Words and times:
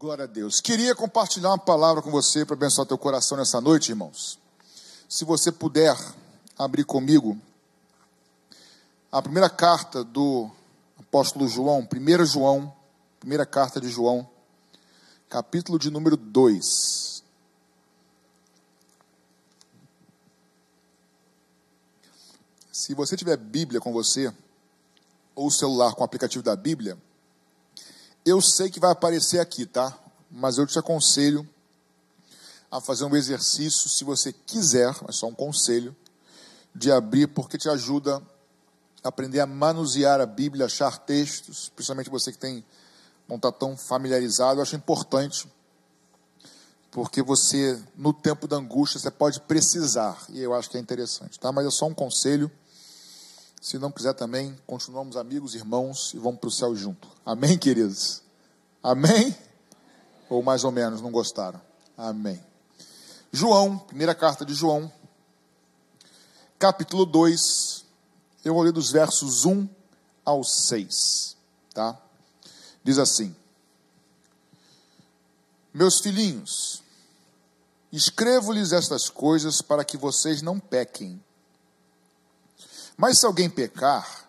Glória 0.00 0.24
a 0.24 0.26
Deus. 0.26 0.62
Queria 0.62 0.94
compartilhar 0.94 1.50
uma 1.50 1.58
palavra 1.58 2.00
com 2.00 2.10
você 2.10 2.42
para 2.46 2.54
abençoar 2.54 2.86
teu 2.86 2.96
coração 2.96 3.36
nessa 3.36 3.60
noite, 3.60 3.90
irmãos. 3.90 4.38
Se 5.06 5.26
você 5.26 5.52
puder 5.52 5.94
abrir 6.58 6.84
comigo 6.84 7.38
a 9.12 9.20
primeira 9.20 9.50
carta 9.50 10.02
do 10.02 10.50
apóstolo 10.98 11.46
João, 11.46 11.86
1 11.86 12.24
João, 12.24 12.74
primeira 13.18 13.44
carta 13.44 13.78
de 13.78 13.90
João, 13.90 14.26
capítulo 15.28 15.78
de 15.78 15.90
número 15.90 16.16
2. 16.16 17.22
Se 22.72 22.94
você 22.94 23.18
tiver 23.18 23.36
Bíblia 23.36 23.82
com 23.82 23.92
você, 23.92 24.32
ou 25.34 25.50
celular 25.50 25.94
com 25.94 26.00
o 26.00 26.04
aplicativo 26.06 26.42
da 26.42 26.56
Bíblia, 26.56 26.96
eu 28.24 28.40
sei 28.40 28.70
que 28.70 28.80
vai 28.80 28.90
aparecer 28.90 29.40
aqui, 29.40 29.66
tá? 29.66 29.96
Mas 30.30 30.58
eu 30.58 30.66
te 30.66 30.78
aconselho 30.78 31.48
a 32.70 32.80
fazer 32.80 33.04
um 33.04 33.16
exercício, 33.16 33.88
se 33.88 34.04
você 34.04 34.32
quiser, 34.32 34.94
é 35.08 35.12
só 35.12 35.26
um 35.26 35.34
conselho, 35.34 35.94
de 36.74 36.92
abrir, 36.92 37.26
porque 37.26 37.58
te 37.58 37.68
ajuda 37.68 38.22
a 39.02 39.08
aprender 39.08 39.40
a 39.40 39.46
manusear 39.46 40.20
a 40.20 40.26
Bíblia, 40.26 40.66
achar 40.66 40.98
textos, 40.98 41.70
principalmente 41.74 42.08
você 42.08 42.30
que 42.30 42.38
tem, 42.38 42.64
não 43.26 43.36
está 43.36 43.50
tão 43.50 43.76
familiarizado. 43.76 44.60
Eu 44.60 44.62
acho 44.62 44.76
importante, 44.76 45.50
porque 46.92 47.22
você, 47.22 47.80
no 47.96 48.12
tempo 48.12 48.46
da 48.46 48.56
angústia, 48.56 49.00
você 49.00 49.10
pode 49.10 49.40
precisar, 49.40 50.22
e 50.28 50.40
eu 50.40 50.54
acho 50.54 50.70
que 50.70 50.76
é 50.76 50.80
interessante, 50.80 51.40
tá? 51.40 51.50
Mas 51.50 51.66
é 51.66 51.70
só 51.70 51.86
um 51.86 51.94
conselho. 51.94 52.50
Se 53.60 53.78
não 53.78 53.92
quiser 53.92 54.14
também, 54.14 54.58
continuamos 54.66 55.18
amigos, 55.18 55.54
irmãos 55.54 56.14
e 56.14 56.18
vamos 56.18 56.40
para 56.40 56.48
o 56.48 56.50
céu 56.50 56.74
junto. 56.74 57.06
Amém, 57.26 57.58
queridos? 57.58 58.22
Amém? 58.82 59.36
Ou 60.30 60.42
mais 60.42 60.64
ou 60.64 60.72
menos, 60.72 61.02
não 61.02 61.10
gostaram? 61.10 61.60
Amém. 61.94 62.42
João, 63.30 63.76
primeira 63.76 64.14
carta 64.14 64.46
de 64.46 64.54
João, 64.54 64.90
capítulo 66.58 67.04
2, 67.04 67.84
eu 68.46 68.54
vou 68.54 68.62
ler 68.62 68.72
dos 68.72 68.90
versos 68.90 69.44
1 69.44 69.68
ao 70.24 70.42
6, 70.42 71.36
tá? 71.74 72.00
Diz 72.82 72.98
assim: 72.98 73.36
Meus 75.74 76.00
filhinhos, 76.00 76.82
escrevo-lhes 77.92 78.72
estas 78.72 79.10
coisas 79.10 79.60
para 79.60 79.84
que 79.84 79.98
vocês 79.98 80.40
não 80.40 80.58
pequem. 80.58 81.22
Mas 83.00 83.18
se 83.18 83.24
alguém 83.24 83.48
pecar, 83.48 84.28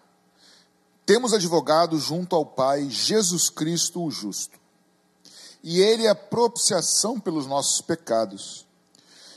temos 1.06 1.34
advogado 1.34 2.00
junto 2.00 2.38
ao 2.38 2.46
Pai, 2.46 2.90
Jesus 2.90 3.50
Cristo 3.50 4.02
o 4.02 4.10
justo. 4.10 4.58
E 5.62 5.82
ele 5.82 6.06
é 6.06 6.10
a 6.10 6.16
propiciação 6.16 7.20
pelos 7.20 7.46
nossos 7.46 7.82
pecados. 7.82 8.66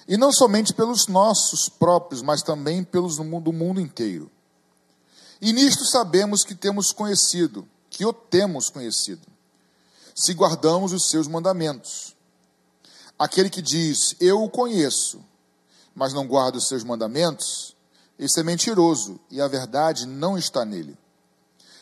E 0.07 0.17
não 0.17 0.31
somente 0.31 0.73
pelos 0.73 1.09
nossos 1.09 1.69
próprios, 1.69 2.23
mas 2.23 2.43
também 2.43 2.85
pelos 2.85 3.17
do 3.17 3.25
mundo, 3.25 3.47
do 3.47 3.53
mundo 3.53 3.81
inteiro. 3.81 4.31
E 5.41 5.53
nisto 5.53 5.85
sabemos 5.85 6.45
que 6.45 6.55
temos 6.55 6.93
conhecido, 6.93 7.69
que 7.91 8.07
o 8.07 8.13
temos 8.13 8.71
conhecido, 8.71 9.27
se 10.15 10.33
guardamos 10.33 10.93
os 10.93 11.11
seus 11.11 11.27
mandamentos. 11.27 12.15
Aquele 13.19 13.51
que 13.51 13.61
diz, 13.61 14.15
eu 14.21 14.45
o 14.45 14.49
conheço, 14.49 15.21
mas 15.93 16.13
não 16.13 16.25
guarda 16.25 16.59
os 16.59 16.69
seus 16.69 16.85
mandamentos, 16.85 17.74
esse 18.19 18.41
é 18.41 18.43
mentiroso 18.43 19.19
e 19.31 19.41
a 19.41 19.49
verdade 19.49 20.07
não 20.07 20.39
está 20.39 20.65
nele. 20.65 20.97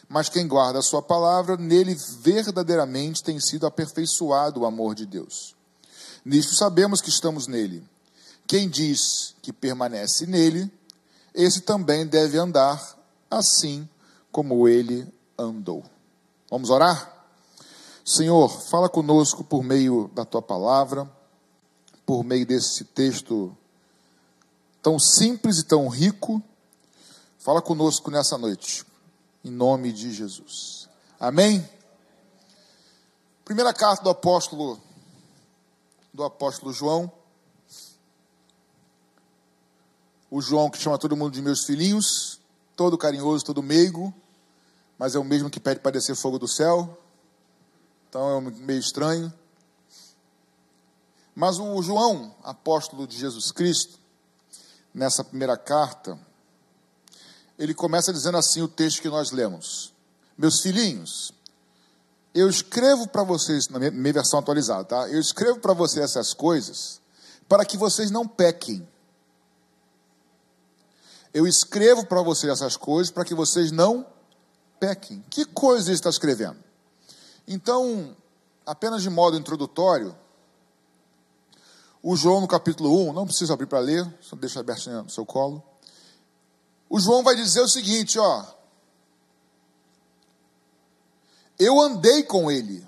Mas 0.09 0.29
quem 0.29 0.47
guarda 0.47 0.79
a 0.79 0.83
sua 0.83 1.03
palavra, 1.03 1.57
nele 1.57 1.97
verdadeiramente 2.21 3.23
tem 3.23 3.41
sido 3.41 3.67
aperfeiçoado 3.67 4.61
o 4.61 4.67
amor 4.67 4.95
de 4.95 5.07
Deus. 5.07 5.55
Nisto 6.25 6.55
sabemos 6.55 7.01
que 7.01 7.09
estamos 7.09 7.47
nele. 7.47 7.83
Quem 8.47 8.69
diz 8.69 9.35
que 9.41 9.53
permanece 9.53 10.27
nele, 10.27 10.71
esse 11.35 11.63
também 11.63 12.07
deve 12.07 12.39
andar 12.39 12.99
assim 13.31 13.89
como 14.31 14.69
ele 14.69 15.07
andou. 15.39 15.83
Vamos 16.51 16.69
orar? 16.69 17.11
Senhor, 18.05 18.49
fala 18.49 18.89
conosco 18.89 19.43
por 19.43 19.63
meio 19.63 20.11
da 20.15 20.25
tua 20.25 20.43
palavra, 20.43 21.11
por 22.05 22.25
meio 22.25 22.45
desse 22.45 22.85
texto 22.85 23.57
tão 24.83 24.99
simples 24.99 25.59
e 25.59 25.63
tão 25.63 25.89
rico, 25.89 26.43
fala 27.39 27.63
conosco 27.63 28.11
nessa 28.11 28.37
noite, 28.37 28.85
em 29.45 29.51
nome 29.51 29.93
de 29.93 30.13
Jesus. 30.13 30.89
Amém? 31.21 31.67
Primeira 33.45 33.73
carta 33.73 34.03
do 34.03 34.11
apóstolo 34.11 34.81
do 36.13 36.25
apóstolo 36.25 36.73
João. 36.73 37.11
O 40.31 40.41
João 40.41 40.69
que 40.69 40.79
chama 40.79 40.99
todo 40.99 41.17
mundo 41.17 41.33
de 41.33 41.41
meus 41.41 41.65
filhinhos, 41.65 42.41
todo 42.77 42.99
carinhoso, 42.99 43.45
todo 43.45 43.63
meigo, 43.63 44.13
mas 44.99 45.15
é 45.15 45.19
o 45.19 45.25
mesmo 45.25 45.49
que 45.49 45.61
pede 45.61 45.81
para 45.81 45.93
descer 45.93 46.17
fogo 46.17 46.39
do 46.39 46.49
céu. 46.49 46.99
Então 48.09 48.39
é 48.39 48.41
meio 48.41 48.81
estranho. 48.81 49.33
Mas 51.35 51.59
o 51.59 51.83
João, 51.83 52.35
apóstolo 52.43 53.07
de 53.07 53.17
Jesus 53.17 53.51
Cristo, 53.53 54.02
nessa 54.95 55.25
primeira 55.25 55.57
carta, 55.57 56.19
ele 57.59 57.75
começa 57.75 58.13
dizendo 58.13 58.39
assim 58.39 58.63
o 58.63 58.69
texto 58.69 59.01
que 59.01 59.09
nós 59.09 59.31
lemos: 59.31 59.93
Meus 60.37 60.61
filhinhos, 60.61 61.33
eu 62.35 62.49
escrevo 62.49 63.07
para 63.07 63.23
vocês, 63.23 63.69
na 63.69 63.79
minha 63.79 64.13
versão 64.13 64.39
atualizada, 64.39 64.85
tá? 64.85 65.09
Eu 65.09 65.21
escrevo 65.21 65.61
para 65.61 65.75
vocês 65.75 66.05
essas 66.05 66.33
coisas 66.33 67.01
para 67.49 67.65
que 67.65 67.77
vocês 67.77 68.11
não 68.11 68.27
pequem. 68.27 68.89
Eu 71.35 71.47
escrevo 71.47 72.07
para 72.07 72.23
vocês 72.23 72.51
essas 72.51 72.77
coisas 72.77 73.11
para 73.11 73.25
que 73.25 73.35
vocês 73.35 73.71
não 73.71 74.07
pequem. 74.81 75.25
Que 75.29 75.45
coisa 75.45 75.89
ele 75.89 75.95
está 75.95 76.11
escrevendo? 76.11 76.57
Então, 77.47 78.17
apenas 78.65 79.03
de 79.03 79.11
modo 79.11 79.37
introdutório, 79.37 80.17
o 82.03 82.17
João, 82.17 82.41
no 82.41 82.49
capítulo 82.49 83.09
1, 83.11 83.13
não 83.13 83.27
precisa 83.27 83.55
abrir 83.55 83.67
para 83.67 83.79
ler, 83.79 84.13
só 84.21 84.35
deixa 84.35 84.59
aberto 84.59 84.91
no 84.91 85.09
seu 85.09 85.25
colo. 85.25 85.63
O 86.91 86.99
João 86.99 87.23
vai 87.23 87.37
dizer 87.37 87.61
o 87.61 87.69
seguinte: 87.69 88.19
ó. 88.19 88.45
Eu 91.59 91.81
andei 91.81 92.25
com 92.25 92.51
ele, 92.51 92.85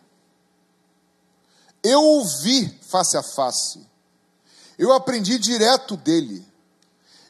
eu 1.81 2.01
o 2.01 2.25
vi 2.25 2.69
face 2.83 3.17
a 3.17 3.23
face, 3.23 3.87
eu 4.77 4.93
aprendi 4.93 5.39
direto 5.39 5.97
dele, 5.97 6.45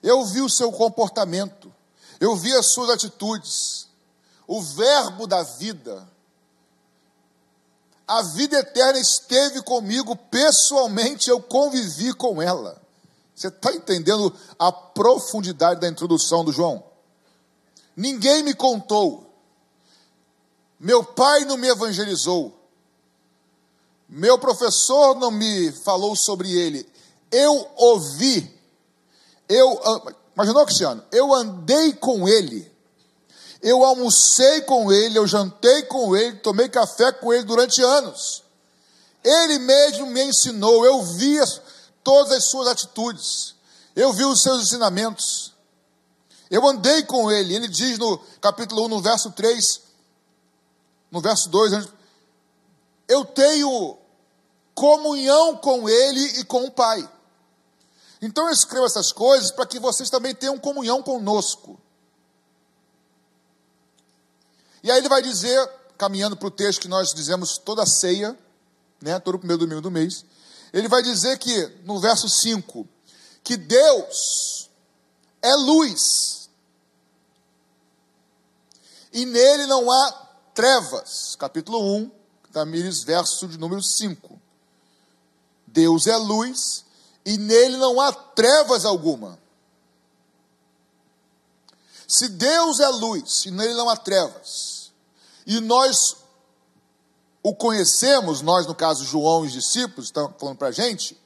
eu 0.03 0.25
vi 0.25 0.41
o 0.41 0.49
seu 0.49 0.73
comportamento, 0.73 1.71
eu 2.19 2.35
vi 2.35 2.55
as 2.55 2.69
suas 2.69 2.89
atitudes, 2.89 3.89
o 4.47 4.63
verbo 4.63 5.27
da 5.27 5.43
vida, 5.43 6.09
a 8.07 8.23
vida 8.23 8.59
eterna 8.59 8.99
esteve 8.99 9.63
comigo 9.63 10.15
pessoalmente, 10.15 11.31
eu 11.31 11.41
convivi 11.41 12.13
com 12.13 12.41
ela. 12.41 12.81
Você 13.35 13.49
está 13.49 13.73
entendendo 13.73 14.33
a 14.59 14.71
profundidade 14.71 15.81
da 15.81 15.89
introdução 15.89 16.45
do 16.45 16.53
João? 16.53 16.85
Ninguém 17.97 18.43
me 18.43 18.55
contou, 18.55 19.33
meu 20.79 21.03
pai 21.05 21.45
não 21.45 21.57
me 21.57 21.69
evangelizou, 21.69 22.53
meu 24.09 24.39
professor 24.39 25.15
não 25.15 25.31
me 25.31 25.73
falou 25.73 26.15
sobre 26.15 26.53
ele, 26.53 26.87
eu 27.31 27.69
ouvi, 27.77 28.53
eu, 29.49 29.81
imaginou, 30.35 30.65
Cristiano? 30.65 31.03
Eu 31.11 31.33
andei 31.33 31.93
com 31.95 32.29
ele 32.29 32.74
eu 33.65 33.83
almocei 33.83 34.61
com 34.61 34.93
ele, 34.93 35.19
eu 35.19 35.27
jantei 35.27 35.85
com 35.85 36.15
ele, 36.15 36.37
tomei 36.37 36.69
café 36.69 37.11
com 37.11 37.33
ele 37.33 37.45
durante 37.45 37.83
anos. 37.83 38.43
Ele 39.25 39.59
mesmo 39.59 40.07
me 40.07 40.23
ensinou, 40.23 40.85
eu 40.85 41.03
vi 41.03 41.39
todas 42.03 42.31
as 42.31 42.45
suas 42.51 42.69
atitudes, 42.69 43.55
eu 43.97 44.13
vi 44.13 44.23
os 44.23 44.43
seus 44.43 44.63
ensinamentos. 44.65 45.55
Eu 46.51 46.69
andei 46.69 47.05
com 47.05 47.33
ele. 47.33 47.55
Ele 47.55 47.67
diz 47.67 47.99
no 47.99 48.19
capítulo 48.39 48.85
1, 48.85 48.89
no 48.89 49.01
verso 49.01 49.33
3, 49.33 49.81
no 51.11 51.23
verso 51.23 51.49
2, 51.49 51.89
eu 53.09 53.25
tenho 53.25 53.97
comunhão 54.75 55.57
com 55.57 55.89
ele 55.89 56.21
e 56.39 56.45
com 56.45 56.65
o 56.65 56.71
Pai. 56.71 57.09
Então 58.21 58.45
eu 58.45 58.53
escrevo 58.53 58.85
essas 58.85 59.11
coisas 59.11 59.51
para 59.51 59.65
que 59.65 59.79
vocês 59.81 60.11
também 60.11 60.35
tenham 60.35 60.59
comunhão 60.59 61.03
conosco. 61.03 61.81
E 64.85 64.91
aí 64.91 64.99
ele 64.99 65.09
vai 65.09 65.23
dizer, 65.23 65.67
caminhando 65.97 66.37
para 66.37 66.47
o 66.47 66.51
texto 66.51 66.83
que 66.83 66.89
nós 66.89 67.15
dizemos 67.15 67.57
toda 67.57 67.87
ceia, 67.87 68.39
né, 69.01 69.19
todo 69.19 69.37
o 69.37 69.39
primeiro 69.39 69.61
domingo 69.61 69.81
do 69.81 69.91
mês, 69.91 70.27
ele 70.75 70.89
vai 70.89 71.03
dizer 71.03 71.39
que, 71.39 71.69
no 71.85 71.99
verso 71.99 72.29
5, 72.29 72.87
que 73.43 73.57
Deus 73.57 74.69
é 75.41 75.55
luz. 75.55 76.51
E 79.11 79.25
nele 79.25 79.67
não 79.67 79.91
há 79.91 80.13
trevas. 80.55 81.35
Capítulo 81.37 81.81
1, 81.97 82.11
Tamires, 82.53 83.03
verso 83.05 83.49
de 83.49 83.57
número 83.57 83.83
5. 83.83 84.39
Deus 85.67 86.07
é 86.07 86.17
luz 86.19 86.85
e 87.25 87.39
nele 87.39 87.79
não 87.79 87.99
há 88.03 88.13
trevas 88.13 88.85
alguma. 88.85 89.39
Se 92.07 92.29
Deus 92.29 92.81
é 92.81 92.89
luz 92.89 93.47
e 93.47 93.51
nele 93.51 93.75
não 93.75 93.89
há 93.89 93.97
trevas, 93.97 94.74
e 95.47 95.61
nós 95.61 96.17
o 97.43 97.55
conhecemos, 97.55 98.41
nós, 98.41 98.67
no 98.67 98.75
caso, 98.75 99.05
João 99.05 99.45
e 99.45 99.49
os 99.49 99.53
discípulos, 99.53 100.07
estão 100.07 100.35
falando 100.39 100.57
para 100.57 100.69
a 100.69 100.73
gente, 100.73 101.21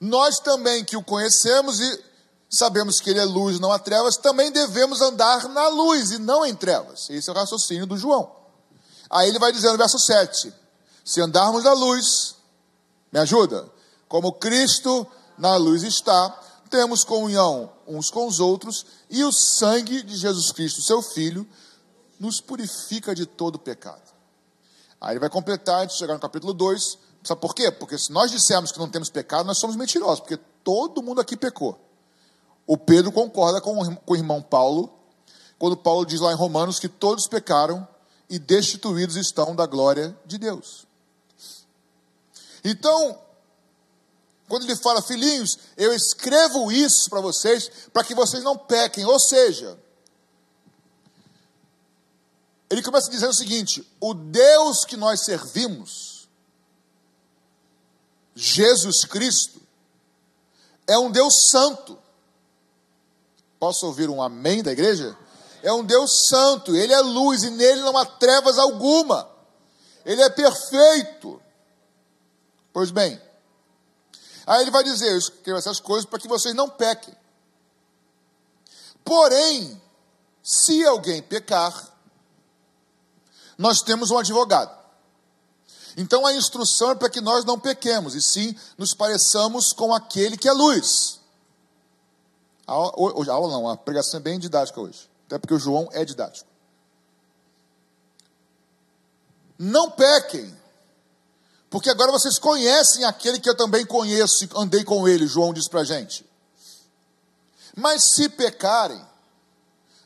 nós 0.00 0.38
também 0.38 0.84
que 0.84 0.96
o 0.96 1.02
conhecemos 1.02 1.80
e 1.80 2.04
sabemos 2.48 3.00
que 3.00 3.10
ele 3.10 3.18
é 3.18 3.24
luz, 3.24 3.58
não 3.58 3.72
há 3.72 3.78
trevas, 3.78 4.16
também 4.16 4.52
devemos 4.52 5.00
andar 5.00 5.48
na 5.48 5.68
luz 5.68 6.10
e 6.10 6.18
não 6.18 6.44
em 6.44 6.54
trevas. 6.54 7.08
Esse 7.08 7.28
é 7.28 7.32
o 7.32 7.36
raciocínio 7.36 7.86
do 7.86 7.96
João. 7.96 8.30
Aí 9.08 9.28
ele 9.28 9.38
vai 9.38 9.52
dizer 9.52 9.70
no 9.72 9.78
verso 9.78 9.98
7: 9.98 10.52
Se 11.04 11.20
andarmos 11.20 11.64
na 11.64 11.72
luz, 11.72 12.36
me 13.12 13.18
ajuda? 13.18 13.68
Como 14.08 14.32
Cristo 14.32 15.06
na 15.38 15.56
luz 15.56 15.82
está, 15.82 16.30
temos 16.70 17.04
comunhão 17.04 17.72
uns 17.86 18.10
com 18.10 18.26
os 18.26 18.40
outros, 18.40 18.86
e 19.10 19.24
o 19.24 19.32
sangue 19.32 20.02
de 20.02 20.16
Jesus 20.16 20.52
Cristo, 20.52 20.80
seu 20.80 21.02
Filho, 21.02 21.46
nos 22.22 22.40
purifica 22.40 23.16
de 23.16 23.26
todo 23.26 23.58
pecado. 23.58 24.14
Aí 25.00 25.14
ele 25.14 25.18
vai 25.18 25.28
completar, 25.28 25.88
de 25.88 25.94
chegar 25.94 26.14
no 26.14 26.20
capítulo 26.20 26.54
2. 26.54 26.98
Sabe 27.24 27.40
por 27.40 27.52
quê? 27.52 27.68
Porque 27.72 27.98
se 27.98 28.12
nós 28.12 28.30
dissermos 28.30 28.70
que 28.70 28.78
não 28.78 28.88
temos 28.88 29.10
pecado, 29.10 29.44
nós 29.44 29.58
somos 29.58 29.74
mentirosos, 29.74 30.20
porque 30.20 30.38
todo 30.62 31.02
mundo 31.02 31.20
aqui 31.20 31.36
pecou. 31.36 31.76
O 32.64 32.78
Pedro 32.78 33.10
concorda 33.10 33.60
com, 33.60 33.96
com 33.96 34.12
o 34.12 34.16
irmão 34.16 34.40
Paulo, 34.40 34.92
quando 35.58 35.76
Paulo 35.76 36.06
diz 36.06 36.20
lá 36.20 36.30
em 36.30 36.36
Romanos 36.36 36.78
que 36.78 36.88
todos 36.88 37.26
pecaram 37.26 37.86
e 38.30 38.38
destituídos 38.38 39.16
estão 39.16 39.56
da 39.56 39.66
glória 39.66 40.16
de 40.24 40.38
Deus. 40.38 40.86
Então, 42.64 43.18
quando 44.48 44.62
ele 44.62 44.76
fala, 44.76 45.02
filhinhos, 45.02 45.58
eu 45.76 45.92
escrevo 45.92 46.70
isso 46.70 47.10
para 47.10 47.20
vocês, 47.20 47.68
para 47.92 48.04
que 48.04 48.14
vocês 48.14 48.44
não 48.44 48.56
pequem. 48.56 49.04
Ou 49.04 49.18
seja, 49.18 49.76
ele 52.72 52.82
começa 52.82 53.10
dizendo 53.10 53.32
o 53.32 53.34
seguinte: 53.34 53.86
o 54.00 54.14
Deus 54.14 54.86
que 54.86 54.96
nós 54.96 55.26
servimos, 55.26 56.26
Jesus 58.34 59.04
Cristo, 59.04 59.60
é 60.86 60.96
um 60.96 61.10
Deus 61.10 61.50
santo. 61.50 61.98
Posso 63.60 63.84
ouvir 63.84 64.08
um 64.08 64.22
amém 64.22 64.62
da 64.62 64.72
igreja? 64.72 65.14
É 65.62 65.70
um 65.70 65.84
Deus 65.84 66.26
santo, 66.28 66.74
ele 66.74 66.94
é 66.94 67.00
luz 67.00 67.42
e 67.42 67.50
nele 67.50 67.82
não 67.82 67.94
há 67.94 68.06
trevas 68.06 68.58
alguma. 68.58 69.30
Ele 70.02 70.22
é 70.22 70.30
perfeito. 70.30 71.42
Pois 72.72 72.90
bem, 72.90 73.20
aí 74.46 74.62
ele 74.62 74.70
vai 74.70 74.82
dizer: 74.82 75.12
Eu 75.12 75.18
escrevo 75.18 75.58
essas 75.58 75.78
coisas 75.78 76.06
para 76.06 76.18
que 76.18 76.26
vocês 76.26 76.54
não 76.54 76.70
pequem. 76.70 77.14
Porém, 79.04 79.78
se 80.42 80.82
alguém 80.86 81.20
pecar, 81.20 81.91
nós 83.62 83.80
temos 83.80 84.10
um 84.10 84.18
advogado. 84.18 84.76
Então 85.96 86.26
a 86.26 86.34
instrução 86.34 86.90
é 86.90 86.94
para 86.96 87.08
que 87.08 87.20
nós 87.20 87.44
não 87.44 87.56
pequemos, 87.56 88.16
e 88.16 88.20
sim 88.20 88.56
nos 88.76 88.92
pareçamos 88.92 89.72
com 89.72 89.94
aquele 89.94 90.36
que 90.36 90.48
é 90.48 90.52
luz. 90.52 91.20
A 92.66 92.72
aula, 92.72 93.52
não, 93.52 93.68
a 93.68 93.76
pregação 93.76 94.18
é 94.18 94.22
bem 94.22 94.38
didática 94.38 94.80
hoje. 94.80 95.08
Até 95.26 95.38
porque 95.38 95.54
o 95.54 95.60
João 95.60 95.88
é 95.92 96.04
didático. 96.04 96.48
Não 99.56 99.92
pequem, 99.92 100.52
porque 101.70 101.88
agora 101.88 102.10
vocês 102.10 102.40
conhecem 102.40 103.04
aquele 103.04 103.38
que 103.38 103.48
eu 103.48 103.56
também 103.56 103.86
conheço 103.86 104.44
e 104.44 104.50
andei 104.56 104.82
com 104.82 105.06
ele, 105.06 105.24
João 105.28 105.54
diz 105.54 105.68
para 105.68 105.82
a 105.82 105.84
gente. 105.84 106.28
Mas 107.76 108.12
se 108.14 108.28
pecarem, 108.28 109.00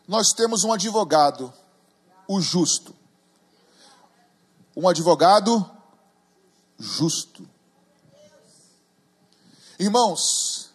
nós 0.06 0.34
temos 0.34 0.62
um 0.62 0.74
advogado, 0.74 1.50
o 2.28 2.38
justo. 2.38 2.94
Um 4.76 4.87
advogado 4.87 5.69
justo. 6.78 7.49
Irmãos, 9.78 10.70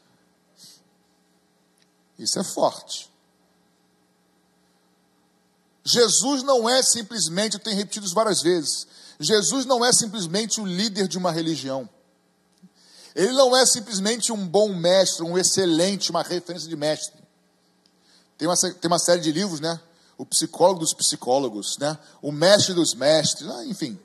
isso 2.17 2.39
é 2.39 2.43
forte. 2.43 3.11
Jesus 5.83 6.43
não 6.43 6.69
é 6.69 6.81
simplesmente, 6.83 7.55
eu 7.55 7.59
tenho 7.59 7.77
repetido 7.77 8.05
isso 8.05 8.13
várias 8.13 8.41
vezes, 8.41 8.87
Jesus 9.19 9.65
não 9.65 9.83
é 9.83 9.91
simplesmente 9.91 10.61
o 10.61 10.65
líder 10.65 11.07
de 11.07 11.17
uma 11.17 11.31
religião. 11.31 11.89
Ele 13.15 13.33
não 13.33 13.55
é 13.55 13.65
simplesmente 13.65 14.31
um 14.31 14.47
bom 14.47 14.73
mestre, 14.73 15.23
um 15.23 15.37
excelente, 15.37 16.11
uma 16.11 16.23
referência 16.23 16.69
de 16.69 16.75
mestre. 16.75 17.21
Tem 18.37 18.47
uma, 18.47 18.55
tem 18.55 18.87
uma 18.87 18.99
série 18.99 19.21
de 19.21 19.31
livros, 19.31 19.59
né? 19.59 19.79
O 20.21 20.25
psicólogo 20.25 20.81
dos 20.81 20.93
psicólogos, 20.93 21.79
né? 21.79 21.97
O 22.21 22.31
mestre 22.31 22.75
dos 22.75 22.93
mestres, 22.93 23.49
ah, 23.49 23.65
enfim. 23.65 23.99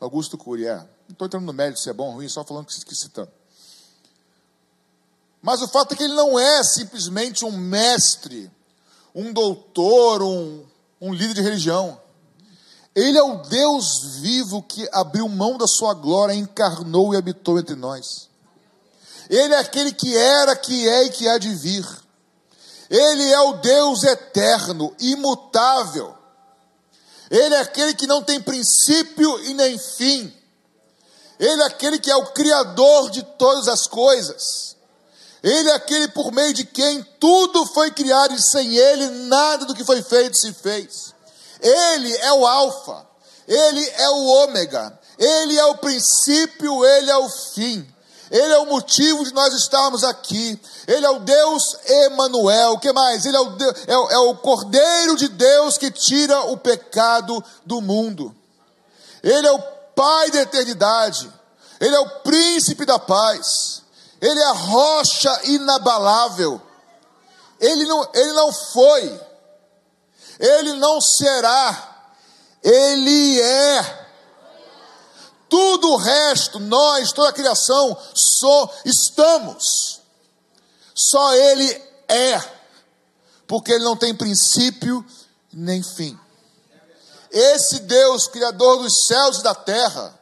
Augusto 0.00 0.38
Cury, 0.38 0.66
é. 0.66 0.76
Não 0.76 0.86
estou 1.10 1.26
entrando 1.26 1.44
no 1.44 1.52
mérito 1.52 1.78
se 1.78 1.90
é 1.90 1.92
bom 1.92 2.06
ou 2.06 2.14
ruim, 2.14 2.30
só 2.30 2.42
falando 2.42 2.64
que, 2.64 2.82
que 2.82 2.94
citando. 2.94 3.30
Mas 5.42 5.60
o 5.60 5.68
fato 5.68 5.92
é 5.92 5.96
que 5.98 6.02
ele 6.02 6.14
não 6.14 6.38
é 6.38 6.64
simplesmente 6.64 7.44
um 7.44 7.54
mestre, 7.54 8.50
um 9.14 9.34
doutor, 9.34 10.22
um, 10.22 10.64
um 10.98 11.12
líder 11.12 11.34
de 11.34 11.42
religião. 11.42 12.00
Ele 12.94 13.18
é 13.18 13.22
o 13.22 13.42
Deus 13.42 14.02
vivo 14.22 14.62
que 14.62 14.88
abriu 14.90 15.28
mão 15.28 15.58
da 15.58 15.66
sua 15.66 15.92
glória, 15.92 16.32
encarnou 16.32 17.12
e 17.12 17.18
habitou 17.18 17.58
entre 17.58 17.76
nós. 17.76 18.30
Ele 19.28 19.52
é 19.52 19.58
aquele 19.58 19.92
que 19.92 20.16
era, 20.16 20.56
que 20.56 20.88
é 20.88 21.04
e 21.04 21.10
que 21.10 21.28
há 21.28 21.36
de 21.36 21.54
vir. 21.54 21.86
Ele 22.90 23.30
é 23.30 23.40
o 23.40 23.52
Deus 23.58 24.02
eterno, 24.02 24.92
imutável. 24.98 26.12
Ele 27.30 27.54
é 27.54 27.60
aquele 27.60 27.94
que 27.94 28.08
não 28.08 28.20
tem 28.20 28.40
princípio 28.40 29.38
e 29.44 29.54
nem 29.54 29.78
fim. 29.78 30.34
Ele 31.38 31.62
é 31.62 31.66
aquele 31.66 32.00
que 32.00 32.10
é 32.10 32.16
o 32.16 32.32
Criador 32.32 33.08
de 33.10 33.22
todas 33.22 33.68
as 33.68 33.86
coisas. 33.86 34.76
Ele 35.42 35.70
é 35.70 35.74
aquele 35.74 36.08
por 36.08 36.32
meio 36.32 36.52
de 36.52 36.64
quem 36.64 37.02
tudo 37.18 37.64
foi 37.66 37.92
criado 37.92 38.34
e 38.34 38.42
sem 38.42 38.76
ele 38.76 39.08
nada 39.28 39.64
do 39.64 39.74
que 39.74 39.84
foi 39.84 40.02
feito 40.02 40.36
se 40.36 40.52
fez. 40.52 41.14
Ele 41.60 42.14
é 42.16 42.32
o 42.32 42.46
Alfa, 42.46 43.06
ele 43.46 43.88
é 43.88 44.08
o 44.10 44.26
Ômega, 44.44 44.98
ele 45.16 45.58
é 45.58 45.64
o 45.64 45.76
princípio, 45.76 46.84
ele 46.84 47.10
é 47.10 47.16
o 47.16 47.28
fim. 47.28 47.86
Ele 48.30 48.52
é 48.52 48.58
o 48.58 48.66
motivo 48.66 49.24
de 49.24 49.34
nós 49.34 49.52
estarmos 49.54 50.04
aqui. 50.04 50.60
Ele 50.86 51.04
é 51.04 51.10
o 51.10 51.18
Deus 51.18 51.76
Emanuel. 51.84 52.72
O 52.72 52.78
que 52.78 52.92
mais? 52.92 53.26
Ele 53.26 53.36
é 53.36 53.40
o, 53.40 53.50
Deus, 53.50 53.74
é, 53.88 53.92
é 53.92 54.18
o 54.18 54.36
Cordeiro 54.36 55.16
de 55.16 55.28
Deus 55.28 55.76
que 55.76 55.90
tira 55.90 56.40
o 56.42 56.56
pecado 56.56 57.42
do 57.66 57.80
mundo. 57.80 58.34
Ele 59.22 59.46
é 59.46 59.52
o 59.52 59.58
Pai 59.96 60.30
da 60.30 60.42
eternidade. 60.42 61.30
Ele 61.80 61.94
é 61.94 61.98
o 61.98 62.08
príncipe 62.20 62.86
da 62.86 62.98
paz. 62.98 63.82
Ele 64.20 64.38
é 64.38 64.44
a 64.44 64.52
rocha 64.52 65.40
inabalável. 65.44 66.60
Ele 67.58 67.84
não, 67.84 68.08
ele 68.14 68.32
não 68.32 68.52
foi. 68.52 69.20
Ele 70.38 70.72
não 70.74 71.00
será. 71.00 72.02
Ele 72.62 73.40
é. 73.40 73.99
Tudo 75.50 75.90
o 75.90 75.96
resto, 75.96 76.60
nós, 76.60 77.12
toda 77.12 77.28
a 77.28 77.32
criação, 77.32 77.96
só 78.14 78.72
estamos. 78.84 80.00
Só 80.94 81.34
Ele 81.34 81.68
é. 82.08 82.40
Porque 83.48 83.72
Ele 83.72 83.84
não 83.84 83.96
tem 83.96 84.14
princípio 84.14 85.04
nem 85.52 85.82
fim. 85.82 86.18
Esse 87.32 87.80
Deus, 87.80 88.28
Criador 88.28 88.82
dos 88.82 89.06
céus 89.06 89.38
e 89.38 89.42
da 89.42 89.54
terra, 89.54 90.18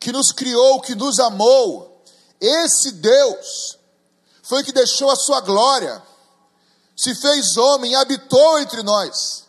que 0.00 0.12
nos 0.12 0.32
criou, 0.32 0.80
que 0.80 0.94
nos 0.94 1.18
amou, 1.18 2.02
esse 2.40 2.92
Deus 2.92 3.78
foi 4.42 4.62
que 4.62 4.72
deixou 4.72 5.10
a 5.10 5.16
sua 5.16 5.40
glória, 5.40 6.02
se 6.96 7.14
fez 7.14 7.56
homem 7.56 7.94
habitou 7.94 8.58
entre 8.60 8.82
nós, 8.82 9.44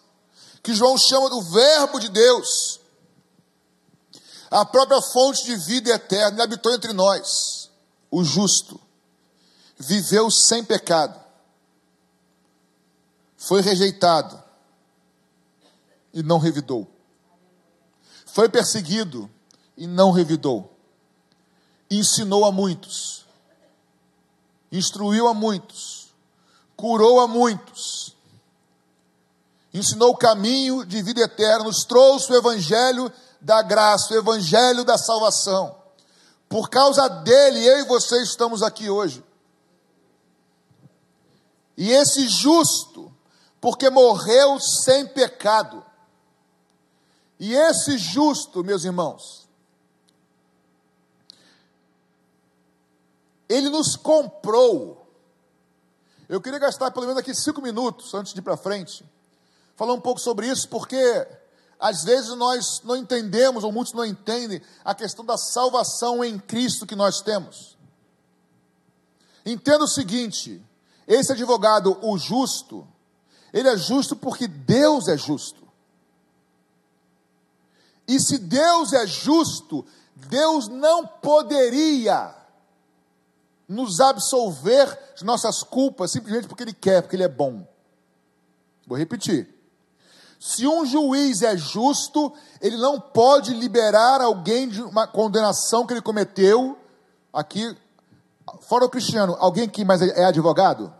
que 0.63 0.73
João 0.73 0.97
chama 0.97 1.29
do 1.29 1.41
Verbo 1.41 1.99
de 1.99 2.09
Deus, 2.09 2.79
a 4.49 4.65
própria 4.65 5.01
fonte 5.01 5.45
de 5.45 5.55
vida 5.55 5.89
eterna, 5.91 6.43
habitou 6.43 6.73
entre 6.73 6.93
nós, 6.93 7.69
o 8.09 8.23
justo, 8.23 8.79
viveu 9.77 10.31
sem 10.31 10.63
pecado, 10.63 11.19
foi 13.37 13.61
rejeitado 13.61 14.41
e 16.13 16.23
não 16.23 16.39
revidou, 16.39 16.87
foi 18.25 18.49
perseguido 18.49 19.29
e 19.75 19.85
não 19.85 20.11
revidou. 20.11 20.73
Ensinou 21.89 22.43
a 22.43 22.51
muitos, 22.51 23.25
instruiu 24.71 25.27
a 25.27 25.33
muitos, 25.33 26.13
curou 26.75 27.19
a 27.21 27.27
muitos, 27.27 28.15
ensinou 29.73 30.11
o 30.11 30.17
caminho 30.17 30.85
de 30.85 31.01
vida 31.01 31.21
eterna, 31.21 31.65
nos 31.65 31.85
trouxe 31.85 32.31
o 32.31 32.35
evangelho 32.35 33.11
da 33.39 33.61
graça, 33.61 34.13
o 34.13 34.17
evangelho 34.17 34.83
da 34.83 34.97
salvação. 34.97 35.75
Por 36.49 36.69
causa 36.69 37.07
dele, 37.07 37.65
eu 37.65 37.79
e 37.79 37.85
você 37.85 38.21
estamos 38.21 38.63
aqui 38.63 38.89
hoje. 38.89 39.23
E 41.75 41.91
esse 41.91 42.27
justo, 42.27 43.13
porque 43.61 43.89
morreu 43.89 44.59
sem 44.59 45.05
pecado. 45.07 45.85
E 47.39 47.53
esse 47.53 47.97
justo, 47.97 48.63
meus 48.63 48.83
irmãos, 48.83 49.47
ele 53.47 53.69
nos 53.69 53.95
comprou. 53.95 55.07
Eu 56.27 56.41
queria 56.41 56.59
gastar 56.59 56.91
pelo 56.91 57.05
menos 57.05 57.19
aqui 57.19 57.33
cinco 57.33 57.61
minutos 57.61 58.13
antes 58.13 58.33
de 58.33 58.39
ir 58.39 58.43
para 58.43 58.57
frente, 58.57 59.05
falar 59.75 59.93
um 59.93 60.01
pouco 60.01 60.19
sobre 60.19 60.47
isso, 60.47 60.67
porque 60.67 61.27
às 61.79 62.03
vezes 62.03 62.35
nós 62.35 62.81
não 62.83 62.95
entendemos, 62.95 63.63
ou 63.63 63.71
muitos 63.71 63.93
não 63.93 64.05
entendem, 64.05 64.61
a 64.83 64.95
questão 64.95 65.23
da 65.23 65.37
salvação 65.37 66.23
em 66.23 66.39
Cristo 66.39 66.85
que 66.85 66.95
nós 66.95 67.21
temos. 67.21 67.77
Entenda 69.45 69.83
o 69.83 69.87
seguinte: 69.87 70.61
esse 71.07 71.31
advogado, 71.31 71.97
o 72.01 72.17
justo, 72.17 72.87
ele 73.53 73.69
é 73.69 73.77
justo 73.77 74.15
porque 74.15 74.47
Deus 74.47 75.07
é 75.07 75.17
justo. 75.17 75.67
E 78.07 78.19
se 78.19 78.37
Deus 78.37 78.93
é 78.93 79.05
justo, 79.05 79.85
Deus 80.15 80.67
não 80.67 81.05
poderia 81.05 82.33
nos 83.67 83.99
absolver 83.99 84.97
de 85.15 85.25
nossas 85.25 85.61
culpas 85.61 86.11
simplesmente 86.11 86.47
porque 86.47 86.63
Ele 86.63 86.73
quer, 86.73 87.01
porque 87.01 87.15
Ele 87.15 87.23
é 87.23 87.27
bom. 87.27 87.67
Vou 88.85 88.97
repetir. 88.97 89.56
Se 90.39 90.67
um 90.67 90.85
juiz 90.85 91.41
é 91.41 91.57
justo, 91.57 92.31
ele 92.61 92.77
não 92.77 92.99
pode 92.99 93.53
liberar 93.53 94.21
alguém 94.21 94.67
de 94.69 94.81
uma 94.81 95.07
condenação 95.07 95.85
que 95.85 95.93
ele 95.93 96.01
cometeu. 96.01 96.77
Aqui, 97.33 97.75
fora 98.61 98.85
o 98.85 98.89
Cristiano, 98.89 99.35
alguém 99.39 99.63
aqui 99.63 99.83
mais 99.83 100.01
é 100.01 100.25
advogado? 100.25 100.93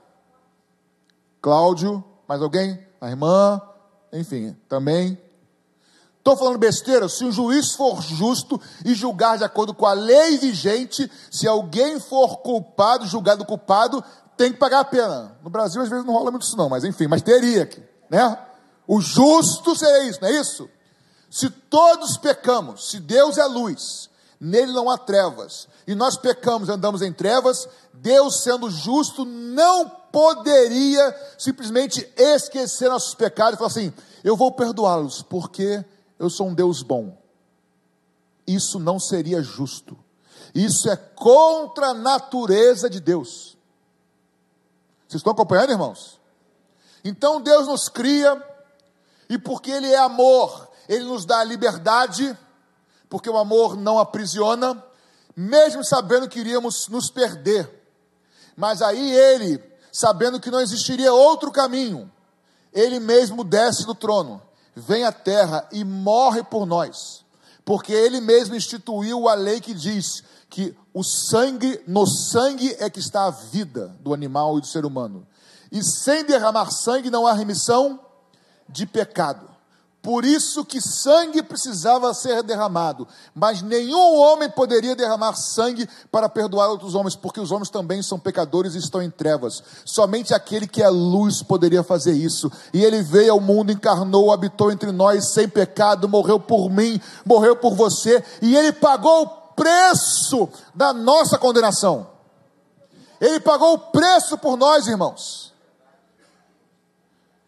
Cláudio, 1.41 2.03
mais 2.27 2.41
alguém? 2.41 2.79
A 2.99 3.09
irmã, 3.09 3.61
enfim, 4.11 4.57
também. 4.67 5.19
Estou 6.17 6.35
falando 6.35 6.57
besteira? 6.57 7.07
Se 7.07 7.23
um 7.23 7.31
juiz 7.31 7.73
for 7.73 8.01
justo 8.01 8.59
e 8.83 8.93
julgar 8.93 9.37
de 9.37 9.43
acordo 9.43 9.73
com 9.73 9.85
a 9.85 9.93
lei 9.93 10.37
vigente, 10.37 11.09
se 11.31 11.47
alguém 11.47 11.99
for 11.99 12.39
culpado, 12.39 13.05
julgado 13.05 13.45
culpado, 13.45 14.03
tem 14.35 14.51
que 14.51 14.57
pagar 14.57 14.81
a 14.81 14.85
pena. 14.85 15.37
No 15.41 15.49
Brasil, 15.49 15.81
às 15.81 15.87
vezes, 15.87 16.03
não 16.03 16.13
rola 16.13 16.31
muito 16.31 16.43
isso, 16.43 16.57
não, 16.57 16.67
mas 16.67 16.83
enfim, 16.83 17.07
mas 17.07 17.21
teria 17.21 17.65
que, 17.65 17.81
né? 18.09 18.37
O 18.87 19.01
justo 19.01 19.75
seria 19.75 20.09
isso, 20.09 20.19
não 20.21 20.29
é 20.29 20.39
isso? 20.39 20.69
Se 21.29 21.49
todos 21.49 22.17
pecamos, 22.17 22.89
se 22.89 22.99
Deus 22.99 23.37
é 23.37 23.45
luz, 23.45 24.09
nele 24.39 24.71
não 24.71 24.89
há 24.89 24.97
trevas, 24.97 25.67
e 25.85 25.93
nós 25.93 26.17
pecamos 26.17 26.69
andamos 26.69 27.01
em 27.01 27.11
trevas, 27.11 27.67
Deus, 27.93 28.43
sendo 28.43 28.69
justo, 28.71 29.25
não 29.25 29.89
poderia 30.11 31.15
simplesmente 31.37 32.07
esquecer 32.15 32.89
nossos 32.89 33.13
pecados 33.13 33.55
e 33.55 33.57
falar 33.57 33.69
assim: 33.69 33.93
eu 34.23 34.35
vou 34.35 34.51
perdoá-los, 34.51 35.21
porque 35.21 35.83
eu 36.17 36.29
sou 36.29 36.47
um 36.47 36.53
Deus 36.53 36.81
bom. 36.81 37.17
Isso 38.45 38.79
não 38.79 38.99
seria 38.99 39.41
justo. 39.43 39.97
Isso 40.55 40.89
é 40.89 40.95
contra 40.95 41.87
a 41.87 41.93
natureza 41.93 42.89
de 42.89 42.99
Deus. 42.99 43.57
Vocês 45.07 45.19
estão 45.19 45.33
acompanhando, 45.33 45.71
irmãos? 45.71 46.19
Então 47.03 47.41
Deus 47.41 47.67
nos 47.67 47.87
cria, 47.89 48.35
e 49.29 49.37
porque 49.37 49.71
Ele 49.71 49.91
é 49.91 49.97
amor, 49.97 50.69
Ele 50.87 51.03
nos 51.03 51.25
dá 51.25 51.39
a 51.39 51.43
liberdade, 51.43 52.37
porque 53.09 53.29
o 53.29 53.37
amor 53.37 53.75
não 53.75 53.99
aprisiona, 53.99 54.83
mesmo 55.35 55.83
sabendo 55.83 56.27
que 56.27 56.39
iríamos 56.39 56.87
nos 56.87 57.09
perder. 57.09 57.69
Mas 58.55 58.81
aí 58.81 59.11
Ele, 59.11 59.63
sabendo 59.91 60.39
que 60.39 60.51
não 60.51 60.59
existiria 60.59 61.13
outro 61.13 61.51
caminho, 61.51 62.11
Ele 62.73 62.99
mesmo 62.99 63.43
desce 63.43 63.85
do 63.85 63.95
trono 63.95 64.41
vem 64.77 65.03
à 65.03 65.11
terra 65.11 65.67
e 65.71 65.83
morre 65.83 66.43
por 66.43 66.65
nós, 66.67 67.25
porque 67.65 67.91
ele 67.91 68.21
mesmo 68.21 68.55
instituiu 68.55 69.27
a 69.27 69.33
lei 69.33 69.59
que 69.59 69.73
diz 69.73 70.23
que 70.49 70.77
o 70.93 71.03
sangue, 71.03 71.81
no 71.87 72.05
sangue 72.05 72.75
é 72.79 72.89
que 72.89 72.99
está 72.99 73.25
a 73.25 73.31
vida 73.31 73.95
do 73.99 74.13
animal 74.13 74.57
e 74.57 74.61
do 74.61 74.67
ser 74.67 74.85
humano. 74.85 75.27
E 75.71 75.83
sem 75.83 76.23
derramar 76.23 76.69
sangue 76.71 77.09
não 77.09 77.25
há 77.25 77.33
remissão 77.33 77.99
de 78.69 78.85
pecado. 78.85 79.57
Por 80.07 80.23
isso 80.23 80.63
que 80.63 80.79
sangue 80.79 81.43
precisava 81.43 82.13
ser 82.13 82.41
derramado, 82.41 83.05
mas 83.35 83.61
nenhum 83.61 84.15
homem 84.15 84.49
poderia 84.49 84.95
derramar 84.95 85.35
sangue 85.35 85.85
para 86.09 86.29
perdoar 86.29 86.69
outros 86.69 86.95
homens, 86.95 87.13
porque 87.13 87.41
os 87.41 87.51
homens 87.51 87.69
também 87.69 88.01
são 88.01 88.17
pecadores 88.17 88.73
e 88.73 88.77
estão 88.77 89.01
em 89.01 89.09
trevas. 89.09 89.61
Somente 89.83 90.33
aquele 90.33 90.65
que 90.65 90.81
é 90.81 90.87
luz 90.87 91.43
poderia 91.43 91.83
fazer 91.83 92.13
isso. 92.13 92.49
E 92.73 92.85
ele 92.85 93.01
veio 93.01 93.33
ao 93.33 93.41
mundo, 93.41 93.69
encarnou, 93.69 94.31
habitou 94.31 94.71
entre 94.71 94.93
nós 94.93 95.33
sem 95.33 95.49
pecado, 95.49 96.07
morreu 96.07 96.39
por 96.39 96.69
mim, 96.69 97.01
morreu 97.25 97.57
por 97.57 97.75
você, 97.75 98.23
e 98.41 98.55
ele 98.55 98.71
pagou 98.71 99.23
o 99.23 99.27
preço 99.57 100.47
da 100.73 100.93
nossa 100.93 101.37
condenação. 101.37 102.07
Ele 103.19 103.41
pagou 103.41 103.73
o 103.73 103.79
preço 103.79 104.37
por 104.37 104.55
nós, 104.55 104.87
irmãos. 104.87 105.46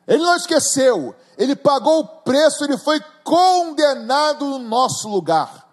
Ele 0.10 0.24
não 0.24 0.36
esqueceu, 0.36 1.16
ele 1.38 1.56
pagou 1.56 2.00
o 2.00 2.08
preço, 2.08 2.64
ele 2.64 2.80
foi 2.80 3.00
condenado 3.24 4.44
no 4.44 4.58
nosso 4.58 5.08
lugar. 5.08 5.70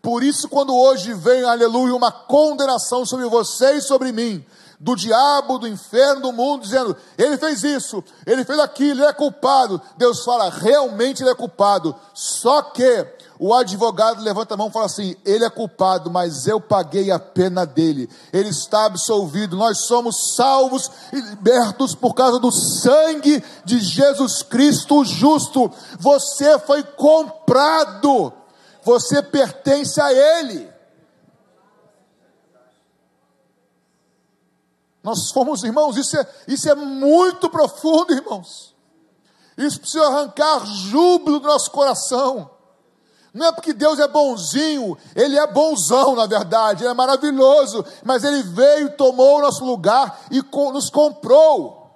Por 0.00 0.22
isso, 0.22 0.48
quando 0.48 0.72
hoje 0.72 1.12
vem, 1.12 1.42
aleluia, 1.42 1.96
uma 1.96 2.12
condenação 2.12 3.04
sobre 3.04 3.26
você 3.26 3.72
e 3.72 3.82
sobre 3.82 4.12
mim, 4.12 4.46
do 4.78 4.94
diabo, 4.94 5.58
do 5.58 5.66
inferno, 5.66 6.22
do 6.22 6.32
mundo, 6.32 6.62
dizendo: 6.62 6.96
ele 7.18 7.36
fez 7.36 7.64
isso, 7.64 8.04
ele 8.24 8.44
fez 8.44 8.60
aquilo, 8.60 9.00
ele 9.00 9.08
é 9.08 9.12
culpado. 9.12 9.82
Deus 9.96 10.22
fala: 10.22 10.50
realmente 10.50 11.22
ele 11.22 11.30
é 11.30 11.34
culpado. 11.34 11.96
Só 12.12 12.62
que 12.62 13.06
o 13.38 13.52
advogado 13.52 14.22
levanta 14.22 14.54
a 14.54 14.56
mão 14.56 14.68
e 14.68 14.72
fala 14.72 14.86
assim: 14.86 15.16
ele 15.24 15.44
é 15.44 15.50
culpado, 15.50 16.10
mas 16.10 16.46
eu 16.46 16.60
paguei 16.60 17.10
a 17.10 17.18
pena 17.18 17.66
dele, 17.66 18.08
ele 18.32 18.50
está 18.50 18.86
absolvido. 18.86 19.56
Nós 19.56 19.86
somos 19.86 20.34
salvos 20.36 20.90
e 21.12 21.20
libertos 21.20 21.94
por 21.94 22.14
causa 22.14 22.38
do 22.38 22.52
sangue 22.52 23.42
de 23.64 23.80
Jesus 23.80 24.42
Cristo 24.42 25.04
justo. 25.04 25.70
Você 25.98 26.58
foi 26.60 26.82
comprado, 26.82 28.32
você 28.84 29.22
pertence 29.22 30.00
a 30.00 30.12
Ele. 30.12 30.72
Nós 35.02 35.30
fomos 35.32 35.62
irmãos, 35.64 35.96
isso 35.96 36.16
é, 36.16 36.26
isso 36.48 36.70
é 36.70 36.74
muito 36.74 37.50
profundo, 37.50 38.14
irmãos. 38.14 38.74
Isso 39.58 39.78
precisa 39.80 40.06
arrancar 40.06 40.64
júbilo 40.64 41.40
do 41.40 41.46
nosso 41.46 41.70
coração. 41.70 42.53
Não 43.34 43.46
é 43.46 43.52
porque 43.52 43.72
Deus 43.72 43.98
é 43.98 44.06
bonzinho, 44.06 44.96
Ele 45.12 45.36
é 45.36 45.44
bonzão, 45.44 46.14
na 46.14 46.24
verdade, 46.24 46.84
Ele 46.84 46.90
é 46.90 46.94
maravilhoso, 46.94 47.84
mas 48.04 48.22
Ele 48.22 48.44
veio, 48.44 48.96
tomou 48.96 49.38
o 49.38 49.42
nosso 49.42 49.64
lugar 49.64 50.20
e 50.30 50.40
nos 50.40 50.88
comprou. 50.88 51.90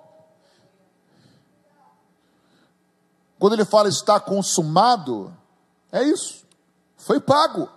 Quando 3.39 3.53
Ele 3.53 3.65
fala 3.65 3.89
está 3.89 4.19
consumado, 4.19 5.33
é 5.93 6.03
isso, 6.03 6.45
foi 6.97 7.21
pago, 7.21 7.69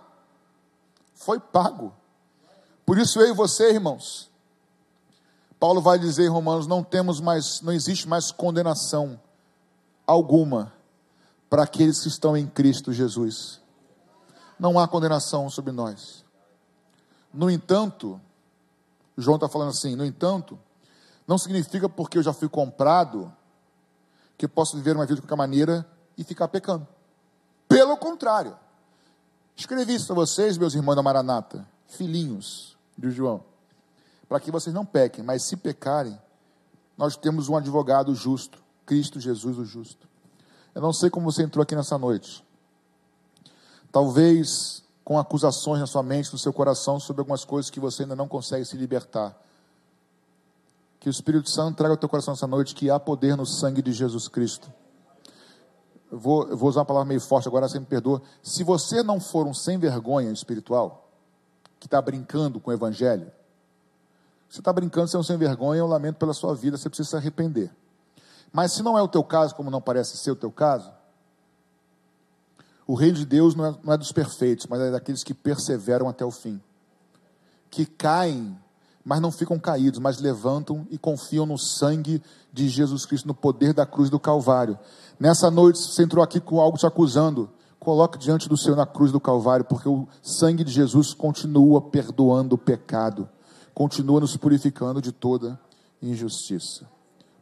foi 1.14 1.38
pago. 1.38 1.94
Por 2.84 2.98
isso 2.98 3.20
eu 3.20 3.28
e 3.28 3.32
você, 3.32 3.70
irmãos, 3.70 4.28
Paulo 5.60 5.80
vai 5.80 6.00
dizer 6.00 6.24
em 6.24 6.28
Romanos: 6.28 6.66
não 6.66 6.82
temos 6.82 7.20
mais, 7.20 7.60
não 7.60 7.72
existe 7.72 8.08
mais 8.08 8.32
condenação 8.32 9.20
alguma 10.04 10.72
para 11.52 11.64
aqueles 11.64 12.00
que 12.00 12.08
estão 12.08 12.34
em 12.34 12.46
Cristo 12.46 12.94
Jesus. 12.94 13.60
Não 14.58 14.78
há 14.78 14.88
condenação 14.88 15.50
sobre 15.50 15.70
nós. 15.70 16.24
No 17.30 17.50
entanto, 17.50 18.18
João 19.18 19.34
está 19.34 19.50
falando 19.50 19.68
assim: 19.68 19.94
no 19.94 20.02
entanto, 20.02 20.58
não 21.26 21.36
significa 21.36 21.90
porque 21.90 22.16
eu 22.16 22.22
já 22.22 22.32
fui 22.32 22.48
comprado 22.48 23.30
que 24.38 24.48
posso 24.48 24.78
viver 24.78 24.96
uma 24.96 25.04
vida 25.04 25.16
de 25.16 25.20
qualquer 25.20 25.36
maneira 25.36 25.86
e 26.16 26.24
ficar 26.24 26.48
pecando. 26.48 26.88
Pelo 27.68 27.98
contrário, 27.98 28.56
escrevi 29.54 29.96
isso 29.96 30.06
para 30.06 30.14
vocês, 30.14 30.56
meus 30.56 30.72
irmãos 30.72 30.96
da 30.96 31.02
Maranata, 31.02 31.68
filhinhos 31.86 32.78
de 32.96 33.10
João, 33.10 33.44
para 34.26 34.40
que 34.40 34.50
vocês 34.50 34.74
não 34.74 34.86
pequem, 34.86 35.22
mas 35.22 35.42
se 35.42 35.58
pecarem, 35.58 36.18
nós 36.96 37.14
temos 37.14 37.50
um 37.50 37.56
advogado 37.58 38.14
justo, 38.14 38.58
Cristo 38.86 39.20
Jesus 39.20 39.58
o 39.58 39.66
justo. 39.66 40.11
Eu 40.74 40.80
não 40.80 40.92
sei 40.92 41.10
como 41.10 41.30
você 41.30 41.42
entrou 41.42 41.62
aqui 41.62 41.74
nessa 41.76 41.98
noite. 41.98 42.44
Talvez 43.90 44.82
com 45.04 45.18
acusações 45.18 45.80
na 45.80 45.86
sua 45.86 46.02
mente, 46.02 46.32
no 46.32 46.38
seu 46.38 46.52
coração, 46.52 46.98
sobre 46.98 47.20
algumas 47.20 47.44
coisas 47.44 47.70
que 47.70 47.80
você 47.80 48.02
ainda 48.02 48.16
não 48.16 48.28
consegue 48.28 48.64
se 48.64 48.76
libertar. 48.76 49.36
Que 51.00 51.08
o 51.08 51.10
Espírito 51.10 51.50
Santo 51.50 51.76
traga 51.76 51.94
ao 51.94 51.98
teu 51.98 52.08
coração 52.08 52.34
essa 52.34 52.46
noite 52.46 52.74
que 52.74 52.88
há 52.88 52.98
poder 52.98 53.36
no 53.36 53.44
sangue 53.44 53.82
de 53.82 53.92
Jesus 53.92 54.28
Cristo. 54.28 54.72
eu 56.10 56.18
vou, 56.18 56.48
eu 56.48 56.56
vou 56.56 56.68
usar 56.68 56.80
uma 56.80 56.86
palavra 56.86 57.08
meio 57.08 57.20
forte 57.20 57.48
agora, 57.48 57.68
você 57.68 57.78
me 57.78 57.86
perdoa. 57.86 58.22
Se 58.42 58.62
você 58.62 59.02
não 59.02 59.20
for 59.20 59.46
um 59.46 59.52
sem 59.52 59.78
vergonha 59.78 60.30
espiritual, 60.30 61.10
que 61.80 61.86
está 61.86 62.00
brincando 62.00 62.60
com 62.60 62.70
o 62.70 62.72
evangelho, 62.72 63.30
você 64.48 64.60
está 64.60 64.72
brincando, 64.72 65.08
você 65.08 65.16
é 65.16 65.20
um 65.20 65.24
sem 65.24 65.36
vergonha, 65.36 65.80
eu 65.80 65.86
lamento 65.86 66.16
pela 66.16 66.32
sua 66.32 66.54
vida, 66.54 66.76
você 66.76 66.88
precisa 66.88 67.10
se 67.10 67.16
arrepender. 67.16 67.74
Mas 68.52 68.72
se 68.72 68.82
não 68.82 68.98
é 68.98 69.02
o 69.02 69.08
teu 69.08 69.24
caso, 69.24 69.54
como 69.54 69.70
não 69.70 69.80
parece 69.80 70.16
ser 70.18 70.30
o 70.30 70.36
teu 70.36 70.52
caso, 70.52 70.92
o 72.86 72.94
reino 72.94 73.16
de 73.16 73.24
Deus 73.24 73.54
não 73.54 73.66
é, 73.66 73.74
não 73.82 73.92
é 73.94 73.96
dos 73.96 74.12
perfeitos, 74.12 74.66
mas 74.66 74.80
é 74.80 74.90
daqueles 74.90 75.24
que 75.24 75.32
perseveram 75.32 76.08
até 76.08 76.24
o 76.24 76.30
fim. 76.30 76.60
Que 77.70 77.86
caem, 77.86 78.58
mas 79.02 79.20
não 79.20 79.32
ficam 79.32 79.58
caídos, 79.58 79.98
mas 79.98 80.18
levantam 80.18 80.86
e 80.90 80.98
confiam 80.98 81.46
no 81.46 81.58
sangue 81.58 82.22
de 82.52 82.68
Jesus 82.68 83.06
Cristo, 83.06 83.26
no 83.26 83.34
poder 83.34 83.72
da 83.72 83.86
cruz 83.86 84.10
do 84.10 84.20
Calvário. 84.20 84.78
Nessa 85.18 85.50
noite 85.50 85.78
você 85.78 86.02
entrou 86.02 86.22
aqui 86.22 86.40
com 86.40 86.60
algo 86.60 86.76
te 86.76 86.86
acusando. 86.86 87.50
Coloque 87.80 88.18
diante 88.18 88.48
do 88.48 88.56
Senhor 88.56 88.76
na 88.76 88.86
cruz 88.86 89.10
do 89.10 89.18
Calvário, 89.18 89.64
porque 89.64 89.88
o 89.88 90.06
sangue 90.22 90.62
de 90.62 90.70
Jesus 90.70 91.14
continua 91.14 91.80
perdoando 91.80 92.54
o 92.54 92.58
pecado, 92.58 93.28
continua 93.74 94.20
nos 94.20 94.36
purificando 94.36 95.00
de 95.00 95.10
toda 95.10 95.58
injustiça. 96.00 96.86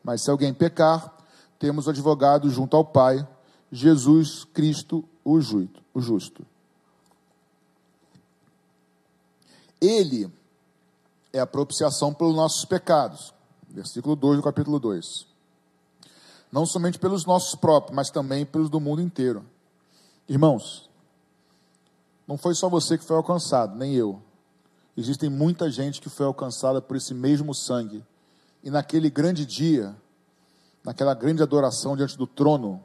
Mas 0.03 0.23
se 0.23 0.31
alguém 0.31 0.55
pecar, 0.55 1.17
temos 1.59 1.87
o 1.87 1.91
advogado 1.91 2.49
junto 2.51 2.77
ao 2.77 2.85
Pai, 2.85 3.27
Jesus 3.71 4.45
Cristo, 4.45 5.05
o 5.25 5.41
justo. 5.41 6.47
Ele 9.81 10.31
é 11.33 11.41
a 11.41 11.47
propiciação 11.47 12.13
pelos 12.13 12.35
nossos 12.35 12.65
pecados. 12.65 13.33
Versículo 13.69 14.17
2 14.17 14.39
do 14.39 14.43
capítulo 14.43 14.79
2. 14.79 15.27
Não 16.51 16.67
somente 16.67 16.99
pelos 16.99 17.25
nossos 17.25 17.55
próprios, 17.55 17.95
mas 17.95 18.11
também 18.11 18.45
pelos 18.45 18.69
do 18.69 18.81
mundo 18.81 19.01
inteiro. 19.01 19.45
Irmãos, 20.29 20.91
não 22.27 22.37
foi 22.37 22.55
só 22.55 22.69
você 22.69 22.99
que 22.99 23.05
foi 23.05 23.17
alcançado, 23.17 23.77
nem 23.77 23.95
eu. 23.95 24.21
Existem 24.97 25.31
muita 25.31 25.71
gente 25.71 26.01
que 26.01 26.09
foi 26.09 26.27
alcançada 26.27 26.83
por 26.83 26.97
esse 26.97 27.15
mesmo 27.15 27.55
sangue. 27.55 28.05
E 28.63 28.71
naquele 28.71 29.09
grande 29.09 29.47
dia, 29.47 29.97
naquela 30.85 31.15
grande 31.15 31.43
adoração 31.43 31.97
diante 31.97 32.17
do 32.17 32.27
trono, 32.27 32.85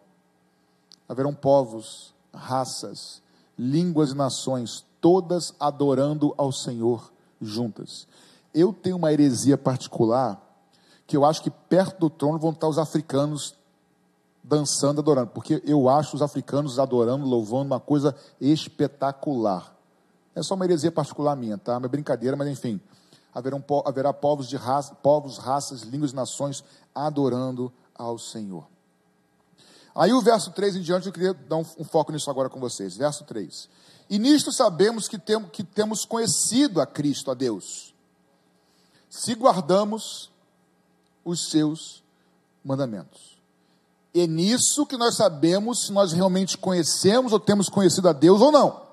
haverão 1.08 1.34
povos, 1.34 2.13
raças, 2.34 3.22
línguas 3.58 4.12
e 4.12 4.15
nações, 4.15 4.86
todas 5.00 5.53
adorando 5.60 6.34
ao 6.38 6.51
Senhor 6.51 7.12
juntas. 7.41 8.08
Eu 8.53 8.74
tenho 8.74 8.96
uma 8.96 9.12
heresia 9.12 9.58
particular 9.58 10.41
que 11.05 11.15
eu 11.15 11.24
acho 11.24 11.41
que 11.41 11.51
perto 11.51 12.00
do 12.00 12.10
trono 12.10 12.39
vão 12.39 12.51
estar 12.51 12.67
os 12.67 12.79
africanos 12.79 13.53
dançando, 14.44 15.01
adorando, 15.01 15.32
porque 15.32 15.62
eu 15.65 15.89
acho 15.89 16.15
os 16.15 16.22
africanos 16.22 16.79
adorando, 16.79 17.25
louvando 17.25 17.65
uma 17.65 17.79
coisa 17.79 18.15
espetacular. 18.39 19.75
É 20.34 20.44
só 20.44 20.55
uma 20.55 20.65
heresia 20.65 20.91
particular 20.91 21.36
minha, 21.36 21.58
tá? 21.58 21.77
Uma 21.77 21.88
brincadeira, 21.88 22.36
mas 22.36 22.48
enfim. 22.48 22.79
Haverão, 23.36 23.62
haverá 23.86 24.13
povos 24.13 24.48
de 24.48 24.56
raça, 24.56 24.96
povos, 24.96 25.38
raças, 25.38 25.82
línguas 25.82 26.13
e 26.13 26.15
nações 26.15 26.63
adorando 26.96 27.72
ao 27.94 28.18
Senhor. 28.18 28.65
Aí 29.94 30.13
o 30.13 30.22
verso 30.22 30.51
3 30.51 30.77
em 30.77 30.82
diante, 30.82 31.08
eu 31.08 31.13
queria 31.13 31.34
dar 31.34 31.58
um, 31.58 31.65
um 31.77 31.84
foco 31.84 32.13
nisso 32.13 32.30
agora 32.30 32.50
com 32.50 32.62
vocês. 32.62 32.96
Verso 32.96 33.25
3. 33.25 33.70
E 34.10 34.18
nisto 34.18 34.54
sabemos 34.54 35.10
que, 35.10 35.18
tem, 35.18 35.42
que 35.48 35.63
temos 35.63 36.06
conhecido 36.06 36.80
a 36.80 36.86
Cristo, 36.86 37.30
a 37.30 37.34
Deus, 37.34 37.94
se 39.10 39.36
guardamos 39.36 40.32
os 41.24 41.50
seus 41.50 42.04
mandamentos. 42.63 43.36
É 44.13 44.25
nisso 44.25 44.86
que 44.86 44.96
nós 44.96 45.18
sabemos 45.18 45.88
se 45.88 45.92
nós 45.92 46.13
realmente 46.13 46.58
conhecemos 46.58 47.34
ou 47.34 47.39
temos 47.39 47.68
conhecido 47.68 48.08
a 48.08 48.13
Deus 48.13 48.39
ou 48.39 48.51
não. 48.51 48.86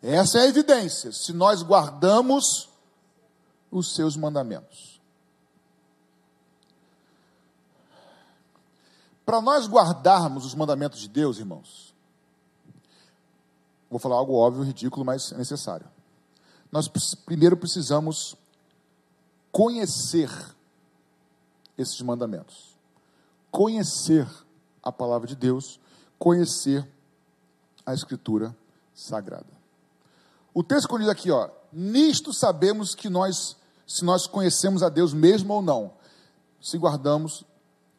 Essa 0.00 0.38
é 0.38 0.42
a 0.42 0.46
evidência, 0.46 1.10
se 1.10 1.32
nós 1.32 1.62
guardamos 1.62 2.68
os 3.76 3.94
seus 3.94 4.16
mandamentos. 4.16 5.00
Para 9.26 9.40
nós 9.40 9.66
guardarmos 9.66 10.44
os 10.44 10.54
mandamentos 10.54 11.00
de 11.00 11.08
Deus, 11.08 11.38
irmãos, 11.38 11.94
vou 13.90 13.98
falar 13.98 14.16
algo 14.16 14.34
óbvio, 14.34 14.62
ridículo, 14.62 15.04
mas 15.04 15.32
é 15.32 15.36
necessário. 15.36 15.88
Nós 16.70 16.88
primeiro 17.26 17.56
precisamos 17.56 18.36
conhecer 19.50 20.30
esses 21.76 22.00
mandamentos. 22.00 22.76
Conhecer 23.50 24.28
a 24.82 24.92
palavra 24.92 25.26
de 25.26 25.34
Deus, 25.34 25.80
conhecer 26.18 26.88
a 27.84 27.92
escritura 27.92 28.56
sagrada. 28.94 29.46
O 30.52 30.62
texto 30.62 30.86
que 30.86 31.10
aqui, 31.10 31.30
ó, 31.30 31.50
nisto 31.72 32.32
sabemos 32.32 32.94
que 32.94 33.08
nós, 33.08 33.56
se 33.86 34.04
nós 34.04 34.26
conhecemos 34.26 34.82
a 34.82 34.88
Deus 34.88 35.12
mesmo 35.12 35.54
ou 35.54 35.62
não, 35.62 35.92
se 36.60 36.78
guardamos 36.78 37.44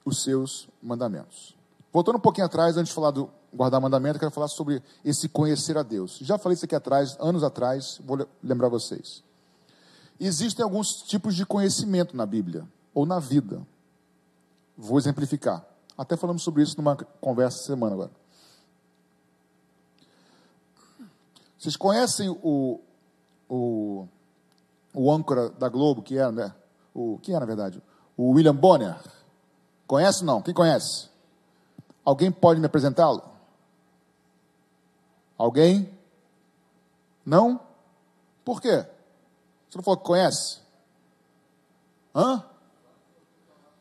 os 0.03 0.23
seus 0.23 0.67
mandamentos. 0.81 1.55
Voltando 1.91 2.17
um 2.17 2.21
pouquinho 2.21 2.45
atrás, 2.45 2.77
antes 2.77 2.89
de 2.89 2.95
falar 2.95 3.11
do 3.11 3.29
guardar 3.53 3.79
mandamento, 3.79 4.17
eu 4.17 4.19
quero 4.19 4.31
falar 4.31 4.47
sobre 4.47 4.83
esse 5.03 5.29
conhecer 5.29 5.77
a 5.77 5.83
Deus. 5.83 6.17
Já 6.21 6.37
falei 6.37 6.55
isso 6.55 6.65
aqui 6.65 6.75
atrás, 6.75 7.15
anos 7.19 7.43
atrás, 7.43 8.01
vou 8.03 8.27
lembrar 8.43 8.67
vocês. 8.67 9.23
Existem 10.19 10.63
alguns 10.63 11.01
tipos 11.03 11.35
de 11.35 11.45
conhecimento 11.45 12.15
na 12.15 12.25
Bíblia, 12.25 12.67
ou 12.93 13.05
na 13.05 13.19
vida. 13.19 13.65
Vou 14.77 14.97
exemplificar. 14.97 15.65
Até 15.97 16.17
falamos 16.17 16.43
sobre 16.43 16.63
isso 16.63 16.75
numa 16.77 16.95
conversa 16.95 17.63
semana 17.63 17.93
agora. 17.93 18.11
Vocês 21.57 21.75
conhecem 21.75 22.29
o, 22.29 22.79
o, 23.49 24.07
o 24.95 25.11
âncora 25.11 25.49
da 25.49 25.67
Globo, 25.69 26.01
que 26.01 26.17
é, 26.17 26.31
né? 26.31 26.53
O, 26.93 27.19
que 27.19 27.33
é, 27.33 27.39
na 27.39 27.45
verdade? 27.45 27.83
O 28.15 28.31
William 28.31 28.55
Bonner. 28.55 28.95
Conhece 29.85 30.21
ou 30.21 30.25
não? 30.25 30.41
Quem 30.41 30.53
conhece? 30.53 31.09
Alguém 32.03 32.31
pode 32.31 32.59
me 32.59 32.65
apresentá-lo? 32.65 33.23
Alguém? 35.37 35.91
Não? 37.25 37.59
Por 38.43 38.61
quê? 38.61 38.85
Você 39.69 39.77
não 39.77 39.83
falou 39.83 39.97
que 39.97 40.05
conhece? 40.05 40.59
Hã? 42.15 42.43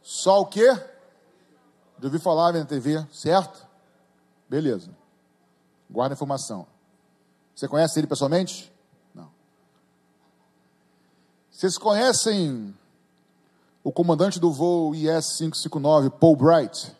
Só 0.03 0.41
o 0.41 0.47
quê? 0.47 0.69
De 1.99 2.07
ouvir 2.07 2.19
falar 2.19 2.53
na 2.53 2.65
TV, 2.65 3.07
certo? 3.13 3.67
Beleza. 4.49 4.91
Guarda 5.89 6.15
a 6.15 6.17
informação. 6.17 6.67
Você 7.55 7.69
conhece 7.69 8.01
ele 8.01 8.07
pessoalmente? 8.09 8.74
Vocês 11.55 11.79
conhecem 11.79 12.77
o 13.85 13.93
comandante 13.93 14.41
do 14.41 14.51
voo 14.51 14.93
IS-559, 14.93 16.11
Paul 16.11 16.35
Bright. 16.35 16.93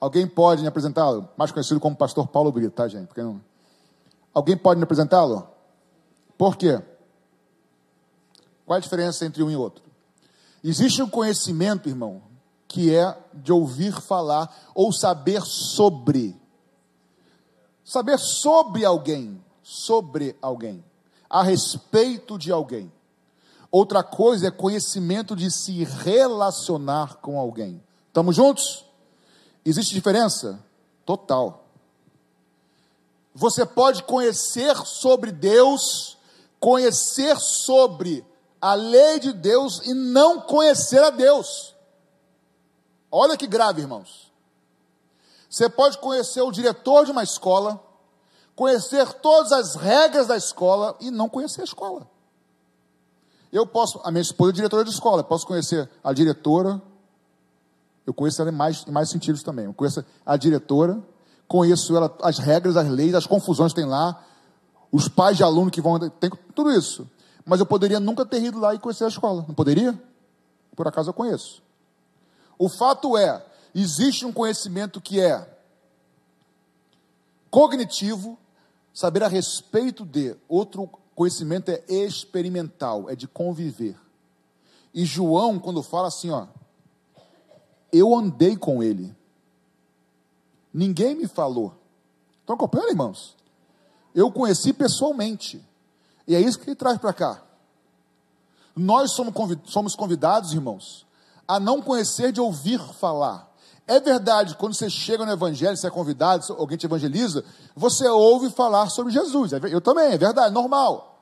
Alguém 0.00 0.26
pode 0.26 0.60
me 0.60 0.66
apresentá-lo? 0.66 1.28
Mais 1.36 1.52
conhecido 1.52 1.78
como 1.78 1.94
Pastor 1.94 2.26
Paulo 2.26 2.50
Brito, 2.50 2.72
tá, 2.72 2.88
gente? 2.88 3.16
Não... 3.16 3.40
Alguém 4.34 4.56
pode 4.56 4.78
me 4.78 4.82
apresentá-lo? 4.82 5.48
Por 6.36 6.56
quê? 6.56 6.82
Qual 8.66 8.76
a 8.76 8.80
diferença 8.80 9.24
entre 9.24 9.44
um 9.44 9.50
e 9.52 9.54
outro? 9.54 9.84
Existe 10.62 11.00
um 11.00 11.08
conhecimento, 11.08 11.88
irmão, 11.88 12.22
que 12.66 12.92
é 12.92 13.16
de 13.32 13.52
ouvir 13.52 13.92
falar 14.00 14.52
ou 14.74 14.92
saber 14.92 15.42
sobre. 15.42 16.36
Saber 17.84 18.18
sobre 18.18 18.84
alguém, 18.84 19.40
sobre 19.62 20.36
alguém, 20.42 20.84
a 21.34 21.42
respeito 21.42 22.38
de 22.38 22.52
alguém. 22.52 22.92
Outra 23.68 24.04
coisa 24.04 24.46
é 24.46 24.50
conhecimento 24.52 25.34
de 25.34 25.50
se 25.50 25.82
relacionar 25.82 27.16
com 27.16 27.40
alguém. 27.40 27.82
Estamos 28.06 28.36
juntos? 28.36 28.86
Existe 29.64 29.92
diferença? 29.92 30.64
Total. 31.04 31.64
Você 33.34 33.66
pode 33.66 34.04
conhecer 34.04 34.76
sobre 34.86 35.32
Deus, 35.32 36.16
conhecer 36.60 37.36
sobre 37.40 38.24
a 38.60 38.74
lei 38.74 39.18
de 39.18 39.32
Deus 39.32 39.80
e 39.84 39.92
não 39.92 40.40
conhecer 40.40 41.02
a 41.02 41.10
Deus. 41.10 41.74
Olha 43.10 43.36
que 43.36 43.48
grave, 43.48 43.80
irmãos. 43.80 44.32
Você 45.50 45.68
pode 45.68 45.98
conhecer 45.98 46.42
o 46.42 46.52
diretor 46.52 47.04
de 47.04 47.10
uma 47.10 47.24
escola, 47.24 47.83
conhecer 48.54 49.12
todas 49.14 49.52
as 49.52 49.74
regras 49.74 50.26
da 50.26 50.36
escola 50.36 50.96
e 51.00 51.10
não 51.10 51.28
conhecer 51.28 51.60
a 51.62 51.64
escola. 51.64 52.08
Eu 53.52 53.66
posso, 53.66 54.00
a 54.04 54.10
minha 54.10 54.22
esposa 54.22 54.50
é 54.50 54.54
diretora 54.54 54.84
de 54.84 54.90
escola, 54.90 55.22
posso 55.22 55.46
conhecer 55.46 55.88
a 56.02 56.12
diretora, 56.12 56.82
eu 58.06 58.12
conheço 58.12 58.40
ela 58.42 58.50
em 58.50 58.54
mais, 58.54 58.84
em 58.86 58.90
mais 58.90 59.08
sentidos 59.08 59.42
também. 59.42 59.66
Eu 59.66 59.74
conheço 59.74 60.04
a 60.26 60.36
diretora, 60.36 61.00
conheço 61.46 61.96
ela, 61.96 62.14
as 62.22 62.38
regras, 62.38 62.76
as 62.76 62.88
leis, 62.88 63.14
as 63.14 63.26
confusões 63.26 63.72
que 63.72 63.80
tem 63.80 63.88
lá, 63.88 64.22
os 64.90 65.08
pais 65.08 65.36
de 65.36 65.42
aluno 65.42 65.70
que 65.70 65.80
vão, 65.80 65.98
tem 65.98 66.30
tudo 66.54 66.70
isso. 66.72 67.08
Mas 67.44 67.60
eu 67.60 67.66
poderia 67.66 68.00
nunca 68.00 68.24
ter 68.24 68.42
ido 68.42 68.58
lá 68.58 68.74
e 68.74 68.78
conhecer 68.78 69.04
a 69.04 69.08
escola, 69.08 69.44
não 69.46 69.54
poderia? 69.54 69.98
Por 70.74 70.88
acaso 70.88 71.10
eu 71.10 71.14
conheço. 71.14 71.62
O 72.58 72.68
fato 72.68 73.16
é 73.16 73.44
existe 73.74 74.24
um 74.24 74.32
conhecimento 74.32 75.00
que 75.00 75.20
é 75.20 75.48
cognitivo, 77.50 78.38
saber 78.94 79.24
a 79.24 79.28
respeito 79.28 80.06
de, 80.06 80.36
outro 80.48 80.88
conhecimento 81.16 81.70
é 81.70 81.82
experimental, 81.88 83.10
é 83.10 83.16
de 83.16 83.26
conviver. 83.26 83.98
E 84.94 85.04
João, 85.04 85.58
quando 85.58 85.82
fala 85.82 86.06
assim, 86.06 86.30
ó, 86.30 86.46
eu 87.92 88.14
andei 88.14 88.56
com 88.56 88.82
ele. 88.82 89.14
Ninguém 90.72 91.16
me 91.16 91.26
falou. 91.26 91.74
Estão 92.40 92.54
acompanhando, 92.54 92.90
irmãos? 92.90 93.36
Eu 94.14 94.30
conheci 94.30 94.72
pessoalmente. 94.72 95.64
E 96.26 96.34
é 96.34 96.40
isso 96.40 96.58
que 96.58 96.70
ele 96.70 96.76
traz 96.76 96.98
para 96.98 97.12
cá. 97.12 97.42
Nós 98.76 99.12
somos 99.12 99.94
convidados, 99.94 100.52
irmãos, 100.52 101.06
a 101.46 101.60
não 101.60 101.82
conhecer 101.82 102.32
de 102.32 102.40
ouvir 102.40 102.80
falar. 102.94 103.52
É 103.86 104.00
verdade, 104.00 104.56
quando 104.56 104.74
você 104.74 104.88
chega 104.88 105.26
no 105.26 105.32
evangelho, 105.32 105.76
você 105.76 105.86
é 105.86 105.90
convidado, 105.90 106.44
alguém 106.54 106.78
te 106.78 106.86
evangeliza, 106.86 107.44
você 107.76 108.08
ouve 108.08 108.50
falar 108.50 108.88
sobre 108.88 109.12
Jesus. 109.12 109.52
É 109.52 109.60
eu 109.64 109.80
também, 109.80 110.12
é 110.12 110.18
verdade, 110.18 110.54
normal. 110.54 111.18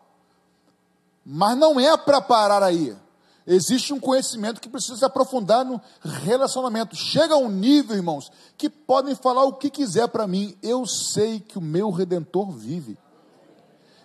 Mas 1.25 1.57
não 1.57 1.79
é 1.79 1.97
para 1.97 2.21
parar 2.21 2.63
aí. 2.63 2.97
Existe 3.45 3.93
um 3.93 3.99
conhecimento 3.99 4.61
que 4.61 4.69
precisa 4.69 4.97
se 4.97 5.05
aprofundar 5.05 5.65
no 5.65 5.81
relacionamento. 6.01 6.95
Chega 6.95 7.35
a 7.35 7.39
um 7.39 7.49
nível, 7.49 7.97
irmãos, 7.97 8.31
que 8.57 8.71
podem 8.71 9.17
falar 9.17 9.45
o 9.45 9.55
que 9.55 9.69
quiser 9.69 10.07
para 10.09 10.29
mim. 10.29 10.57
Eu 10.63 10.87
sei 10.87 11.41
que 11.41 11.59
o 11.59 11.63
meu 11.63 11.91
redentor 11.91 12.53
vive. 12.53 12.97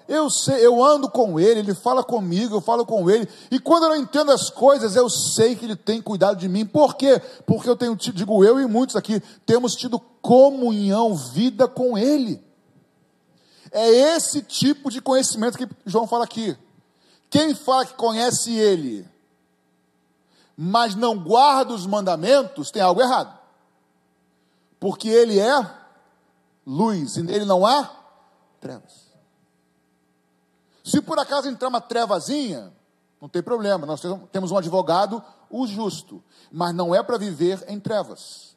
Eu 0.08 0.30
sei, 0.30 0.66
eu 0.66 0.82
ando 0.82 1.10
com 1.10 1.38
ele, 1.38 1.60
ele 1.60 1.76
fala 1.76 2.02
comigo, 2.02 2.56
eu 2.56 2.62
falo 2.62 2.86
com 2.86 3.10
ele. 3.10 3.28
E 3.52 3.60
quando 3.60 3.84
eu 3.84 3.90
não 3.90 3.96
entendo 3.98 4.32
as 4.32 4.50
coisas, 4.50 4.96
eu 4.96 5.10
sei 5.10 5.56
que 5.56 5.66
ele 5.66 5.76
tem 5.76 6.02
cuidado 6.02 6.38
de 6.38 6.48
mim. 6.48 6.66
Por 6.66 6.96
quê? 6.96 7.22
Porque 7.46 7.70
eu 7.70 7.76
tenho, 7.76 7.96
digo 7.96 8.44
eu 8.46 8.60
e 8.60 8.66
muitos 8.66 8.96
aqui, 8.96 9.22
temos 9.46 9.76
tido 9.76 10.00
comunhão, 10.22 11.14
vida 11.14 11.68
com 11.68 11.98
ele. 11.98 12.42
É 13.72 13.90
esse 14.16 14.42
tipo 14.42 14.90
de 14.90 15.02
conhecimento 15.02 15.58
que 15.58 15.68
João 15.86 16.08
fala 16.08 16.24
aqui. 16.24 16.58
Quem 17.30 17.54
fala 17.54 17.86
que 17.86 17.94
conhece 17.96 18.54
ele, 18.54 19.06
mas 20.56 20.96
não 20.96 21.20
guarda 21.20 21.74
os 21.74 21.86
mandamentos, 21.86 22.72
tem 22.72 22.82
algo 22.82 23.02
errado. 23.02 23.38
Porque 24.80 25.10
ele 25.10 25.38
é 25.38 25.70
luz 26.66 27.18
e 27.18 27.24
nele 27.24 27.44
não 27.44 27.66
há 27.66 27.90
trevas. 28.62 29.07
Se 30.88 31.02
por 31.02 31.20
acaso 31.20 31.50
entrar 31.50 31.68
uma 31.68 31.82
trevazinha, 31.82 32.72
não 33.20 33.28
tem 33.28 33.44
problema, 33.44 33.86
nós 33.86 34.02
temos 34.32 34.52
um 34.52 34.58
advogado, 34.58 35.22
o 35.50 35.68
justo, 35.68 36.24
mas 36.50 36.74
não 36.74 36.96
é 36.96 37.04
para 37.04 37.18
viver 37.18 37.62
em 37.68 37.78
trevas. 37.78 38.56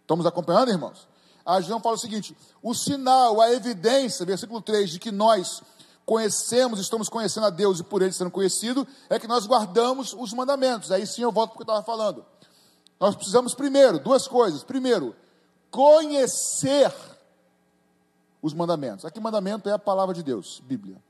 Estamos 0.00 0.24
acompanhando, 0.24 0.70
irmãos? 0.70 1.08
A 1.44 1.60
João 1.60 1.80
fala 1.80 1.96
o 1.96 1.98
seguinte: 1.98 2.36
o 2.62 2.72
sinal, 2.72 3.40
a 3.40 3.52
evidência, 3.52 4.24
versículo 4.24 4.62
3, 4.62 4.90
de 4.90 5.00
que 5.00 5.10
nós 5.10 5.60
conhecemos, 6.06 6.78
estamos 6.78 7.08
conhecendo 7.08 7.46
a 7.46 7.50
Deus 7.50 7.80
e 7.80 7.82
por 7.82 8.00
Ele 8.00 8.12
sendo 8.12 8.30
conhecido, 8.30 8.86
é 9.10 9.18
que 9.18 9.26
nós 9.26 9.44
guardamos 9.44 10.14
os 10.16 10.32
mandamentos. 10.32 10.92
Aí 10.92 11.04
sim 11.04 11.22
eu 11.22 11.32
volto 11.32 11.50
para 11.50 11.62
o 11.62 11.64
que 11.64 11.68
eu 11.68 11.74
estava 11.74 11.84
falando. 11.84 12.24
Nós 13.00 13.16
precisamos 13.16 13.56
primeiro, 13.56 13.98
duas 13.98 14.28
coisas. 14.28 14.62
Primeiro, 14.62 15.16
conhecer 15.68 16.94
os 18.40 18.54
mandamentos. 18.54 19.04
Aqui 19.04 19.18
mandamento 19.18 19.68
é 19.68 19.72
a 19.72 19.78
palavra 19.80 20.14
de 20.14 20.22
Deus, 20.22 20.62
Bíblia 20.64 21.02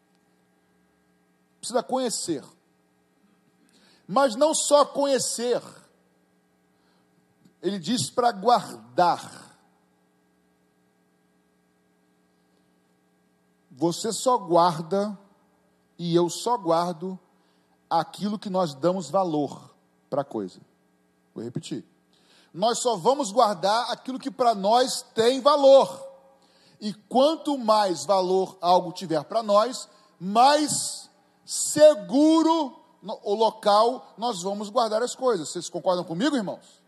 precisa 1.62 1.81
conhecer. 1.81 2.44
Mas 4.07 4.35
não 4.35 4.53
só 4.53 4.85
conhecer, 4.85 5.62
ele 7.62 7.79
diz 7.79 8.11
para 8.11 8.33
guardar. 8.33 9.57
Você 13.70 14.12
só 14.12 14.37
guarda 14.37 15.16
e 15.96 16.14
eu 16.16 16.29
só 16.29 16.59
guardo 16.59 17.16
aquilo 17.88 18.40
que 18.40 18.51
nós 18.51 18.75
damos 18.75 19.09
valor 19.09 19.72
para 20.11 20.22
a 20.22 20.25
coisa. 20.25 20.61
Vou 21.33 21.44
repetir. 21.44 21.85
Nós 22.53 22.81
só 22.81 22.96
vamos 22.96 23.31
guardar 23.31 23.88
aquilo 23.88 24.18
que 24.18 24.33
para 24.33 24.53
nós 24.53 25.03
tem 25.14 25.40
valor. 25.40 26.11
E 26.81 26.92
quanto 26.92 27.57
mais 27.57 28.05
valor 28.05 28.59
algo 28.61 28.92
tiver 28.92 29.22
para 29.25 29.44
nós, 29.44 29.88
mais 30.18 31.09
seguro 31.44 32.78
o 33.22 33.35
local, 33.35 34.14
nós 34.16 34.42
vamos 34.42 34.68
guardar 34.68 35.02
as 35.02 35.14
coisas. 35.14 35.48
Vocês 35.48 35.68
concordam 35.68 36.05
comigo, 36.05 36.37
irmãos? 36.37 36.83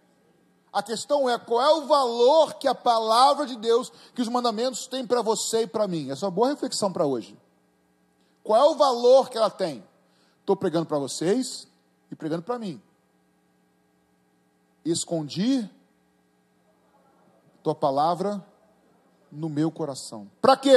A 0.72 0.82
questão 0.82 1.28
é 1.30 1.38
qual 1.38 1.62
é 1.62 1.72
o 1.74 1.86
valor 1.86 2.54
que 2.54 2.66
a 2.66 2.74
palavra 2.74 3.46
de 3.46 3.56
Deus, 3.56 3.92
que 4.14 4.22
os 4.22 4.28
mandamentos 4.28 4.86
têm 4.86 5.06
para 5.06 5.22
você 5.22 5.62
e 5.62 5.66
para 5.66 5.86
mim. 5.86 6.10
Essa 6.10 6.24
é 6.24 6.26
uma 6.26 6.34
boa 6.34 6.48
reflexão 6.48 6.92
para 6.92 7.06
hoje. 7.06 7.38
Qual 8.42 8.60
é 8.60 8.68
o 8.68 8.74
valor 8.74 9.30
que 9.30 9.38
ela 9.38 9.50
tem? 9.50 9.84
Estou 10.40 10.56
pregando 10.56 10.86
para 10.86 10.98
vocês 10.98 11.68
e 12.10 12.14
pregando 12.16 12.42
para 12.42 12.58
mim. 12.58 12.82
Escondi 14.84 15.68
tua 17.62 17.74
palavra 17.74 18.44
no 19.32 19.48
meu 19.48 19.70
coração. 19.70 20.30
Para 20.42 20.56
quê? 20.56 20.76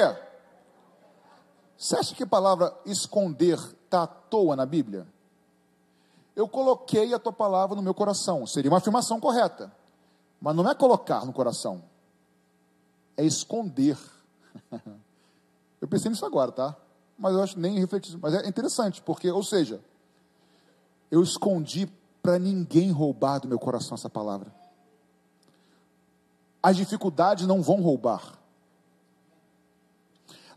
Você 1.78 1.96
acha 1.96 2.16
que 2.16 2.24
a 2.24 2.28
palavra 2.28 2.76
esconder 2.86 3.60
está 3.86 4.04
à 4.04 4.08
toa 4.08 4.56
na 4.56 4.66
Bíblia? 4.66 5.08
Eu 6.36 6.48
coloquei 6.48 7.14
a 7.14 7.20
tua 7.20 7.34
palavra 7.34 7.76
no 7.76 7.82
meu 7.82 7.94
coração. 7.94 8.46
Seria 8.48 8.72
uma 8.72 8.78
afirmação 8.78 9.20
correta. 9.20 9.72
Mas 10.42 10.56
não 10.56 10.70
é 10.70 10.74
colocar 10.74 11.26
no 11.26 11.34
coração. 11.34 11.84
É 13.16 13.24
esconder. 13.24 13.98
eu 15.82 15.88
pensei 15.88 16.10
nisso 16.10 16.26
agora, 16.26 16.52
tá? 16.52 16.76
Mas 17.18 17.34
eu 17.34 17.42
acho 17.42 17.60
nem 17.60 17.80
refletir. 17.80 18.18
Mas 18.22 18.34
é 18.34 18.48
interessante, 18.48 19.02
porque, 19.02 19.32
ou 19.32 19.44
seja, 19.44 19.82
eu 21.10 21.24
escondi 21.24 21.92
para 22.22 22.38
ninguém 22.38 22.92
roubar 22.92 23.40
do 23.40 23.48
meu 23.48 23.58
coração 23.58 23.96
essa 23.96 24.10
palavra. 24.10 24.54
As 26.62 26.76
dificuldades 26.76 27.48
não 27.48 27.62
vão 27.62 27.82
roubar. 27.82 28.37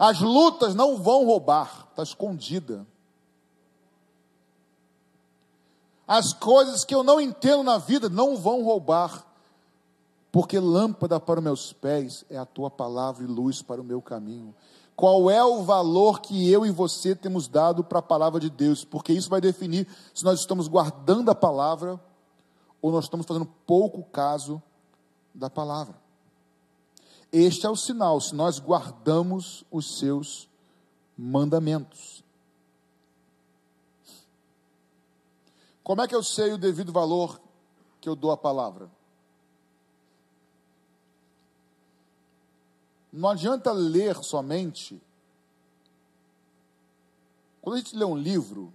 As 0.01 0.19
lutas 0.19 0.75
não 0.75 0.97
vão 0.97 1.27
roubar, 1.27 1.87
está 1.91 2.03
escondida. 2.03 2.87
As 6.09 6.33
coisas 6.33 6.87
que 6.87 6.95
eu 6.95 7.03
não 7.03 7.21
entendo 7.21 7.63
na 7.63 7.77
vida 7.77 8.09
não 8.09 8.35
vão 8.35 8.65
roubar, 8.65 9.27
porque 10.33 10.59
lâmpada 10.59 11.21
para 11.21 11.39
os 11.39 11.45
meus 11.45 11.73
pés 11.75 12.25
é 12.31 12.39
a 12.39 12.47
tua 12.47 12.71
palavra 12.71 13.23
e 13.23 13.27
luz 13.27 13.61
para 13.61 13.79
o 13.79 13.85
meu 13.85 14.01
caminho. 14.01 14.55
Qual 14.97 15.31
é 15.31 15.45
o 15.45 15.65
valor 15.65 16.23
que 16.23 16.51
eu 16.51 16.65
e 16.65 16.71
você 16.71 17.15
temos 17.15 17.47
dado 17.47 17.85
para 17.85 17.99
a 17.99 18.03
palavra 18.03 18.41
de 18.41 18.49
Deus? 18.49 18.87
Porque 18.87 19.13
isso 19.13 19.29
vai 19.29 19.43
definir 19.43 19.87
se 20.15 20.25
nós 20.25 20.41
estamos 20.41 20.67
guardando 20.67 21.31
a 21.31 21.35
palavra 21.35 22.01
ou 22.81 22.91
nós 22.91 23.05
estamos 23.05 23.27
fazendo 23.27 23.47
pouco 23.67 24.03
caso 24.05 24.63
da 25.35 25.51
palavra. 25.51 25.95
Este 27.33 27.65
é 27.65 27.71
o 27.71 27.77
sinal, 27.77 28.21
se 28.21 28.35
nós 28.35 28.59
guardamos 28.59 29.65
os 29.71 29.99
seus 29.99 30.49
mandamentos. 31.17 32.25
Como 35.85 36.03
é 36.03 36.09
que 36.09 36.15
eu 36.15 36.23
sei 36.23 36.53
o 36.53 36.59
devido 36.59 36.93
valor 36.93 37.41
que 38.01 38.09
eu 38.09 38.17
dou 38.17 38.33
à 38.33 38.37
palavra? 38.37 38.91
Não 43.13 43.29
adianta 43.29 43.73
ler 43.73 44.17
somente. 44.23 45.01
Quando 47.61 47.77
a 47.77 47.79
gente 47.79 47.97
lê 47.97 48.05
um 48.05 48.17
livro, 48.17 48.73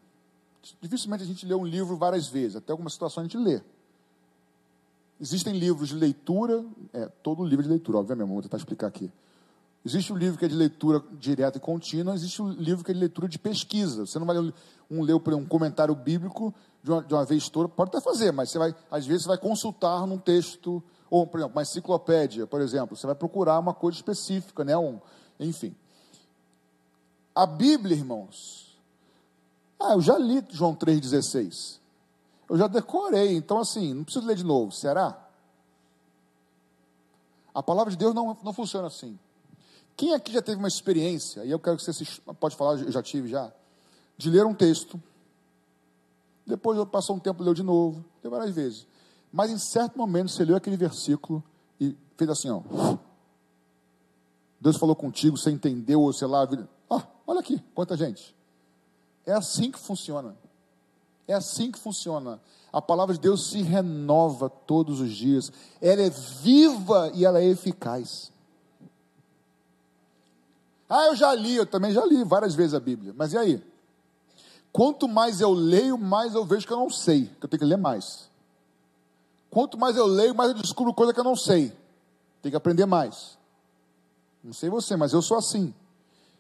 dificilmente 0.82 1.24
a 1.24 1.28
gente 1.28 1.46
lê 1.46 1.56
um 1.56 1.66
livro 1.66 1.98
várias 1.98 2.28
vezes, 2.28 2.56
até 2.56 2.72
alguma 2.72 2.90
situação 2.90 3.22
a 3.22 3.26
gente 3.26 3.38
lê. 3.38 3.62
Existem 5.20 5.58
livros 5.58 5.90
de 5.90 5.96
leitura, 5.96 6.66
é, 6.94 7.08
todo 7.24 7.44
livro 7.44 7.64
de 7.64 7.70
leitura, 7.70 8.00
obviamente, 8.00 8.28
vou 8.28 8.42
tentar 8.42 8.58
explicar 8.58 8.88
aqui. 8.88 9.12
Existe 9.86 10.12
o 10.12 10.16
um 10.16 10.18
livro 10.18 10.38
que 10.38 10.46
é 10.46 10.48
de 10.48 10.56
leitura 10.56 11.02
direta 11.14 11.58
e 11.58 11.62
contínua, 11.62 12.16
existe 12.16 12.42
o 12.42 12.50
livro 12.50 12.84
que 12.84 12.92
é 12.92 12.94
de 12.94 13.00
leitura 13.00 13.28
de 13.28 13.38
pesquisa. 13.38 14.06
Você 14.06 14.18
não 14.18 14.26
vai 14.26 14.38
ler 14.38 14.54
um, 14.90 15.04
ler 15.04 15.14
um 15.14 15.46
comentário 15.46 15.96
bíblico 15.96 16.54
de 16.84 16.92
uma, 16.92 17.04
de 17.04 17.14
uma 17.14 17.24
vez 17.24 17.48
toda, 17.50 17.70
pode 17.70 17.90
até 17.90 18.02
fazer, 18.02 18.32
mas 18.32 18.50
você 18.50 18.58
vai, 18.58 18.76
às 18.90 19.06
vezes 19.06 19.24
você 19.24 19.30
vai 19.30 19.38
consultar 19.38 20.06
num 20.06 20.18
texto, 20.18 20.84
ou, 21.10 21.26
por 21.26 21.40
exemplo, 21.40 21.56
uma 21.56 21.62
enciclopédia, 21.62 22.48
por 22.48 22.62
exemplo, 22.62 22.98
você 22.98 23.06
vai 23.06 23.16
procurar 23.16 23.60
uma 23.60 23.74
coisa 23.74 23.98
específica, 23.98 24.64
né? 24.64 24.76
Um, 24.76 25.00
enfim. 25.40 25.76
A 27.34 27.46
Bíblia, 27.46 27.96
irmãos, 27.96 28.76
ah, 29.80 29.94
eu 29.94 30.02
já 30.02 30.18
li 30.18 30.44
João 30.50 30.76
3,16. 30.76 31.80
Eu 32.50 32.58
já 32.58 32.68
decorei, 32.68 33.36
então 33.36 33.60
assim, 33.60 33.94
não 33.94 34.04
preciso 34.04 34.26
ler 34.26 34.36
de 34.36 34.44
novo, 34.44 34.72
será? 34.72 35.20
A 37.54 37.64
palavra 37.64 37.92
de 37.92 37.98
Deus 37.98 38.14
não, 38.14 38.38
não 38.44 38.54
funciona 38.54 38.88
assim. 38.88 39.18
Quem 39.96 40.14
aqui 40.14 40.34
já 40.34 40.42
teve 40.42 40.58
uma 40.58 40.68
experiência, 40.68 41.46
e 41.46 41.52
eu 41.52 41.60
quero 41.60 41.78
que 41.78 41.84
você 41.84 41.94
se, 41.94 42.22
pode 42.40 42.56
falar, 42.56 42.80
eu 42.80 42.92
já 42.92 43.02
tive 43.02 43.30
já, 43.30 43.52
de 44.18 44.30
ler 44.30 44.46
um 44.46 44.54
texto, 44.54 45.02
depois 46.46 46.78
passou 46.90 47.16
um 47.16 47.20
tempo 47.20 47.42
leu 47.42 47.54
de 47.54 47.64
novo, 47.64 48.04
tem 48.22 48.30
várias 48.30 48.54
vezes, 48.54 48.86
Mas 49.32 49.52
em 49.52 49.58
certo 49.58 49.98
momento 49.98 50.32
você 50.32 50.46
leu 50.46 50.56
aquele 50.56 50.78
versículo 50.78 51.44
e 51.80 51.96
fez 52.16 52.30
assim, 52.30 52.50
ó. 52.50 52.62
Deus 54.60 54.78
falou 54.78 54.96
contigo, 54.96 55.38
você 55.38 55.50
entendeu, 55.50 56.02
ou 56.02 56.14
sei 56.14 56.28
lá, 56.28 56.48
ó, 56.90 57.02
olha 57.26 57.40
aqui, 57.40 57.62
quanta 57.74 57.98
gente. 57.98 58.36
É 59.26 59.34
assim 59.34 59.72
que 59.72 59.80
funciona. 59.80 60.36
É 61.28 61.34
assim 61.34 61.72
que 61.72 61.80
funciona. 61.80 62.40
A 62.72 62.82
palavra 62.82 63.14
de 63.14 63.22
Deus 63.22 63.50
se 63.50 63.62
renova 63.62 64.50
todos 64.50 65.00
os 65.00 65.12
dias. 65.12 65.52
Ela 65.82 66.02
é 66.02 66.10
viva 66.10 67.12
e 67.14 67.26
ela 67.26 67.40
é 67.40 67.46
eficaz. 67.46 68.32
Ah, 70.90 71.06
eu 71.06 71.16
já 71.16 71.34
li, 71.34 71.56
eu 71.56 71.66
também 71.66 71.92
já 71.92 72.06
li 72.06 72.24
várias 72.24 72.54
vezes 72.54 72.74
a 72.74 72.80
Bíblia. 72.80 73.14
Mas 73.16 73.34
e 73.34 73.38
aí? 73.38 73.64
Quanto 74.72 75.08
mais 75.08 75.40
eu 75.40 75.54
leio, 75.54 75.98
mais 75.98 76.36
eu 76.36 76.46
vejo 76.46 76.68
que 76.68 76.74
eu 76.74 76.78
não 76.78 76.90
sei, 76.90 77.28
que 77.40 77.46
eu 77.46 77.50
tenho 77.50 77.62
que 77.62 77.66
ler 77.66 77.78
mais. 77.78 78.30
Quanto 79.50 79.78
mais 79.78 79.96
eu 79.96 80.06
leio, 80.06 80.36
mais 80.36 80.52
eu 80.52 80.62
descubro 80.62 80.94
coisa 80.94 81.14
que 81.14 81.20
eu 81.20 81.24
não 81.24 81.36
sei. 81.36 81.72
Tenho 82.42 82.52
que 82.52 82.58
aprender 82.58 82.86
mais. 82.86 83.38
Não 84.44 84.52
sei 84.52 84.70
você, 84.70 84.98
mas 84.98 85.14
eu 85.14 85.22
sou 85.22 85.38
assim. 85.38 85.74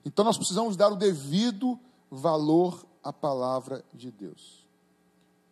Então 0.03 0.25
nós 0.25 0.37
precisamos 0.37 0.75
dar 0.75 0.91
o 0.91 0.97
devido 0.97 1.79
valor 2.11 2.85
à 3.01 3.13
palavra 3.13 3.83
de 3.93 4.11
Deus. 4.11 4.64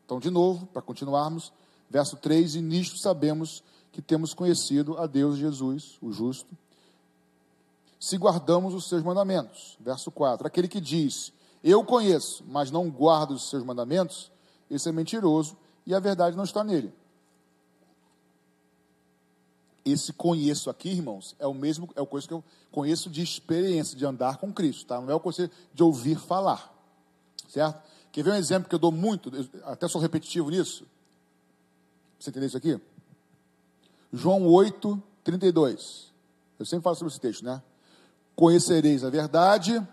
Então, 0.05 0.19
de 0.19 0.29
novo, 0.29 0.65
para 0.67 0.81
continuarmos, 0.81 1.51
verso 1.89 2.17
3: 2.17 2.55
E 2.55 2.61
nisto 2.61 2.97
sabemos 2.97 3.63
que 3.91 4.01
temos 4.01 4.33
conhecido 4.33 4.97
a 4.97 5.05
Deus 5.05 5.37
Jesus, 5.37 5.97
o 6.01 6.11
justo, 6.11 6.57
se 7.99 8.17
guardamos 8.17 8.73
os 8.73 8.89
seus 8.89 9.03
mandamentos. 9.03 9.77
Verso 9.79 10.11
4: 10.11 10.45
Aquele 10.45 10.67
que 10.67 10.81
diz, 10.81 11.31
Eu 11.63 11.85
conheço, 11.85 12.43
mas 12.47 12.69
não 12.69 12.89
guardo 12.89 13.31
os 13.31 13.49
seus 13.49 13.63
mandamentos, 13.63 14.31
esse 14.69 14.89
é 14.89 14.91
mentiroso 14.91 15.55
e 15.85 15.93
a 15.93 15.99
verdade 15.99 16.35
não 16.35 16.43
está 16.43 16.63
nele. 16.63 16.93
Esse 19.85 20.13
conheço 20.13 20.69
aqui, 20.69 20.89
irmãos, 20.89 21.35
é 21.37 21.45
o 21.45 21.53
mesmo, 21.53 21.89
é 21.95 22.01
o 22.01 22.05
coisa 22.05 22.27
que 22.27 22.33
eu 22.33 22.43
conheço 22.71 23.09
de 23.09 23.21
experiência, 23.21 23.97
de 23.97 24.05
andar 24.05 24.37
com 24.37 24.51
Cristo, 24.51 24.85
tá? 24.85 24.99
Não 24.99 25.11
é 25.11 25.15
o 25.15 25.19
coisa 25.19 25.51
de 25.73 25.83
ouvir 25.83 26.17
falar, 26.17 26.73
certo? 27.49 27.81
Quer 28.13 28.23
ver 28.23 28.31
um 28.31 28.35
exemplo 28.35 28.69
que 28.69 28.75
eu 28.75 28.79
dou 28.79 28.93
muito, 28.93 29.29
até 29.65 29.89
sou 29.89 29.99
repetitivo 29.99 30.49
nisso? 30.49 30.85
Você 32.17 32.29
entendeu 32.29 32.47
isso 32.47 32.55
aqui? 32.55 32.79
João 34.13 34.47
8, 34.47 35.03
32. 35.25 36.13
Eu 36.57 36.65
sempre 36.65 36.83
falo 36.83 36.95
sobre 36.95 37.11
esse 37.11 37.19
texto, 37.19 37.43
né? 37.43 37.61
Conhecereis 38.37 39.03
a 39.03 39.09
verdade 39.09 39.85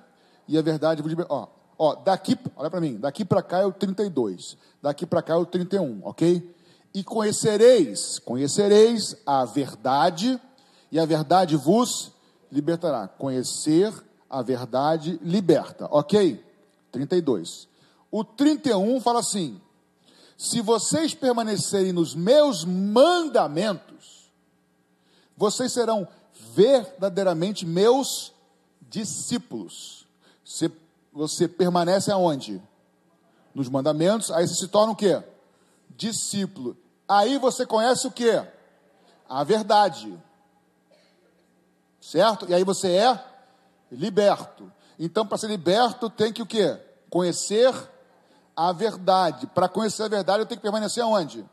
e 0.47 0.57
a 0.57 0.63
verdade 0.63 1.03
vos 1.03 1.13
ó, 1.29 1.49
ó, 1.77 1.95
daqui, 1.97 2.39
olha 2.55 2.71
para 2.71 2.81
mim, 2.81 2.97
daqui 2.97 3.25
para 3.25 3.43
cá 3.43 3.59
é 3.59 3.67
o 3.67 3.73
32, 3.73 4.57
daqui 4.81 5.05
para 5.05 5.21
cá 5.21 5.33
é 5.33 5.37
o 5.37 5.45
31, 5.45 6.01
ok? 6.05 6.55
e 6.93 7.05
conhecereis, 7.05 8.19
conhecereis 8.19 9.17
a 9.25 9.45
verdade, 9.45 10.41
e 10.91 10.99
a 10.99 11.07
verdade 11.07 11.57
vos 11.57 12.13
libertará. 12.51 13.07
Conhecer 13.07 13.93
a 14.29 14.43
verdade 14.43 15.19
liberta, 15.23 15.87
ok? 15.91 16.45
32. 16.91 17.69
O 18.11 18.25
31 18.25 19.01
fala 19.01 19.21
assim: 19.21 19.61
se 20.37 20.61
vocês 20.61 21.15
permanecerem 21.15 21.93
nos 21.93 22.15
meus 22.15 22.65
mandamentos, 22.65 24.31
vocês 25.37 25.73
serão 25.73 26.07
verdadeiramente 26.55 27.65
meus 27.65 28.33
discípulos. 28.89 30.07
Você, 30.45 30.71
você 31.13 31.47
permanece 31.47 32.11
aonde? 32.11 32.61
Nos 33.55 33.69
mandamentos, 33.69 34.31
aí 34.31 34.47
você 34.47 34.55
se 34.55 34.69
torna 34.69 34.93
o 34.93 34.97
quê? 34.97 35.23
discípulo. 36.01 36.77
Aí 37.07 37.39
você 37.39 37.67
conhece 37.67 38.07
o 38.07 38.11
que? 38.11 38.43
A 39.29 39.45
verdade. 39.45 40.19
Certo? 42.01 42.47
E 42.49 42.55
aí 42.55 42.65
você 42.65 42.93
é 42.93 43.23
liberto. 43.93 44.73
Então, 44.99 45.27
para 45.27 45.37
ser 45.37 45.49
liberto, 45.49 46.09
tem 46.09 46.33
que 46.33 46.41
o 46.41 46.47
quê? 46.47 46.79
Conhecer 47.11 47.75
a 48.61 48.73
verdade. 48.73 49.47
Para 49.47 49.71
conhecer 49.71 50.03
a 50.03 50.09
verdade, 50.09 50.43
eu 50.43 50.47
tenho 50.47 50.59
que 50.59 50.63
permanecer 50.63 51.03
aonde? 51.03 51.47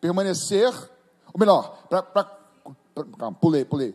Permanecer, 0.00 0.72
ou 1.30 1.38
melhor, 1.38 1.76
para. 1.90 2.24
Pulei, 3.38 3.66
pulei. 3.66 3.94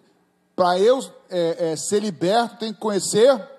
Para 0.55 0.77
eu 0.77 0.99
é, 1.31 1.71
é, 1.71 1.75
ser 1.75 1.99
liberto, 1.99 2.57
tenho 2.57 2.75
que 2.75 2.79
conhecer 2.79 3.49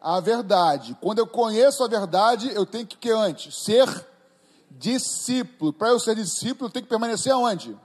a 0.00 0.20
verdade. 0.20 0.96
Quando 1.00 1.18
eu 1.18 1.26
conheço 1.26 1.82
a 1.82 1.88
verdade, 1.88 2.48
eu 2.54 2.64
tenho 2.64 2.86
que, 2.86 2.96
que 2.96 3.10
antes? 3.10 3.64
Ser 3.64 3.88
discípulo. 4.70 5.72
Para 5.72 5.88
eu 5.88 5.98
ser 5.98 6.14
discípulo, 6.14 6.68
eu 6.68 6.72
tenho 6.72 6.84
que 6.84 6.88
permanecer 6.88 7.32
aonde? 7.32 7.76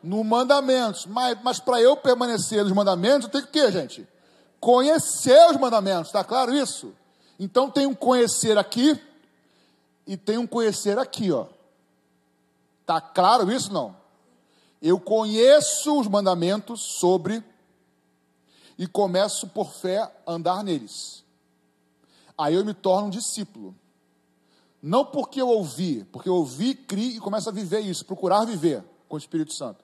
No 0.00 0.22
mandamentos. 0.22 1.04
Mas, 1.06 1.36
mas 1.42 1.58
para 1.58 1.80
eu 1.80 1.96
permanecer 1.96 2.62
nos 2.62 2.72
mandamentos, 2.72 3.24
eu 3.24 3.32
tenho 3.32 3.44
que 3.44 3.58
o 3.58 3.64
quê, 3.64 3.72
gente? 3.72 4.06
Conhecer 4.60 5.50
os 5.50 5.56
mandamentos, 5.56 6.06
está 6.06 6.22
claro 6.22 6.54
isso? 6.54 6.94
Então 7.40 7.68
tem 7.68 7.86
um 7.86 7.94
conhecer 7.94 8.56
aqui 8.56 9.00
e 10.06 10.16
tem 10.16 10.38
um 10.38 10.46
conhecer 10.46 10.98
aqui, 10.98 11.30
ó. 11.32 11.46
Tá 12.84 13.00
claro 13.00 13.50
isso 13.50 13.72
não? 13.72 13.96
Eu 14.80 15.00
conheço 15.00 15.98
os 15.98 16.06
mandamentos 16.06 16.80
sobre 16.80 17.42
e 18.76 18.86
começo 18.86 19.48
por 19.48 19.72
fé 19.72 20.02
a 20.26 20.32
andar 20.32 20.62
neles. 20.62 21.24
Aí 22.36 22.54
eu 22.54 22.64
me 22.64 22.74
torno 22.74 23.06
um 23.06 23.10
discípulo. 23.10 23.74
Não 24.82 25.04
porque 25.04 25.40
eu 25.40 25.48
ouvi, 25.48 26.04
porque 26.12 26.28
eu 26.28 26.34
ouvi, 26.34 26.74
criei 26.74 27.16
e 27.16 27.20
começo 27.20 27.48
a 27.48 27.52
viver 27.52 27.80
isso, 27.80 28.04
procurar 28.04 28.44
viver 28.44 28.84
com 29.08 29.14
o 29.14 29.18
Espírito 29.18 29.54
Santo. 29.54 29.82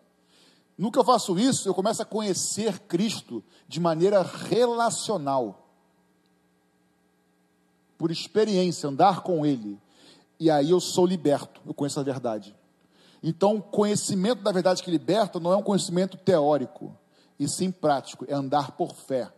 No 0.76 0.90
que 0.90 0.98
eu 0.98 1.04
faço 1.04 1.38
isso, 1.38 1.68
eu 1.68 1.74
começo 1.74 2.02
a 2.02 2.04
conhecer 2.06 2.78
Cristo 2.80 3.42
de 3.66 3.80
maneira 3.80 4.22
relacional. 4.22 5.66
Por 7.96 8.10
experiência, 8.10 8.88
andar 8.88 9.22
com 9.22 9.46
Ele. 9.46 9.78
E 10.40 10.50
aí 10.50 10.70
eu 10.70 10.80
sou 10.80 11.04
liberto, 11.04 11.60
eu 11.66 11.74
conheço 11.74 12.00
a 12.00 12.02
verdade. 12.02 12.56
Então, 13.22 13.56
o 13.56 13.62
conhecimento 13.62 14.42
da 14.42 14.50
verdade 14.50 14.82
que 14.82 14.90
liberta 14.90 15.38
não 15.38 15.52
é 15.52 15.56
um 15.56 15.62
conhecimento 15.62 16.16
teórico, 16.16 16.96
e 17.38 17.46
sim 17.46 17.70
prático, 17.70 18.24
é 18.26 18.32
andar 18.32 18.72
por 18.72 18.94
fé. 18.94 19.30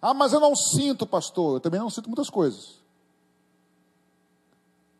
Ah, 0.00 0.14
mas 0.14 0.32
eu 0.32 0.38
não 0.38 0.54
sinto, 0.54 1.04
pastor. 1.04 1.56
Eu 1.56 1.60
também 1.60 1.80
não 1.80 1.90
sinto 1.90 2.08
muitas 2.08 2.30
coisas. 2.30 2.80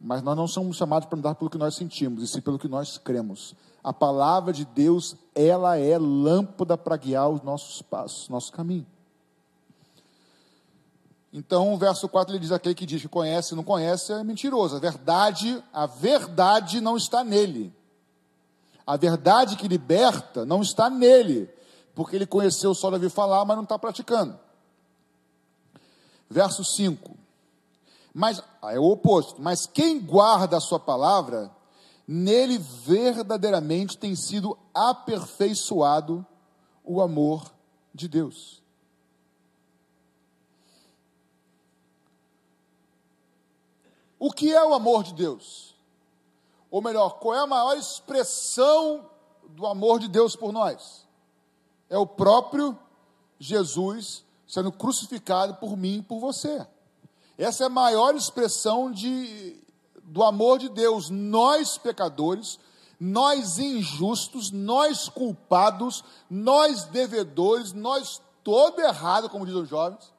Mas 0.01 0.21
nós 0.23 0.37
não 0.37 0.49
somos 0.49 0.77
chamados 0.77 1.09
para 1.09 1.17
andar 1.17 1.37
pelo 1.37 1.49
que 1.49 1.59
nós 1.59 1.77
sentimos, 1.77 2.25
e 2.25 2.27
sim 2.27 2.41
pelo 2.41 2.59
que 2.59 2.67
nós 2.69 2.99
cremos. 2.99 3.55
A 3.85 3.93
palavra 3.93 4.53
de 4.53 4.65
Deus, 4.65 5.15
ela 5.33 5.77
é 5.77 5.97
lâmpada 5.97 6.77
para 6.77 6.97
guiar 6.97 7.29
os 7.29 7.43
nossos 7.43 7.83
passos, 7.83 8.29
nosso 8.29 8.51
caminho. 8.51 8.87
Então, 11.37 11.75
o 11.75 11.77
verso 11.77 12.09
4 12.09 12.33
ele 12.33 12.41
diz: 12.41 12.51
aquele 12.51 12.75
que 12.75 12.87
diz 12.87 13.03
que 13.03 13.09
conhece 13.09 13.53
e 13.53 13.57
não 13.57 13.63
conhece 13.63 14.11
é 14.11 14.25
mentiroso. 14.25 14.75
A 14.75 14.81
verdade, 14.81 15.63
a 15.71 15.85
verdade 15.85 16.81
não 16.81 16.97
está 16.97 17.23
nele. 17.23 17.71
A 18.87 18.97
verdade 18.97 19.55
que 19.55 19.69
liberta 19.69 20.47
não 20.47 20.63
está 20.63 20.89
nele, 20.89 21.51
porque 21.95 22.17
ele 22.17 22.25
conheceu 22.25 22.75
só 22.75 22.89
de 22.89 22.95
ouvir 22.95 23.11
falar, 23.11 23.45
mas 23.45 23.55
não 23.55 23.65
está 23.65 23.79
praticando. 23.79 24.39
Verso 26.31 26.65
5: 26.65 27.15
mas 28.15 28.43
é 28.63 28.81
o 28.81 28.85
oposto. 28.85 29.43
Mas 29.43 29.67
quem 29.67 30.01
guarda 30.01 30.57
a 30.57 30.61
sua 30.61 30.81
palavra, 30.81 31.51
nele 32.09 32.57
verdadeiramente 32.57 33.99
tem 33.99 34.17
sido 34.17 34.57
aperfeiçoado 34.73 36.25
o 36.83 37.03
amor 37.03 37.53
de 37.93 38.09
Deus. 38.09 38.65
O 44.19 44.31
que 44.31 44.53
é 44.53 44.65
o 44.65 44.75
amor 44.75 45.05
de 45.05 45.15
Deus? 45.15 45.75
Ou 46.71 46.83
melhor, 46.83 47.19
qual 47.19 47.35
é 47.35 47.39
a 47.41 47.47
maior 47.47 47.77
expressão 47.77 49.09
do 49.51 49.67
amor 49.67 49.99
de 50.01 50.09
Deus 50.09 50.35
por 50.35 50.53
nós? 50.53 51.07
É 51.89 51.97
o 51.97 52.07
próprio 52.07 52.79
Jesus 53.39 54.25
sendo 54.47 54.73
crucificado 54.73 55.55
por 55.55 55.77
mim 55.77 55.99
e 55.99 56.03
por 56.03 56.19
você. 56.19 56.67
Essa 57.37 57.65
é 57.65 57.67
a 57.67 57.71
maior 57.71 58.15
expressão 58.15 58.91
de, 58.91 59.57
do 60.03 60.23
amor 60.23 60.59
de 60.59 60.69
Deus. 60.69 61.11
Nós, 61.11 61.77
pecadores, 61.77 62.59
nós 62.99 63.59
injustos, 63.59 64.51
nós 64.51 65.09
culpados, 65.09 66.03
nós 66.31 66.85
devedores, 66.85 67.73
nós 67.73 68.23
todo 68.43 68.81
errado, 68.81 69.29
como 69.29 69.45
dizem 69.45 69.63
os 69.63 69.69
jovens. 69.69 70.13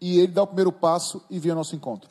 E 0.00 0.18
ele 0.18 0.32
dá 0.32 0.42
o 0.42 0.46
primeiro 0.46 0.72
passo 0.72 1.22
e 1.28 1.38
vem 1.38 1.50
ao 1.50 1.58
nosso 1.58 1.76
encontro. 1.76 2.10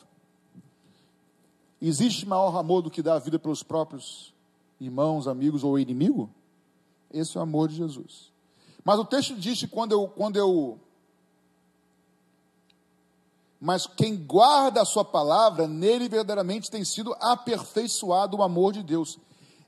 Existe 1.81 2.27
maior 2.27 2.55
amor 2.55 2.81
do 2.81 2.91
que 2.91 3.01
dar 3.01 3.15
a 3.15 3.19
vida 3.19 3.39
pelos 3.39 3.63
próprios 3.63 4.33
irmãos, 4.79 5.27
amigos 5.27 5.63
ou 5.63 5.79
inimigo? 5.79 6.29
Esse 7.11 7.37
é 7.37 7.39
o 7.39 7.43
amor 7.43 7.67
de 7.67 7.75
Jesus. 7.75 8.31
Mas 8.83 8.99
o 8.99 9.05
texto 9.05 9.35
diz 9.35 9.59
que 9.59 9.67
quando 9.67 9.91
eu, 9.91 10.07
quando 10.07 10.37
eu 10.37 10.79
mas 13.63 13.85
quem 13.85 14.17
guarda 14.17 14.81
a 14.81 14.85
sua 14.85 15.05
palavra, 15.05 15.67
nele 15.67 16.09
verdadeiramente 16.09 16.71
tem 16.71 16.83
sido 16.83 17.15
aperfeiçoado 17.19 18.37
o 18.37 18.41
amor 18.41 18.73
de 18.73 18.81
Deus. 18.81 19.19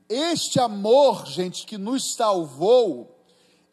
Este 0.10 0.60
amor, 0.60 1.28
gente, 1.28 1.64
que 1.64 1.78
nos 1.78 2.16
salvou, 2.16 3.16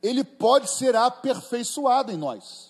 ele 0.02 0.22
pode 0.22 0.70
ser 0.70 0.94
aperfeiçoado 0.94 2.12
em 2.12 2.18
nós. 2.18 2.69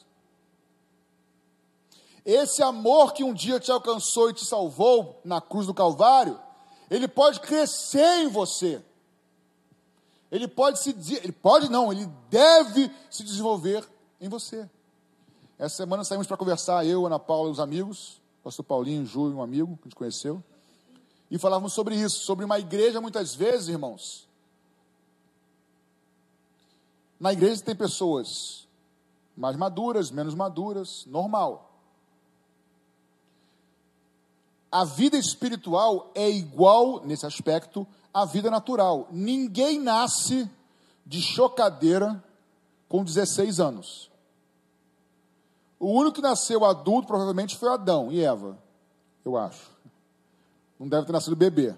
Esse 2.25 2.63
amor 2.63 3.13
que 3.13 3.25
um 3.25 3.33
dia 3.33 3.59
te 3.59 3.71
alcançou 3.71 4.31
e 4.31 4.35
te 4.35 4.45
salvou 4.45 5.21
na 5.25 5.41
cruz 5.41 5.67
do 5.67 5.75
Calvário, 5.75 6.39
ele 6.91 7.09
pode 7.09 7.41
crescer 7.41 8.23
em 8.23 8.29
você. 8.29 8.83
Ele 10.31 10.47
pode 10.47 10.79
se 10.79 10.91
ele 11.23 11.33
pode 11.33 11.69
não, 11.69 11.93
ele 11.93 12.07
deve 12.29 12.91
se 13.11 13.25
desenvolver 13.25 13.85
em 14.21 14.29
você. 14.29 14.69
Essa 15.59 15.77
semana 15.77 16.05
saímos 16.05 16.27
para 16.27 16.37
conversar, 16.37 16.87
eu, 16.87 17.05
Ana 17.05 17.19
Paula 17.19 17.49
e 17.49 17.53
os 17.53 17.61
amigos, 17.61 18.21
pastor 18.43 18.65
Paulinho, 18.65 19.05
Júlio, 19.05 19.37
um 19.37 19.43
amigo 19.43 19.77
que 19.77 19.83
a 19.83 19.89
gente 19.89 19.97
conheceu, 19.97 20.43
e 21.31 21.39
falávamos 21.39 21.73
sobre 21.73 21.95
isso, 21.95 22.21
sobre 22.21 22.45
uma 22.45 22.59
igreja, 22.59 23.01
muitas 23.01 23.35
vezes, 23.35 23.69
irmãos. 23.69 24.29
Na 27.19 27.33
igreja 27.33 27.63
tem 27.63 27.77
pessoas 27.77 28.67
mais 29.37 29.57
maduras, 29.57 30.11
menos 30.11 30.35
maduras, 30.35 31.05
normal. 31.07 31.70
A 34.71 34.85
vida 34.85 35.17
espiritual 35.17 36.13
é 36.15 36.31
igual, 36.31 37.05
nesse 37.05 37.27
aspecto, 37.27 37.87
à 38.15 38.25
vida 38.25 38.51
natural. 38.51 39.09
Ninguém 39.11 39.81
nasce 39.81 40.49
de 41.05 41.21
chocadeira 41.21 42.23
com 42.89 43.03
16 43.03 43.59
anos. 43.59 44.11
O 45.79 45.93
único 45.93 46.17
que 46.17 46.23
nasceu 46.23 46.65
adulto 46.65 47.09
provavelmente 47.09 47.57
foi 47.57 47.71
Adão 47.71 48.13
e 48.13 48.23
Eva, 48.23 48.59
eu 49.25 49.37
acho. 49.37 49.71
Não 50.79 50.87
deve 50.87 51.07
ter 51.07 51.13
nascido 51.13 51.35
bebê. 51.35 51.75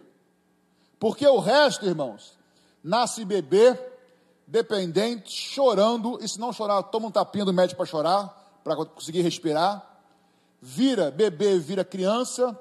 Porque 0.99 1.27
o 1.27 1.39
resto, 1.39 1.87
irmãos, 1.87 2.37
nasce 2.85 3.25
bebê, 3.25 3.79
dependente, 4.47 5.33
chorando, 5.33 6.19
e 6.21 6.29
se 6.29 6.39
não 6.39 6.53
chorar, 6.53 6.83
toma 6.85 7.09
um 7.09 7.11
tapinha 7.11 7.45
do 7.45 7.53
médico 7.53 7.79
para 7.79 7.87
chorar, 7.87 8.61
para 8.63 8.77
conseguir 8.85 9.23
respirar. 9.23 9.83
Vira 10.61 11.11
bebê, 11.11 11.59
vira 11.59 11.85
criança, 11.85 12.59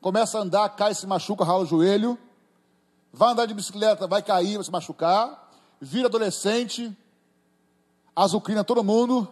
começa 0.00 0.38
a 0.38 0.42
andar, 0.42 0.68
cai, 0.70 0.94
se 0.94 1.06
machuca, 1.06 1.44
rala 1.44 1.64
o 1.64 1.66
joelho. 1.66 2.18
Vai 3.12 3.32
andar 3.32 3.46
de 3.46 3.54
bicicleta, 3.54 4.06
vai 4.06 4.22
cair, 4.22 4.54
vai 4.54 4.64
se 4.64 4.70
machucar. 4.70 5.50
Vira 5.80 6.08
adolescente, 6.08 6.96
azucrina 8.14 8.64
todo 8.64 8.84
mundo. 8.84 9.28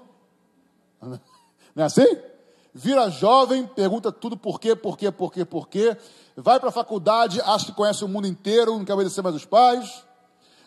Não 1.00 1.82
é 1.82 1.86
assim? 1.86 2.06
Vira 2.72 3.08
jovem, 3.10 3.66
pergunta 3.66 4.12
tudo 4.12 4.36
por 4.36 4.60
quê, 4.60 4.76
por 4.76 4.96
quê, 4.98 5.10
por 5.10 5.32
quê, 5.32 5.44
por 5.44 5.68
quê. 5.68 5.96
Vai 6.36 6.60
para 6.60 6.68
a 6.68 6.72
faculdade, 6.72 7.40
acha 7.40 7.66
que 7.66 7.72
conhece 7.72 8.04
o 8.04 8.08
mundo 8.08 8.26
inteiro, 8.26 8.76
não 8.76 8.84
quer 8.84 8.92
obedecer 8.92 9.22
mais 9.22 9.34
os 9.34 9.44
pais. 9.44 10.04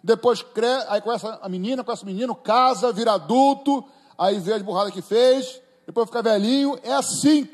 Depois 0.04 0.42
cresce, 0.42 0.88
aí 0.90 1.02
conhece 1.02 1.28
a 1.28 1.50
menina, 1.50 1.84
conhece 1.84 2.04
o 2.04 2.08
menino, 2.08 2.34
casa, 2.34 2.92
vira 2.92 3.14
adulto, 3.14 3.86
aí 4.18 4.40
vê 4.40 4.54
as 4.54 4.62
burradas 4.62 4.94
que 4.94 5.02
fez, 5.02 5.62
depois 5.86 6.08
fica 6.08 6.22
velhinho. 6.22 6.80
É 6.84 6.94
assim. 6.94 7.48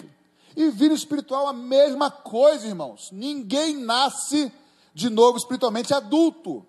E 0.56 0.70
vida 0.70 0.94
espiritual 0.94 1.48
a 1.48 1.54
mesma 1.54 2.10
coisa, 2.10 2.66
irmãos. 2.66 3.10
Ninguém 3.12 3.76
nasce 3.78 4.52
de 4.94 5.10
novo 5.10 5.38
espiritualmente 5.38 5.94
adulto. 5.94 6.66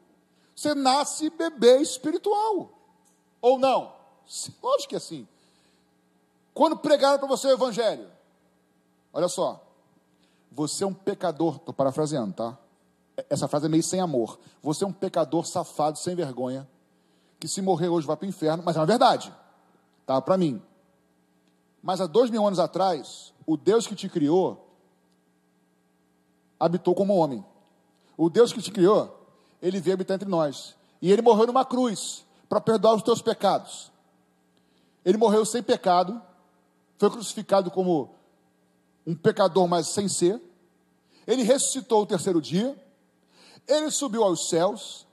Você 0.54 0.74
nasce 0.74 1.30
bebê 1.30 1.80
espiritual. 1.80 2.70
Ou 3.40 3.58
não? 3.58 3.94
Lógico 4.62 4.88
que 4.88 4.94
é 4.94 4.98
assim. 4.98 5.28
Quando 6.52 6.76
pregaram 6.76 7.18
para 7.18 7.28
você 7.28 7.46
o 7.48 7.52
evangelho, 7.52 8.08
olha 9.12 9.28
só, 9.28 9.62
você 10.50 10.84
é 10.84 10.86
um 10.86 10.94
pecador, 10.94 11.56
estou 11.56 11.74
parafraseando, 11.74 12.32
tá? 12.32 12.58
Essa 13.28 13.46
frase 13.46 13.66
é 13.66 13.68
meio 13.68 13.82
sem 13.82 14.00
amor. 14.00 14.38
Você 14.62 14.82
é 14.82 14.86
um 14.86 14.92
pecador 14.92 15.46
safado, 15.46 15.98
sem 15.98 16.14
vergonha, 16.14 16.66
que 17.38 17.46
se 17.46 17.60
morrer 17.60 17.88
hoje 17.88 18.06
vai 18.06 18.16
para 18.16 18.24
o 18.24 18.28
inferno, 18.28 18.62
mas 18.64 18.74
é 18.74 18.80
uma 18.80 18.86
verdade, 18.86 19.32
tá? 20.06 20.20
Para 20.20 20.38
mim. 20.38 20.62
Mas 21.82 22.00
há 22.00 22.06
dois 22.06 22.30
mil 22.30 22.46
anos 22.46 22.58
atrás, 22.58 23.32
o 23.46 23.56
Deus 23.56 23.86
que 23.86 23.94
te 23.94 24.08
criou 24.08 24.66
habitou 26.58 26.94
como 26.94 27.16
homem. 27.16 27.44
O 28.16 28.30
Deus 28.30 28.52
que 28.52 28.62
te 28.62 28.70
criou, 28.70 29.28
ele 29.60 29.80
veio 29.80 29.94
habitar 29.94 30.14
entre 30.14 30.28
nós. 30.28 30.74
E 31.00 31.12
ele 31.12 31.22
morreu 31.22 31.46
numa 31.46 31.64
cruz 31.64 32.24
para 32.48 32.60
perdoar 32.60 32.94
os 32.94 33.02
teus 33.02 33.20
pecados. 33.20 33.92
Ele 35.04 35.18
morreu 35.18 35.44
sem 35.44 35.62
pecado, 35.62 36.20
foi 36.98 37.10
crucificado 37.10 37.70
como 37.70 38.14
um 39.06 39.14
pecador, 39.14 39.68
mas 39.68 39.88
sem 39.88 40.08
ser. 40.08 40.40
Ele 41.26 41.42
ressuscitou 41.42 42.02
o 42.02 42.06
terceiro 42.06 42.40
dia. 42.40 42.76
Ele 43.68 43.90
subiu 43.90 44.24
aos 44.24 44.48
céus. 44.48 45.06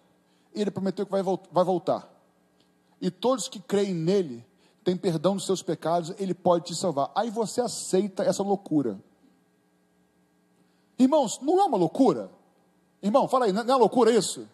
E 0.56 0.62
ele 0.62 0.72
prometeu 0.72 1.06
que 1.06 1.12
vai, 1.12 1.22
vai 1.24 1.64
voltar. 1.64 2.10
E 3.02 3.12
todos 3.12 3.48
que 3.48 3.60
creem 3.60 3.94
nele 3.94 4.46
têm 4.84 4.98
perdão 4.98 5.36
dos 5.36 5.46
seus 5.46 5.62
pecados, 5.62 6.14
ele 6.18 6.34
pode 6.34 6.66
te 6.66 6.76
salvar. 6.76 7.12
Aí 7.16 7.30
você 7.30 7.62
aceita 7.62 8.24
essa 8.24 8.44
loucura. 8.44 9.00
Irmãos, 11.00 11.40
não 11.42 11.60
é 11.60 11.64
uma 11.64 11.78
loucura? 11.78 12.30
Irmão, 13.02 13.28
fala 13.28 13.46
aí, 13.46 13.52
não 13.52 13.62
é 13.62 13.76
loucura 13.76 14.12
isso? 14.12 14.48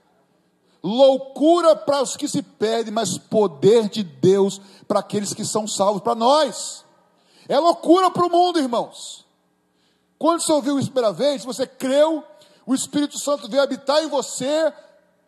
Loucura 0.81 1.75
para 1.75 2.01
os 2.01 2.15
que 2.15 2.27
se 2.27 2.41
perdem, 2.41 2.93
mas 2.93 3.17
poder 3.17 3.89
de 3.89 4.03
Deus 4.03 4.61
para 4.87 4.99
aqueles 4.99 5.33
que 5.33 5.43
são 5.43 5.67
salvos, 5.67 6.01
para 6.01 6.15
nós. 6.15 6.85
É 7.47 7.59
loucura 7.59 8.09
para 8.09 8.25
o 8.25 8.29
mundo, 8.29 8.59
irmãos. 8.59 9.25
Quando 10.17 10.41
você 10.41 10.51
ouviu 10.51 10.79
isso 10.79 10.91
pela 10.91 11.11
vez, 11.11 11.43
você 11.43 11.67
creu, 11.67 12.23
o 12.65 12.73
Espírito 12.73 13.17
Santo 13.17 13.49
veio 13.49 13.63
habitar 13.63 14.03
em 14.03 14.07
você, 14.07 14.71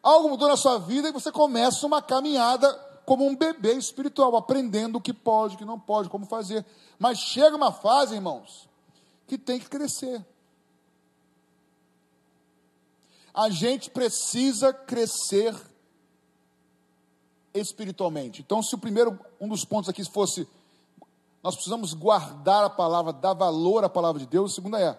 algo 0.02 0.30
mudou 0.30 0.48
na 0.48 0.58
sua 0.58 0.78
vida 0.78 1.10
e 1.10 1.12
você 1.12 1.32
começa 1.32 1.86
uma 1.86 2.02
caminhada 2.02 2.91
como 3.12 3.28
um 3.28 3.36
bebê 3.36 3.74
espiritual, 3.74 4.38
aprendendo 4.38 4.98
o 4.98 5.02
que 5.02 5.14
pode, 5.14 5.56
o 5.56 5.58
que 5.58 5.66
não 5.66 5.78
pode, 5.78 6.08
como 6.08 6.26
fazer. 6.26 6.66
Mas 6.98 7.20
chega 7.20 7.58
uma 7.58 7.74
fase, 7.74 8.16
irmãos, 8.16 8.70
que 9.28 9.38
tem 9.38 9.60
que 9.60 9.68
crescer 9.68 10.26
a 13.34 13.50
gente 13.50 13.90
precisa 13.90 14.74
crescer 14.74 15.56
espiritualmente. 17.54 18.42
Então, 18.42 18.62
se 18.62 18.76
o 18.76 18.78
primeiro, 18.78 19.20
um 19.40 19.48
dos 19.48 19.66
pontos 19.66 19.90
aqui 19.90 20.04
fosse, 20.04 20.48
nós 21.44 21.56
precisamos 21.56 21.94
guardar 21.94 22.66
a 22.66 22.70
palavra, 22.70 23.14
dar 23.14 23.34
valor 23.34 23.84
à 23.84 23.90
palavra 23.90 24.20
de 24.20 24.28
Deus, 24.28 24.52
o 24.52 24.56
segundo 24.56 24.78
é, 24.78 24.98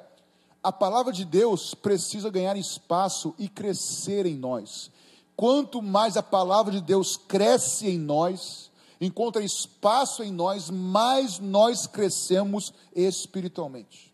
a 0.63 0.73
palavra 0.73 1.13
de 1.13 1.25
Deus 1.25 1.75
precisa 1.75 2.31
ganhar 2.31 2.57
espaço 2.57 3.35
e 3.39 3.49
crescer 3.49 4.27
em 4.27 4.37
nós. 4.37 4.91
Quanto 5.37 5.83
mais 5.83 6.17
a 6.17 6.23
palavra 6.23 6.73
de 6.73 6.81
Deus 6.81 7.17
cresce 7.17 7.89
em 7.89 7.99
nós, 7.99 8.71
encontra 9.01 9.43
espaço 9.43 10.23
em 10.23 10.31
nós, 10.31 10.71
mais 10.71 11.39
nós 11.39 11.87
crescemos 11.87 12.73
espiritualmente. 12.95 14.13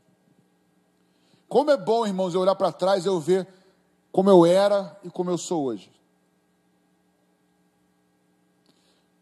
Como 1.49 1.71
é 1.71 1.77
bom, 1.77 2.07
irmãos, 2.07 2.35
eu 2.35 2.41
olhar 2.41 2.55
para 2.55 2.73
trás 2.73 3.05
e 3.05 3.09
eu 3.09 3.19
ver 3.19 3.47
como 4.13 4.31
eu 4.31 4.45
era 4.47 4.99
e 5.03 5.11
como 5.11 5.31
eu 5.31 5.39
sou 5.39 5.65
hoje. 5.65 5.91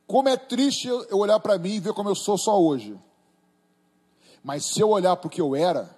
Como 0.07 0.29
é 0.29 0.37
triste 0.37 0.87
eu 0.87 1.19
olhar 1.19 1.41
para 1.41 1.59
mim 1.59 1.75
e 1.75 1.81
ver 1.81 1.93
como 1.93 2.09
eu 2.09 2.15
sou 2.15 2.39
só 2.39 2.61
hoje. 2.61 2.99
Mas 4.43 4.65
se 4.67 4.81
eu 4.81 4.91
olhar 4.91 5.17
para 5.17 5.27
o 5.27 5.31
que 5.31 5.41
eu 5.41 5.57
era, 5.57 5.91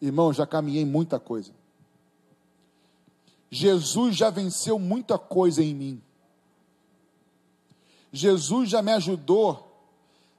irmão, 0.00 0.32
já 0.32 0.46
caminhei 0.46 0.84
muita 0.84 1.18
coisa. 1.18 1.52
Jesus 3.50 4.16
já 4.16 4.30
venceu 4.30 4.78
muita 4.78 5.18
coisa 5.18 5.62
em 5.62 5.74
mim. 5.74 6.02
Jesus 8.12 8.68
já 8.68 8.82
me 8.82 8.92
ajudou 8.92 9.64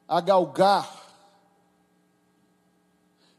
a 0.07 0.19
galgar 0.19 0.99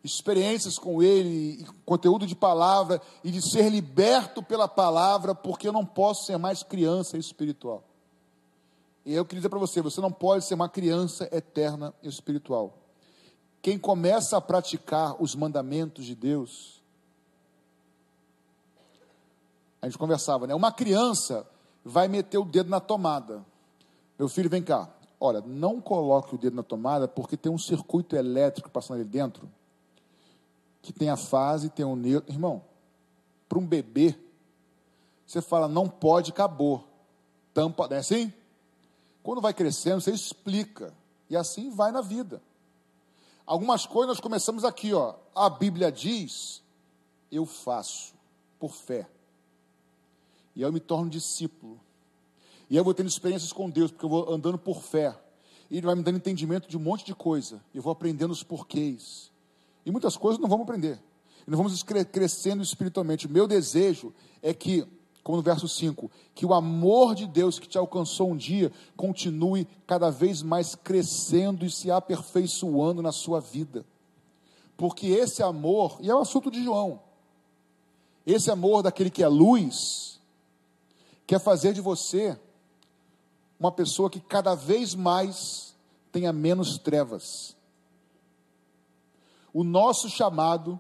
experiências 0.02 0.78
com 0.78 1.02
Ele, 1.02 1.66
conteúdo 1.84 2.26
de 2.26 2.34
palavra, 2.34 3.00
e 3.22 3.30
de 3.30 3.42
ser 3.42 3.68
liberto 3.68 4.42
pela 4.42 4.66
palavra, 4.66 5.34
porque 5.34 5.68
eu 5.68 5.72
não 5.72 5.84
posso 5.84 6.26
ser 6.26 6.38
mais 6.38 6.62
criança 6.62 7.18
espiritual. 7.18 7.84
E 9.04 9.14
eu 9.14 9.24
queria 9.24 9.40
dizer 9.40 9.48
para 9.48 9.58
você: 9.58 9.82
você 9.82 10.00
não 10.00 10.12
pode 10.12 10.44
ser 10.44 10.54
uma 10.54 10.68
criança 10.68 11.28
eterna 11.32 11.94
espiritual. 12.02 12.78
Quem 13.62 13.78
começa 13.78 14.36
a 14.36 14.40
praticar 14.40 15.22
os 15.22 15.34
mandamentos 15.34 16.06
de 16.06 16.14
Deus, 16.14 16.79
a 19.80 19.86
gente 19.86 19.98
conversava, 19.98 20.46
né? 20.46 20.54
Uma 20.54 20.72
criança 20.72 21.46
vai 21.84 22.08
meter 22.08 22.38
o 22.38 22.44
dedo 22.44 22.68
na 22.68 22.80
tomada. 22.80 23.44
Meu 24.18 24.28
filho, 24.28 24.50
vem 24.50 24.62
cá. 24.62 24.88
Olha, 25.18 25.40
não 25.40 25.80
coloque 25.80 26.34
o 26.34 26.38
dedo 26.38 26.56
na 26.56 26.62
tomada 26.62 27.06
porque 27.08 27.36
tem 27.36 27.50
um 27.50 27.58
circuito 27.58 28.16
elétrico 28.16 28.70
passando 28.70 29.00
ali 29.00 29.04
dentro 29.04 29.48
que 30.82 30.92
tem 30.92 31.10
a 31.10 31.16
fase, 31.16 31.68
tem 31.68 31.84
o 31.84 31.94
neutro. 31.94 32.32
Irmão, 32.32 32.62
para 33.48 33.58
um 33.58 33.66
bebê, 33.66 34.18
você 35.26 35.42
fala, 35.42 35.68
não 35.68 35.88
pode, 35.88 36.30
acabou. 36.30 36.84
Tampa, 37.52 37.86
não 37.88 37.96
é 37.96 38.00
assim? 38.00 38.32
Quando 39.22 39.40
vai 39.40 39.52
crescendo, 39.52 40.00
você 40.00 40.12
explica. 40.12 40.94
E 41.28 41.36
assim 41.36 41.70
vai 41.70 41.92
na 41.92 42.00
vida. 42.00 42.42
Algumas 43.44 43.86
coisas 43.86 44.08
nós 44.08 44.20
começamos 44.20 44.64
aqui, 44.64 44.94
ó. 44.94 45.14
A 45.34 45.50
Bíblia 45.50 45.92
diz, 45.92 46.62
eu 47.30 47.44
faço, 47.44 48.14
por 48.58 48.72
fé. 48.72 49.08
E 50.54 50.62
aí 50.62 50.68
eu 50.68 50.72
me 50.72 50.80
torno 50.80 51.10
discípulo. 51.10 51.80
E 52.68 52.76
eu 52.76 52.84
vou 52.84 52.94
tendo 52.94 53.08
experiências 53.08 53.52
com 53.52 53.68
Deus, 53.68 53.90
porque 53.90 54.04
eu 54.04 54.10
vou 54.10 54.32
andando 54.32 54.56
por 54.56 54.82
fé. 54.82 55.16
E 55.70 55.76
Ele 55.76 55.86
vai 55.86 55.94
me 55.94 56.02
dando 56.02 56.16
entendimento 56.16 56.68
de 56.68 56.76
um 56.76 56.80
monte 56.80 57.04
de 57.04 57.14
coisa. 57.14 57.60
Eu 57.74 57.82
vou 57.82 57.92
aprendendo 57.92 58.30
os 58.30 58.42
porquês. 58.42 59.30
E 59.84 59.90
muitas 59.90 60.16
coisas 60.16 60.40
não 60.40 60.48
vamos 60.48 60.64
aprender. 60.64 61.00
E 61.46 61.50
nós 61.50 61.58
vamos 61.58 61.82
crescendo 61.82 62.62
espiritualmente. 62.62 63.28
Meu 63.28 63.48
desejo 63.48 64.12
é 64.42 64.54
que, 64.54 64.86
como 65.22 65.36
no 65.36 65.42
verso 65.42 65.68
5, 65.68 66.10
que 66.34 66.46
o 66.46 66.54
amor 66.54 67.14
de 67.14 67.26
Deus 67.26 67.58
que 67.58 67.68
te 67.68 67.78
alcançou 67.78 68.30
um 68.30 68.36
dia 68.36 68.70
continue 68.96 69.66
cada 69.86 70.10
vez 70.10 70.42
mais 70.42 70.74
crescendo 70.74 71.64
e 71.64 71.70
se 71.70 71.90
aperfeiçoando 71.90 73.02
na 73.02 73.12
sua 73.12 73.40
vida. 73.40 73.84
Porque 74.76 75.08
esse 75.08 75.42
amor, 75.42 75.98
e 76.00 76.08
é 76.08 76.14
o 76.14 76.20
assunto 76.20 76.50
de 76.50 76.62
João, 76.62 77.00
esse 78.24 78.50
amor 78.50 78.82
daquele 78.82 79.10
que 79.10 79.22
é 79.22 79.28
luz, 79.28 80.19
quer 81.30 81.38
fazer 81.38 81.72
de 81.72 81.80
você 81.80 82.36
uma 83.56 83.70
pessoa 83.70 84.10
que 84.10 84.18
cada 84.18 84.56
vez 84.56 84.96
mais 84.96 85.76
tenha 86.10 86.32
menos 86.32 86.76
trevas. 86.76 87.56
O 89.54 89.62
nosso 89.62 90.08
chamado, 90.10 90.78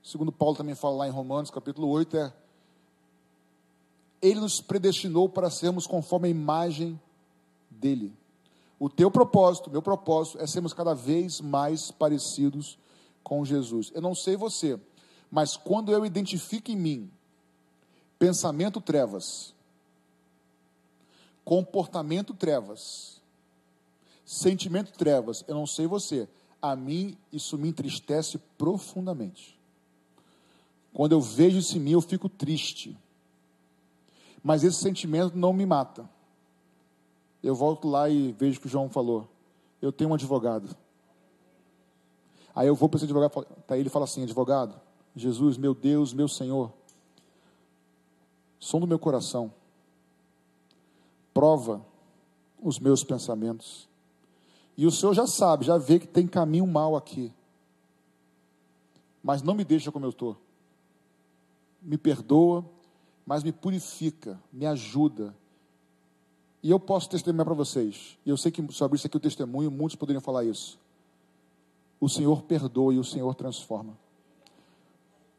segundo 0.00 0.30
Paulo 0.30 0.54
também 0.54 0.76
fala 0.76 0.98
lá 0.98 1.08
em 1.08 1.10
Romanos, 1.10 1.50
capítulo 1.50 1.88
8, 1.88 2.16
é 2.18 2.32
ele 4.22 4.38
nos 4.38 4.60
predestinou 4.60 5.28
para 5.28 5.50
sermos 5.50 5.88
conforme 5.88 6.28
a 6.28 6.30
imagem 6.30 7.00
dele. 7.68 8.16
O 8.78 8.88
teu 8.88 9.10
propósito, 9.10 9.72
meu 9.72 9.82
propósito 9.82 10.38
é 10.38 10.46
sermos 10.46 10.72
cada 10.72 10.94
vez 10.94 11.40
mais 11.40 11.90
parecidos 11.90 12.78
com 13.24 13.44
Jesus. 13.44 13.90
Eu 13.92 14.02
não 14.02 14.14
sei 14.14 14.36
você, 14.36 14.78
mas 15.28 15.56
quando 15.56 15.90
eu 15.90 16.06
identifico 16.06 16.70
em 16.70 16.76
mim 16.76 17.10
pensamento 18.20 18.80
trevas, 18.80 19.53
comportamento 21.44 22.34
trevas, 22.34 23.20
sentimento 24.24 24.92
trevas, 24.92 25.44
eu 25.46 25.54
não 25.54 25.66
sei 25.66 25.86
você, 25.86 26.28
a 26.60 26.74
mim 26.74 27.16
isso 27.30 27.58
me 27.58 27.68
entristece 27.68 28.38
profundamente. 28.56 29.58
Quando 30.92 31.12
eu 31.12 31.20
vejo 31.20 31.58
isso 31.58 31.76
em 31.76 31.80
mim, 31.80 31.90
eu 31.90 32.00
fico 32.00 32.28
triste. 32.28 32.96
Mas 34.42 34.62
esse 34.62 34.78
sentimento 34.78 35.36
não 35.36 35.52
me 35.52 35.66
mata. 35.66 36.08
Eu 37.42 37.54
volto 37.54 37.88
lá 37.88 38.08
e 38.08 38.32
vejo 38.32 38.60
que 38.60 38.66
o 38.66 38.70
João 38.70 38.88
falou. 38.88 39.28
Eu 39.82 39.92
tenho 39.92 40.10
um 40.10 40.14
advogado. 40.14 40.74
Aí 42.54 42.68
eu 42.68 42.76
vou 42.76 42.88
para 42.88 42.98
esse 42.98 43.04
advogado, 43.04 43.44
tá, 43.66 43.76
ele 43.76 43.88
fala 43.88 44.04
assim: 44.04 44.22
advogado, 44.22 44.80
Jesus, 45.16 45.56
meu 45.56 45.74
Deus, 45.74 46.14
meu 46.14 46.28
Senhor, 46.28 46.72
som 48.58 48.78
do 48.78 48.86
meu 48.86 48.98
coração, 48.98 49.52
prova 51.54 51.84
os 52.60 52.78
meus 52.78 53.04
pensamentos. 53.04 53.88
E 54.76 54.86
o 54.86 54.90
Senhor 54.90 55.14
já 55.14 55.26
sabe, 55.26 55.64
já 55.64 55.78
vê 55.78 56.00
que 56.00 56.06
tem 56.06 56.26
caminho 56.26 56.66
mal 56.66 56.96
aqui. 56.96 57.32
Mas 59.22 59.42
não 59.42 59.54
me 59.54 59.64
deixa 59.64 59.92
como 59.92 60.04
eu 60.04 60.10
estou. 60.10 60.36
Me 61.80 61.96
perdoa, 61.96 62.64
mas 63.24 63.44
me 63.44 63.52
purifica, 63.52 64.40
me 64.52 64.66
ajuda. 64.66 65.34
E 66.62 66.70
eu 66.70 66.80
posso 66.80 67.08
testemunhar 67.08 67.44
para 67.44 67.54
vocês. 67.54 68.18
E 68.26 68.30
eu 68.30 68.36
sei 68.36 68.50
que 68.50 68.72
sobre 68.72 68.96
isso 68.96 69.06
aqui 69.06 69.16
o 69.16 69.20
testemunho, 69.20 69.70
muitos 69.70 69.96
poderiam 69.96 70.20
falar 70.20 70.44
isso. 70.44 70.78
O 72.00 72.08
Senhor 72.08 72.42
perdoa 72.42 72.92
e 72.94 72.98
o 72.98 73.04
Senhor 73.04 73.34
transforma. 73.34 73.96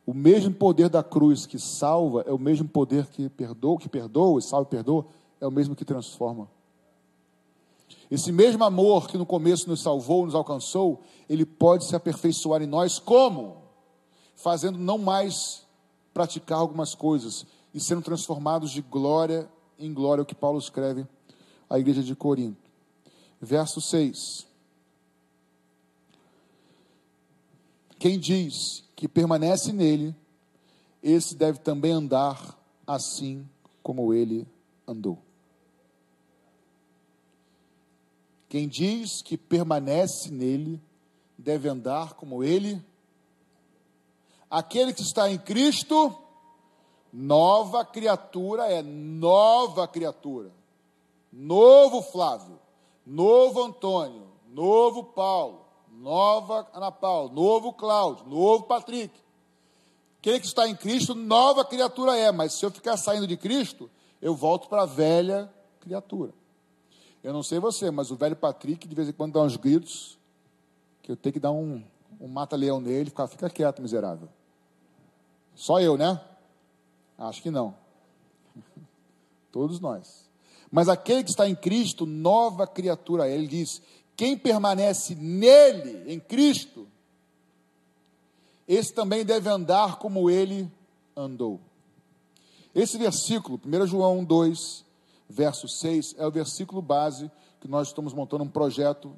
O 0.05 0.13
mesmo 0.13 0.53
poder 0.53 0.88
da 0.88 1.03
cruz 1.03 1.45
que 1.45 1.59
salva 1.59 2.24
é 2.28 2.32
o 2.32 2.39
mesmo 2.39 2.68
poder 2.68 3.07
que 3.07 3.28
perdoa, 3.28 3.80
que 3.80 3.89
perdoa, 3.89 4.39
salva 4.39 4.68
e 4.68 4.72
perdoa, 4.72 5.05
é 5.45 5.47
o 5.47 5.51
mesmo 5.51 5.75
que 5.75 5.85
transforma. 5.85 6.49
Esse 8.09 8.31
mesmo 8.31 8.63
amor 8.63 9.07
que 9.07 9.17
no 9.17 9.25
começo 9.25 9.69
nos 9.69 9.81
salvou, 9.81 10.25
nos 10.25 10.35
alcançou, 10.35 11.01
ele 11.29 11.45
pode 11.45 11.85
se 11.85 11.95
aperfeiçoar 11.95 12.61
em 12.61 12.67
nós 12.67 12.99
como? 12.99 13.63
Fazendo 14.35 14.77
não 14.77 14.97
mais 14.97 15.65
praticar 16.13 16.59
algumas 16.59 16.93
coisas 16.93 17.45
e 17.73 17.79
sendo 17.79 18.01
transformados 18.01 18.71
de 18.71 18.81
glória 18.81 19.49
em 19.77 19.93
glória, 19.93 20.21
o 20.21 20.25
que 20.25 20.35
Paulo 20.35 20.57
escreve 20.57 21.05
à 21.69 21.77
igreja 21.77 22.01
de 22.01 22.15
Corinto. 22.15 22.69
Verso 23.41 23.81
6. 23.81 24.47
Quem 27.99 28.19
diz 28.19 28.83
que 28.95 29.07
permanece 29.07 29.73
nele, 29.73 30.15
esse 31.03 31.35
deve 31.35 31.59
também 31.59 31.91
andar 31.91 32.57
assim 32.87 33.47
como 33.83 34.13
ele 34.13 34.47
andou. 34.87 35.24
Quem 38.47 38.67
diz 38.67 39.21
que 39.21 39.37
permanece 39.37 40.31
nele, 40.31 40.81
deve 41.37 41.67
andar 41.67 42.13
como 42.13 42.43
ele. 42.43 42.81
Aquele 44.49 44.93
que 44.93 45.01
está 45.01 45.29
em 45.29 45.37
Cristo, 45.37 46.15
nova 47.11 47.83
criatura 47.83 48.67
é 48.71 48.81
nova 48.81 49.87
criatura. 49.87 50.51
Novo 51.31 52.01
Flávio, 52.01 52.57
novo 53.05 53.61
Antônio, 53.63 54.27
novo 54.47 55.03
Paulo, 55.03 55.65
nova 55.91 56.67
Ana 56.73 56.91
Paula, 56.91 57.29
novo 57.31 57.73
Cláudio, 57.73 58.25
novo 58.25 58.63
Patrick. 58.63 59.13
Aquele 60.19 60.39
que 60.39 60.47
está 60.47 60.67
em 60.67 60.75
Cristo, 60.75 61.13
nova 61.13 61.65
criatura 61.65 62.17
é, 62.17 62.31
mas 62.31 62.53
se 62.53 62.65
eu 62.65 62.71
ficar 62.71 62.95
saindo 62.95 63.27
de 63.27 63.35
Cristo, 63.35 63.91
eu 64.21 64.33
volto 64.33 64.69
para 64.69 64.83
a 64.83 64.87
velha 64.87 65.53
criatura. 65.81 66.33
Eu 67.26 67.34
não 67.34 67.41
sei 67.41 67.57
você, 67.57 67.89
mas 67.89 68.11
o 68.11 68.15
velho 68.15 68.36
Patrick, 68.36 68.88
de 68.88 68.93
vez 68.93 69.09
em 69.09 69.11
quando, 69.11 69.34
dá 69.34 69.41
uns 69.41 69.57
gritos, 69.57 70.15
que 71.01 71.11
eu 71.11 71.17
tenho 71.17 71.34
que 71.34 71.39
dar 71.39 71.51
um, 71.51 71.84
um 72.21 72.28
mata-leão 72.28 72.80
nele, 72.80 73.11
fica 73.28 73.49
quieto, 73.49 73.82
miserável. 73.82 74.30
Só 75.55 75.82
eu, 75.82 75.97
né? 75.97 76.21
Acho 77.17 77.41
que 77.41 77.49
não. 77.49 77.76
Todos 79.51 79.80
nós. 79.80 80.30
Mas 80.69 80.88
aquele 80.88 81.23
que 81.23 81.32
está 81.32 81.49
em 81.49 81.55
Cristo, 81.55 82.05
nova 82.05 82.67
criatura. 82.67 83.28
Ele 83.28 83.47
diz: 83.47 83.82
quem 84.15 84.38
permanece 84.38 85.15
nele, 85.15 86.13
em 86.13 86.19
Cristo, 86.19 86.88
esse 88.67 88.93
também 88.93 89.26
deve 89.26 89.49
andar 89.49 89.97
como 89.97 90.30
ele 90.30 90.71
andou. 91.17 91.59
Esse 92.76 92.99
versículo, 92.99 93.59
1 93.65 93.88
João 93.88 94.23
2, 94.23 94.84
verso 95.30 95.67
6, 95.67 96.15
é 96.17 96.26
o 96.26 96.32
versículo 96.32 96.82
base 96.82 97.32
que 97.59 97.67
nós 97.67 97.88
estamos 97.88 98.13
montando 98.13 98.43
um 98.43 98.49
projeto, 98.49 99.15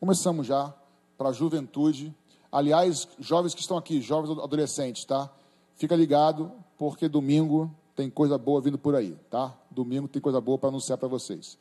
começamos 0.00 0.46
já, 0.46 0.74
para 1.16 1.30
a 1.30 1.32
juventude. 1.32 2.14
Aliás, 2.50 3.08
jovens 3.18 3.54
que 3.54 3.60
estão 3.60 3.76
aqui, 3.76 4.00
jovens 4.00 4.38
adolescentes, 4.38 5.04
tá? 5.04 5.30
Fica 5.76 5.94
ligado, 5.94 6.52
porque 6.76 7.08
domingo 7.08 7.74
tem 7.94 8.08
coisa 8.08 8.38
boa 8.38 8.60
vindo 8.60 8.78
por 8.78 8.94
aí, 8.94 9.16
tá? 9.30 9.54
Domingo 9.70 10.08
tem 10.08 10.20
coisa 10.20 10.40
boa 10.40 10.58
para 10.58 10.68
anunciar 10.68 10.98
para 10.98 11.08
vocês 11.08 11.58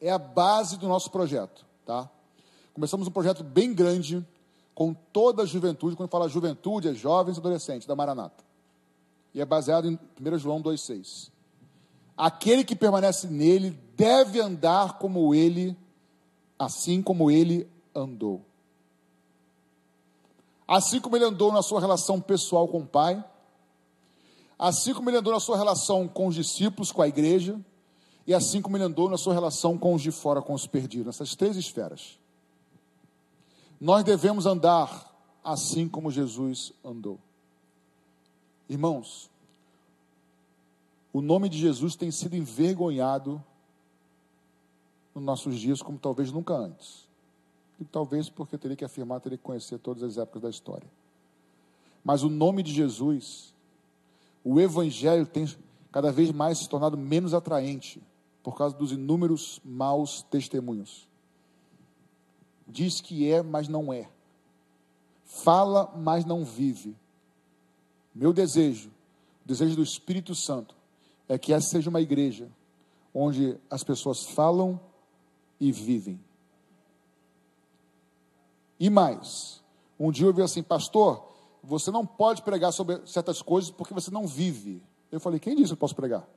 é 0.00 0.10
a 0.10 0.18
base 0.18 0.76
do 0.76 0.88
nosso 0.88 1.10
projeto, 1.10 1.64
tá? 1.84 2.08
Começamos 2.72 3.08
um 3.08 3.10
projeto 3.10 3.42
bem 3.42 3.74
grande 3.74 4.24
com 4.74 4.94
toda 4.94 5.42
a 5.42 5.46
juventude, 5.46 5.96
quando 5.96 6.10
fala 6.10 6.28
juventude, 6.28 6.88
é 6.88 6.94
jovens 6.94 7.36
e 7.36 7.40
adolescentes 7.40 7.86
da 7.86 7.96
Maranata. 7.96 8.44
E 9.34 9.40
é 9.40 9.44
baseado 9.44 9.88
em 9.88 9.98
1 10.20 10.38
João 10.38 10.62
2,6. 10.62 11.30
Aquele 12.18 12.64
que 12.64 12.74
permanece 12.74 13.28
nele 13.28 13.70
deve 13.96 14.40
andar 14.40 14.98
como 14.98 15.32
ele, 15.32 15.76
assim 16.58 17.00
como 17.00 17.30
ele 17.30 17.70
andou. 17.94 18.44
Assim 20.66 21.00
como 21.00 21.16
ele 21.16 21.24
andou 21.24 21.52
na 21.52 21.62
sua 21.62 21.78
relação 21.78 22.20
pessoal 22.20 22.66
com 22.66 22.80
o 22.80 22.86
Pai, 22.86 23.24
assim 24.58 24.92
como 24.92 25.08
ele 25.08 25.18
andou 25.18 25.32
na 25.32 25.38
sua 25.38 25.56
relação 25.56 26.08
com 26.08 26.26
os 26.26 26.34
discípulos, 26.34 26.90
com 26.90 27.02
a 27.02 27.08
igreja, 27.08 27.56
e 28.26 28.34
assim 28.34 28.60
como 28.60 28.76
ele 28.76 28.84
andou 28.84 29.08
na 29.08 29.16
sua 29.16 29.32
relação 29.32 29.78
com 29.78 29.94
os 29.94 30.02
de 30.02 30.10
fora, 30.10 30.42
com 30.42 30.54
os 30.54 30.66
perdidos, 30.66 31.06
nessas 31.06 31.36
três 31.36 31.56
esferas. 31.56 32.18
Nós 33.80 34.02
devemos 34.02 34.44
andar 34.44 35.08
assim 35.44 35.88
como 35.88 36.10
Jesus 36.10 36.72
andou. 36.84 37.20
Irmãos, 38.68 39.30
o 41.12 41.20
nome 41.20 41.48
de 41.48 41.58
Jesus 41.58 41.96
tem 41.96 42.10
sido 42.10 42.36
envergonhado 42.36 43.42
nos 45.14 45.24
nossos 45.24 45.58
dias 45.58 45.82
como 45.82 45.98
talvez 45.98 46.30
nunca 46.30 46.54
antes. 46.54 47.08
E 47.80 47.84
talvez 47.84 48.28
porque 48.28 48.58
teria 48.58 48.76
que 48.76 48.84
afirmar, 48.84 49.20
teria 49.20 49.38
que 49.38 49.44
conhecer 49.44 49.78
todas 49.78 50.02
as 50.02 50.18
épocas 50.18 50.42
da 50.42 50.50
história. 50.50 50.88
Mas 52.04 52.22
o 52.22 52.28
nome 52.28 52.62
de 52.62 52.72
Jesus, 52.72 53.54
o 54.44 54.60
Evangelho 54.60 55.26
tem 55.26 55.46
cada 55.90 56.12
vez 56.12 56.30
mais 56.30 56.58
se 56.58 56.68
tornado 56.68 56.96
menos 56.96 57.34
atraente 57.34 58.02
por 58.42 58.56
causa 58.56 58.76
dos 58.76 58.92
inúmeros 58.92 59.60
maus 59.64 60.22
testemunhos. 60.22 61.08
Diz 62.66 63.00
que 63.00 63.30
é, 63.30 63.42
mas 63.42 63.68
não 63.68 63.92
é. 63.92 64.08
Fala, 65.24 65.92
mas 65.96 66.24
não 66.24 66.44
vive. 66.44 66.96
Meu 68.14 68.32
desejo, 68.32 68.88
o 69.44 69.48
desejo 69.48 69.76
do 69.76 69.82
Espírito 69.82 70.34
Santo, 70.34 70.74
é 71.28 71.38
que 71.38 71.52
essa 71.52 71.68
seja 71.68 71.90
uma 71.90 72.00
igreja 72.00 72.48
onde 73.14 73.58
as 73.70 73.84
pessoas 73.84 74.24
falam 74.24 74.80
e 75.60 75.70
vivem. 75.72 76.20
E 78.78 78.88
mais, 78.88 79.62
um 79.98 80.10
dia 80.10 80.26
eu 80.26 80.32
vi 80.32 80.42
assim, 80.42 80.62
pastor, 80.62 81.26
você 81.62 81.90
não 81.90 82.06
pode 82.06 82.42
pregar 82.42 82.72
sobre 82.72 83.04
certas 83.06 83.42
coisas 83.42 83.70
porque 83.70 83.92
você 83.92 84.10
não 84.10 84.26
vive. 84.26 84.82
Eu 85.10 85.18
falei, 85.18 85.40
quem 85.40 85.56
disse 85.56 85.68
que 85.68 85.72
eu 85.72 85.78
posso 85.78 85.96
pregar? 85.96 86.28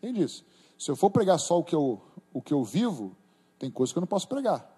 Quem 0.00 0.12
disse? 0.12 0.42
Se 0.78 0.90
eu 0.90 0.96
for 0.96 1.10
pregar 1.10 1.38
só 1.38 1.58
o 1.58 1.64
que 1.64 1.74
eu, 1.74 2.00
o 2.32 2.40
que 2.40 2.52
eu 2.52 2.64
vivo, 2.64 3.14
tem 3.58 3.70
coisas 3.70 3.92
que 3.92 3.98
eu 3.98 4.02
não 4.02 4.08
posso 4.08 4.28
pregar. 4.28 4.74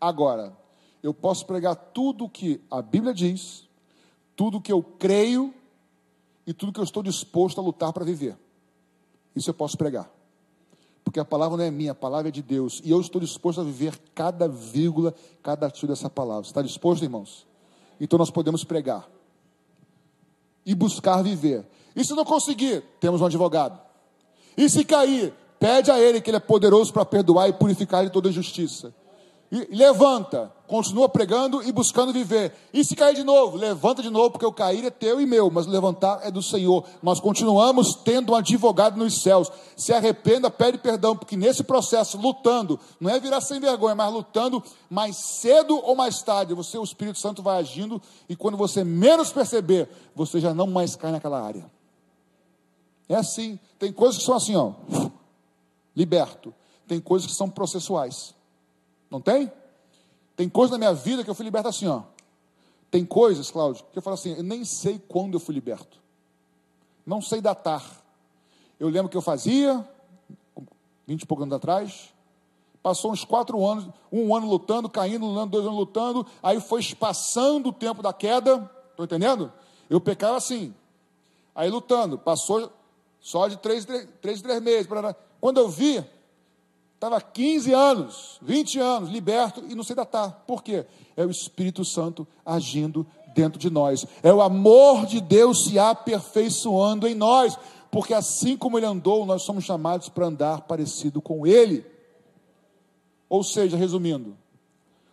Agora, 0.00 0.56
eu 1.02 1.12
posso 1.14 1.46
pregar 1.46 1.74
tudo 1.74 2.24
o 2.24 2.30
que 2.30 2.60
a 2.70 2.82
Bíblia 2.82 3.14
diz, 3.14 3.68
tudo 4.34 4.58
o 4.58 4.60
que 4.60 4.72
eu 4.72 4.82
creio 4.82 5.54
e 6.46 6.54
tudo 6.54 6.72
que 6.72 6.80
eu 6.80 6.84
estou 6.84 7.02
disposto 7.02 7.60
a 7.60 7.64
lutar 7.64 7.92
para 7.92 8.04
viver. 8.04 8.36
Isso 9.34 9.50
eu 9.50 9.54
posso 9.54 9.76
pregar. 9.76 10.10
Porque 11.04 11.20
a 11.20 11.24
palavra 11.24 11.56
não 11.56 11.64
é 11.64 11.70
minha, 11.70 11.92
a 11.92 11.94
palavra 11.94 12.28
é 12.28 12.30
de 12.30 12.42
Deus. 12.42 12.80
E 12.84 12.90
eu 12.90 13.00
estou 13.00 13.20
disposto 13.20 13.60
a 13.60 13.64
viver 13.64 13.98
cada 14.14 14.48
vírgula, 14.48 15.14
cada 15.42 15.66
atitude 15.66 15.92
dessa 15.92 16.10
palavra. 16.10 16.44
Você 16.44 16.50
está 16.50 16.62
disposto, 16.62 17.02
irmãos? 17.02 17.46
Então 18.00 18.18
nós 18.18 18.30
podemos 18.30 18.64
pregar. 18.64 19.08
E 20.64 20.74
buscar 20.74 21.22
viver. 21.22 21.64
E 21.94 22.04
se 22.04 22.12
não 22.14 22.24
conseguir, 22.24 22.82
temos 23.00 23.20
um 23.20 23.26
advogado. 23.26 23.80
E 24.56 24.68
se 24.68 24.84
cair, 24.84 25.32
pede 25.58 25.90
a 25.90 26.00
ele 26.00 26.20
que 26.20 26.30
ele 26.30 26.38
é 26.38 26.40
poderoso 26.40 26.92
para 26.92 27.04
perdoar 27.04 27.48
e 27.48 27.52
purificar 27.52 28.04
de 28.04 28.10
toda 28.10 28.30
justiça. 28.32 28.94
E 29.50 29.76
levanta, 29.76 30.52
continua 30.66 31.08
pregando 31.08 31.62
e 31.62 31.70
buscando 31.70 32.12
viver. 32.12 32.52
E 32.72 32.84
se 32.84 32.96
cair 32.96 33.14
de 33.14 33.22
novo, 33.22 33.56
levanta 33.56 34.02
de 34.02 34.10
novo, 34.10 34.32
porque 34.32 34.46
o 34.46 34.52
cair 34.52 34.84
é 34.84 34.90
teu 34.90 35.20
e 35.20 35.26
meu, 35.26 35.50
mas 35.50 35.66
levantar 35.66 36.20
é 36.24 36.30
do 36.30 36.42
Senhor. 36.42 36.84
Nós 37.00 37.20
continuamos 37.20 37.94
tendo 37.94 38.32
um 38.32 38.34
advogado 38.34 38.96
nos 38.96 39.22
céus. 39.22 39.50
Se 39.76 39.92
arrependa, 39.92 40.50
pede 40.50 40.78
perdão, 40.78 41.16
porque 41.16 41.36
nesse 41.36 41.62
processo, 41.62 42.18
lutando, 42.18 42.78
não 42.98 43.08
é 43.08 43.20
virar 43.20 43.40
sem 43.40 43.60
vergonha, 43.60 43.94
mas 43.94 44.12
lutando, 44.12 44.62
mais 44.90 45.16
cedo 45.16 45.80
ou 45.84 45.94
mais 45.94 46.20
tarde, 46.22 46.52
você, 46.52 46.76
o 46.76 46.84
Espírito 46.84 47.18
Santo 47.18 47.42
vai 47.42 47.58
agindo, 47.58 48.02
e 48.28 48.34
quando 48.34 48.56
você 48.56 48.82
menos 48.82 49.30
perceber, 49.30 49.88
você 50.14 50.40
já 50.40 50.52
não 50.52 50.66
mais 50.66 50.96
cai 50.96 51.12
naquela 51.12 51.40
área. 51.40 51.70
É 53.08 53.14
assim. 53.14 53.58
Tem 53.78 53.92
coisas 53.92 54.18
que 54.18 54.24
são 54.24 54.34
assim, 54.34 54.56
ó, 54.56 54.72
liberto. 55.94 56.52
Tem 56.88 57.00
coisas 57.00 57.28
que 57.28 57.34
são 57.34 57.48
processuais. 57.48 58.35
Não 59.10 59.20
tem? 59.20 59.50
Tem 60.36 60.48
coisas 60.48 60.72
na 60.72 60.78
minha 60.78 60.94
vida 60.94 61.24
que 61.24 61.30
eu 61.30 61.34
fui 61.34 61.44
liberto 61.44 61.68
assim, 61.68 61.86
ó. 61.86 62.02
Tem 62.90 63.04
coisas, 63.04 63.50
Cláudio, 63.50 63.84
que 63.92 63.98
eu 63.98 64.02
falo 64.02 64.14
assim, 64.14 64.34
eu 64.34 64.42
nem 64.42 64.64
sei 64.64 64.98
quando 64.98 65.34
eu 65.34 65.40
fui 65.40 65.54
liberto. 65.54 65.98
Não 67.04 67.20
sei 67.20 67.40
datar. 67.40 67.84
Eu 68.78 68.88
lembro 68.88 69.08
que 69.08 69.16
eu 69.16 69.22
fazia, 69.22 69.86
vinte 71.06 71.22
e 71.22 71.26
poucos 71.26 71.44
anos 71.44 71.56
atrás, 71.56 72.12
passou 72.82 73.10
uns 73.10 73.24
quatro 73.24 73.66
anos, 73.66 73.88
um 74.12 74.34
ano 74.34 74.48
lutando, 74.48 74.88
caindo, 74.88 75.46
dois 75.46 75.64
anos 75.64 75.78
lutando, 75.78 76.26
aí 76.42 76.60
foi 76.60 76.80
espaçando 76.80 77.70
o 77.70 77.72
tempo 77.72 78.02
da 78.02 78.12
queda, 78.12 78.70
estou 78.90 79.04
entendendo? 79.04 79.52
Eu 79.90 80.00
pecava 80.00 80.36
assim, 80.36 80.74
aí 81.54 81.68
lutando, 81.70 82.18
passou 82.18 82.70
só 83.20 83.48
de 83.48 83.56
três, 83.56 83.84
três, 83.84 84.08
três, 84.20 84.42
três 84.42 84.62
meses. 84.62 84.88
Quando 85.40 85.58
eu 85.58 85.68
vi, 85.68 86.04
Estava 86.96 87.20
15 87.20 87.74
anos, 87.74 88.38
20 88.40 88.78
anos, 88.80 89.10
liberto 89.10 89.62
e 89.68 89.74
não 89.74 89.84
sei 89.84 89.94
datar. 89.94 90.44
Por 90.46 90.62
quê? 90.62 90.86
É 91.14 91.26
o 91.26 91.30
Espírito 91.30 91.84
Santo 91.84 92.26
agindo 92.44 93.06
dentro 93.34 93.60
de 93.60 93.68
nós. 93.68 94.06
É 94.22 94.32
o 94.32 94.40
amor 94.40 95.04
de 95.04 95.20
Deus 95.20 95.66
se 95.66 95.78
aperfeiçoando 95.78 97.06
em 97.06 97.14
nós. 97.14 97.58
Porque 97.90 98.14
assim 98.14 98.56
como 98.56 98.78
ele 98.78 98.86
andou, 98.86 99.26
nós 99.26 99.42
somos 99.42 99.64
chamados 99.64 100.08
para 100.08 100.26
andar 100.26 100.62
parecido 100.62 101.20
com 101.20 101.46
ele. 101.46 101.84
Ou 103.28 103.44
seja, 103.44 103.76
resumindo, 103.76 104.34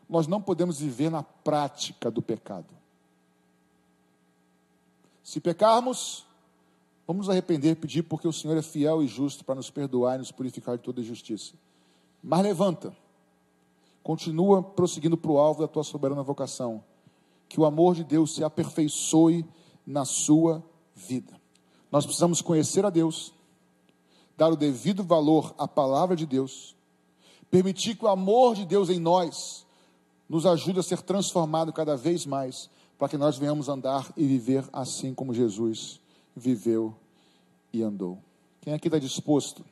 nós 0.09 0.25
não 0.25 0.41
podemos 0.41 0.79
viver 0.79 1.11
na 1.11 1.21
prática 1.21 2.09
do 2.09 2.21
pecado. 2.21 2.67
Se 5.21 5.41
pecarmos, 5.41 6.25
vamos 7.05 7.27
nos 7.27 7.29
arrepender, 7.29 7.75
pedir, 7.75 8.03
porque 8.03 8.27
o 8.27 8.33
Senhor 8.33 8.55
é 8.55 8.61
fiel 8.61 9.03
e 9.03 9.07
justo 9.07 9.43
para 9.43 9.55
nos 9.55 9.69
perdoar 9.69 10.15
e 10.15 10.19
nos 10.19 10.31
purificar 10.31 10.77
de 10.77 10.83
toda 10.83 11.03
justiça. 11.03 11.53
Mas 12.23 12.41
levanta, 12.41 12.95
continua 14.01 14.63
prosseguindo 14.63 15.17
para 15.17 15.31
o 15.31 15.37
alvo 15.37 15.61
da 15.61 15.67
tua 15.67 15.83
soberana 15.83 16.23
vocação. 16.23 16.81
Que 17.49 17.59
o 17.59 17.65
amor 17.65 17.95
de 17.95 18.03
Deus 18.03 18.33
se 18.33 18.43
aperfeiçoe 18.43 19.45
na 19.85 20.05
sua 20.05 20.63
vida. 20.95 21.39
Nós 21.91 22.05
precisamos 22.05 22.41
conhecer 22.41 22.85
a 22.85 22.89
Deus, 22.89 23.33
dar 24.37 24.51
o 24.51 24.55
devido 24.55 25.03
valor 25.03 25.53
à 25.57 25.67
palavra 25.67 26.15
de 26.15 26.25
Deus, 26.25 26.75
permitir 27.51 27.95
que 27.95 28.05
o 28.05 28.07
amor 28.07 28.55
de 28.55 28.65
Deus 28.65 28.89
em 28.89 28.99
nós 28.99 29.65
nos 30.27 30.45
ajude 30.45 30.79
a 30.79 30.83
ser 30.83 31.01
transformado 31.01 31.71
cada 31.71 31.95
vez 31.95 32.25
mais, 32.25 32.69
para 32.97 33.09
que 33.09 33.17
nós 33.17 33.37
venhamos 33.37 33.67
andar 33.67 34.11
e 34.15 34.25
viver 34.25 34.67
assim 34.71 35.13
como 35.13 35.33
Jesus 35.33 35.99
viveu 36.35 36.95
e 37.71 37.83
andou. 37.83 38.17
Quem 38.61 38.73
aqui 38.73 38.87
está 38.87 38.97
disposto 38.97 39.63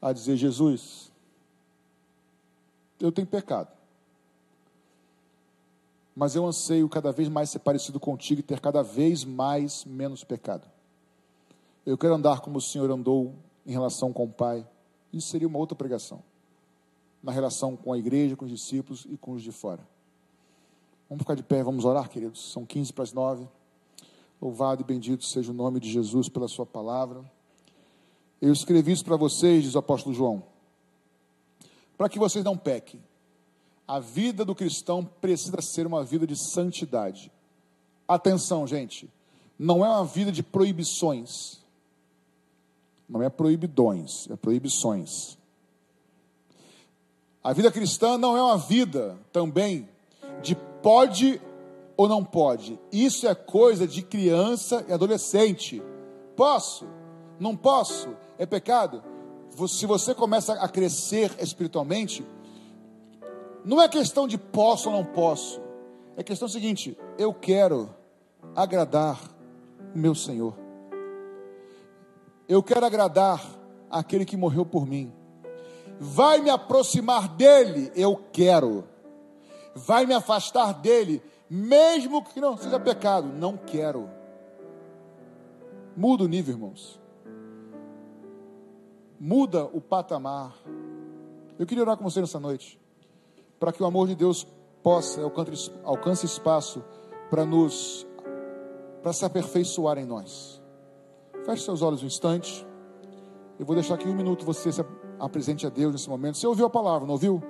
a 0.00 0.12
dizer, 0.12 0.36
Jesus, 0.36 1.10
eu 3.00 3.12
tenho 3.12 3.26
pecado. 3.26 3.68
Mas 6.14 6.34
eu 6.34 6.46
anseio 6.46 6.88
cada 6.88 7.12
vez 7.12 7.28
mais 7.28 7.50
ser 7.50 7.58
parecido 7.58 8.00
contigo 8.00 8.40
e 8.40 8.42
ter 8.42 8.60
cada 8.60 8.82
vez 8.82 9.24
mais 9.24 9.84
menos 9.84 10.24
pecado. 10.24 10.66
Eu 11.84 11.98
quero 11.98 12.14
andar 12.14 12.40
como 12.40 12.56
o 12.56 12.60
Senhor 12.60 12.90
andou 12.90 13.34
em 13.66 13.72
relação 13.72 14.12
com 14.12 14.24
o 14.24 14.28
Pai. 14.28 14.66
Isso 15.12 15.28
seria 15.28 15.46
uma 15.46 15.58
outra 15.58 15.76
pregação. 15.76 16.22
Na 17.22 17.32
relação 17.32 17.76
com 17.76 17.92
a 17.92 17.98
igreja, 17.98 18.34
com 18.34 18.46
os 18.46 18.50
discípulos 18.50 19.06
e 19.10 19.16
com 19.16 19.32
os 19.32 19.42
de 19.42 19.52
fora. 19.52 19.86
Vamos 21.08 21.22
ficar 21.22 21.34
de 21.34 21.42
pé, 21.42 21.62
vamos 21.62 21.84
orar, 21.84 22.08
queridos. 22.08 22.50
São 22.50 22.64
15 22.64 22.92
para 22.92 23.04
as 23.04 23.12
9. 23.12 23.46
Louvado 24.40 24.82
e 24.82 24.84
bendito 24.84 25.24
seja 25.24 25.50
o 25.50 25.54
nome 25.54 25.80
de 25.80 25.90
Jesus 25.90 26.28
pela 26.28 26.48
Sua 26.48 26.64
palavra. 26.64 27.22
Eu 28.40 28.52
escrevi 28.52 28.92
isso 28.92 29.04
para 29.04 29.16
vocês, 29.16 29.64
diz 29.64 29.74
o 29.74 29.78
apóstolo 29.78 30.14
João 30.14 30.55
para 31.96 32.08
que 32.08 32.18
vocês 32.18 32.44
não 32.44 32.56
pequem. 32.56 33.02
A 33.86 34.00
vida 34.00 34.44
do 34.44 34.54
cristão 34.54 35.04
precisa 35.04 35.60
ser 35.62 35.86
uma 35.86 36.04
vida 36.04 36.26
de 36.26 36.36
santidade. 36.36 37.32
Atenção, 38.06 38.66
gente, 38.66 39.08
não 39.58 39.84
é 39.84 39.88
uma 39.88 40.04
vida 40.04 40.30
de 40.30 40.42
proibições. 40.42 41.60
Não 43.08 43.22
é 43.22 43.30
proibidões, 43.30 44.28
é 44.30 44.36
proibições. 44.36 45.38
A 47.42 47.52
vida 47.52 47.70
cristã 47.70 48.18
não 48.18 48.36
é 48.36 48.42
uma 48.42 48.58
vida 48.58 49.16
também 49.32 49.88
de 50.42 50.56
pode 50.82 51.40
ou 51.96 52.08
não 52.08 52.24
pode. 52.24 52.78
Isso 52.90 53.28
é 53.28 53.34
coisa 53.34 53.86
de 53.86 54.02
criança 54.02 54.84
e 54.88 54.92
adolescente. 54.92 55.80
Posso? 56.34 56.86
Não 57.38 57.56
posso? 57.56 58.08
É 58.36 58.44
pecado? 58.44 59.02
Se 59.66 59.86
você 59.86 60.14
começa 60.14 60.52
a 60.54 60.68
crescer 60.68 61.34
espiritualmente, 61.38 62.26
não 63.64 63.80
é 63.80 63.88
questão 63.88 64.28
de 64.28 64.36
posso 64.36 64.90
ou 64.90 64.96
não 64.96 65.04
posso. 65.04 65.60
É 66.16 66.22
questão 66.22 66.46
seguinte: 66.48 66.96
eu 67.16 67.32
quero 67.32 67.88
agradar 68.54 69.18
o 69.94 69.98
meu 69.98 70.14
Senhor. 70.14 70.54
Eu 72.48 72.62
quero 72.62 72.84
agradar 72.84 73.44
aquele 73.90 74.24
que 74.24 74.36
morreu 74.36 74.66
por 74.66 74.86
mim. 74.86 75.12
Vai 75.98 76.40
me 76.40 76.50
aproximar 76.50 77.28
dele, 77.28 77.90
eu 77.96 78.16
quero. 78.32 78.84
Vai 79.74 80.06
me 80.06 80.14
afastar 80.14 80.74
dele, 80.74 81.22
mesmo 81.48 82.22
que 82.22 82.40
não 82.40 82.56
seja 82.56 82.78
pecado, 82.78 83.28
não 83.28 83.56
quero. 83.56 84.08
Muda 85.96 86.24
o 86.24 86.28
nível, 86.28 86.54
irmãos 86.54 87.05
muda 89.18 89.64
o 89.64 89.80
patamar. 89.80 90.54
Eu 91.58 91.66
queria 91.66 91.82
orar 91.82 91.96
com 91.96 92.04
você 92.04 92.20
nessa 92.20 92.38
noite, 92.38 92.78
para 93.58 93.72
que 93.72 93.82
o 93.82 93.86
amor 93.86 94.08
de 94.08 94.14
Deus 94.14 94.46
possa 94.82 95.22
alcance, 95.22 95.72
alcance 95.82 96.26
espaço 96.26 96.84
para 97.30 97.44
nos, 97.44 98.06
para 99.02 99.12
se 99.12 99.24
aperfeiçoar 99.24 99.98
em 99.98 100.04
nós. 100.04 100.62
Feche 101.44 101.64
seus 101.64 101.82
olhos 101.82 102.02
um 102.02 102.06
instante. 102.06 102.66
Eu 103.58 103.64
vou 103.64 103.74
deixar 103.74 103.94
aqui 103.94 104.08
um 104.08 104.14
minuto 104.14 104.44
você 104.44 104.70
se 104.70 104.84
apresente 105.18 105.66
a 105.66 105.70
Deus 105.70 105.92
nesse 105.92 106.08
momento. 106.08 106.36
Você 106.36 106.46
ouviu 106.46 106.66
a 106.66 106.70
palavra, 106.70 107.06
não 107.06 107.14
ouviu? 107.14 107.42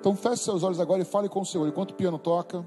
Então 0.00 0.16
feche 0.16 0.42
seus 0.42 0.62
olhos 0.62 0.80
agora 0.80 1.02
e 1.02 1.04
fale 1.04 1.28
com 1.28 1.40
o 1.40 1.46
Senhor. 1.46 1.68
Enquanto 1.68 1.92
o 1.92 1.94
piano 1.94 2.18
toca, 2.18 2.66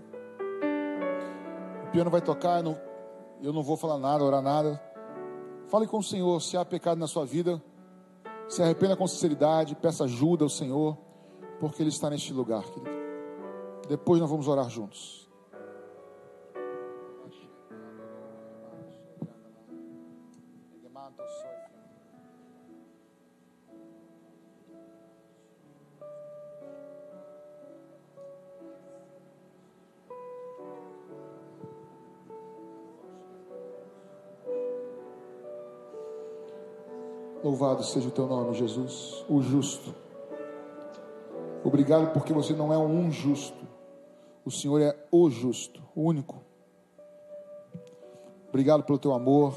o 1.88 1.92
piano 1.92 2.10
vai 2.10 2.22
tocar, 2.22 2.60
eu 2.60 2.64
não, 2.64 2.82
eu 3.42 3.54
não 3.54 3.62
vou 3.62 3.76
falar 3.76 3.98
nada, 3.98 4.24
orar 4.24 4.42
nada. 4.42 4.82
Fale 5.68 5.88
com 5.88 5.98
o 5.98 6.04
Senhor 6.04 6.42
se 6.42 6.56
há 6.56 6.64
pecado 6.64 6.98
na 6.98 7.08
sua 7.08 7.26
vida. 7.26 7.62
Se 8.48 8.62
arrependa 8.62 8.96
com 8.96 9.08
sinceridade, 9.08 9.76
peça 9.76 10.04
ajuda 10.04 10.44
ao 10.44 10.50
Senhor, 10.50 10.98
porque 11.60 11.82
Ele 11.82 11.90
está 11.90 12.10
neste 12.10 12.32
lugar, 12.32 12.64
querido. 12.64 12.96
Depois 13.88 14.20
nós 14.20 14.30
vamos 14.30 14.48
orar 14.48 14.70
juntos. 14.70 15.25
Louvado 37.56 37.86
seja 37.86 38.10
o 38.10 38.12
teu 38.12 38.28
nome, 38.28 38.54
Jesus, 38.54 39.24
o 39.30 39.42
justo. 39.42 39.96
Obrigado 41.64 42.12
porque 42.12 42.34
você 42.34 42.52
não 42.52 42.74
é 42.74 42.78
um 42.78 43.10
justo, 43.10 43.66
o 44.44 44.52
Senhor 44.52 44.82
é 44.82 44.94
o 45.10 45.30
justo, 45.30 45.82
o 45.96 46.02
único. 46.02 46.44
Obrigado 48.50 48.84
pelo 48.84 49.00
teu 49.00 49.14
amor, 49.14 49.56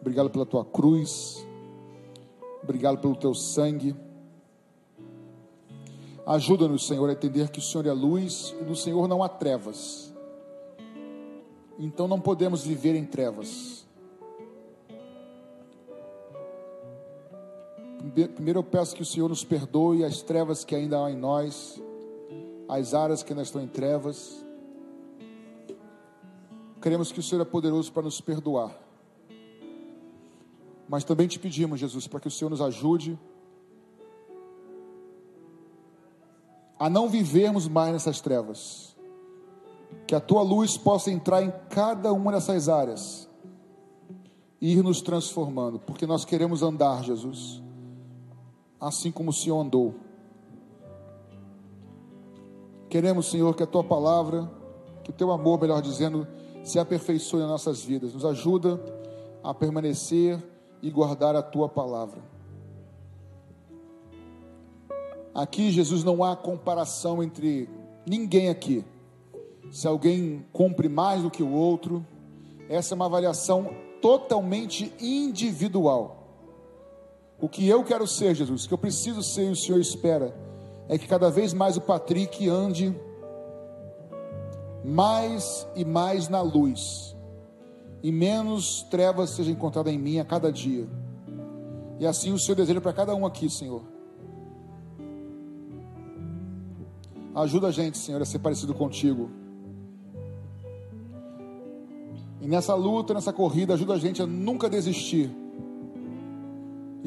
obrigado 0.00 0.30
pela 0.30 0.44
tua 0.44 0.64
cruz, 0.64 1.46
obrigado 2.60 2.98
pelo 2.98 3.14
teu 3.14 3.36
sangue. 3.36 3.94
Ajuda-nos, 6.26 6.88
Senhor, 6.88 7.08
a 7.08 7.12
entender 7.12 7.50
que 7.50 7.60
o 7.60 7.62
Senhor 7.62 7.86
é 7.86 7.92
luz 7.92 8.52
e 8.60 8.64
no 8.64 8.74
Senhor 8.74 9.06
não 9.06 9.22
há 9.22 9.28
trevas. 9.28 10.12
Então 11.78 12.08
não 12.08 12.20
podemos 12.20 12.64
viver 12.64 12.96
em 12.96 13.04
trevas. 13.04 13.86
Primeiro 18.12 18.58
eu 18.58 18.64
peço 18.64 18.94
que 18.94 19.00
o 19.00 19.06
Senhor 19.06 19.28
nos 19.28 19.42
perdoe 19.42 20.04
as 20.04 20.20
trevas 20.20 20.64
que 20.64 20.74
ainda 20.74 21.02
há 21.02 21.10
em 21.10 21.16
nós, 21.16 21.80
as 22.68 22.92
áreas 22.92 23.22
que 23.22 23.32
ainda 23.32 23.42
estão 23.42 23.62
em 23.62 23.66
trevas. 23.66 24.44
Queremos 26.82 27.10
que 27.10 27.20
o 27.20 27.22
Senhor 27.22 27.40
é 27.40 27.44
poderoso 27.44 27.90
para 27.90 28.02
nos 28.02 28.20
perdoar. 28.20 28.76
Mas 30.86 31.04
também 31.04 31.26
te 31.26 31.38
pedimos, 31.38 31.80
Jesus, 31.80 32.06
para 32.06 32.20
que 32.20 32.28
o 32.28 32.30
Senhor 32.30 32.50
nos 32.50 32.60
ajude 32.60 33.18
a 36.78 36.90
não 36.90 37.08
vivermos 37.08 37.66
mais 37.66 37.94
nessas 37.94 38.20
trevas. 38.20 38.94
Que 40.06 40.14
a 40.14 40.20
tua 40.20 40.42
luz 40.42 40.76
possa 40.76 41.10
entrar 41.10 41.42
em 41.42 41.50
cada 41.70 42.12
uma 42.12 42.30
dessas 42.30 42.68
áreas 42.68 43.26
e 44.60 44.74
ir 44.74 44.82
nos 44.82 45.00
transformando, 45.00 45.78
porque 45.78 46.06
nós 46.06 46.26
queremos 46.26 46.62
andar, 46.62 47.02
Jesus 47.02 47.62
assim 48.82 49.12
como 49.12 49.30
o 49.30 49.32
Senhor 49.32 49.60
andou. 49.60 49.94
Queremos, 52.90 53.30
Senhor, 53.30 53.54
que 53.54 53.62
a 53.62 53.66
tua 53.66 53.84
palavra, 53.84 54.50
que 55.04 55.10
o 55.10 55.12
teu 55.12 55.30
amor, 55.30 55.60
melhor 55.60 55.80
dizendo, 55.80 56.26
se 56.64 56.80
aperfeiçoe 56.80 57.40
nas 57.40 57.48
nossas 57.48 57.84
vidas. 57.84 58.12
Nos 58.12 58.24
ajuda 58.24 58.80
a 59.42 59.54
permanecer 59.54 60.42
e 60.82 60.90
guardar 60.90 61.36
a 61.36 61.42
tua 61.42 61.68
palavra. 61.68 62.20
Aqui, 65.32 65.70
Jesus, 65.70 66.02
não 66.02 66.24
há 66.24 66.34
comparação 66.34 67.22
entre 67.22 67.68
ninguém 68.04 68.48
aqui. 68.48 68.84
Se 69.70 69.86
alguém 69.86 70.44
cumpre 70.52 70.88
mais 70.88 71.22
do 71.22 71.30
que 71.30 71.42
o 71.42 71.52
outro, 71.52 72.04
essa 72.68 72.94
é 72.94 72.96
uma 72.96 73.06
avaliação 73.06 73.70
totalmente 74.02 74.92
individual. 75.00 76.21
O 77.42 77.48
que 77.48 77.68
eu 77.68 77.82
quero 77.82 78.06
ser, 78.06 78.36
Jesus, 78.36 78.68
que 78.68 78.72
eu 78.72 78.78
preciso 78.78 79.20
ser 79.20 79.48
e 79.48 79.50
o 79.50 79.56
Senhor 79.56 79.80
espera, 79.80 80.32
é 80.88 80.96
que 80.96 81.08
cada 81.08 81.28
vez 81.28 81.52
mais 81.52 81.76
o 81.76 81.80
Patrick 81.80 82.48
ande 82.48 82.94
mais 84.84 85.66
e 85.74 85.84
mais 85.84 86.28
na 86.28 86.40
luz, 86.40 87.16
e 88.00 88.12
menos 88.12 88.84
trevas 88.84 89.30
seja 89.30 89.50
encontrada 89.50 89.90
em 89.90 89.98
mim 89.98 90.20
a 90.20 90.24
cada 90.24 90.52
dia. 90.52 90.88
E 91.98 92.06
assim 92.06 92.32
o 92.32 92.38
Senhor 92.38 92.54
deseja 92.54 92.80
para 92.80 92.92
cada 92.92 93.12
um 93.12 93.26
aqui, 93.26 93.50
Senhor. 93.50 93.82
Ajuda 97.34 97.68
a 97.68 97.72
gente, 97.72 97.98
Senhor, 97.98 98.22
a 98.22 98.24
ser 98.24 98.38
parecido 98.38 98.72
contigo. 98.72 99.28
E 102.40 102.46
nessa 102.46 102.76
luta, 102.76 103.12
nessa 103.12 103.32
corrida, 103.32 103.74
ajuda 103.74 103.94
a 103.94 103.98
gente 103.98 104.22
a 104.22 104.26
nunca 104.26 104.70
desistir 104.70 105.41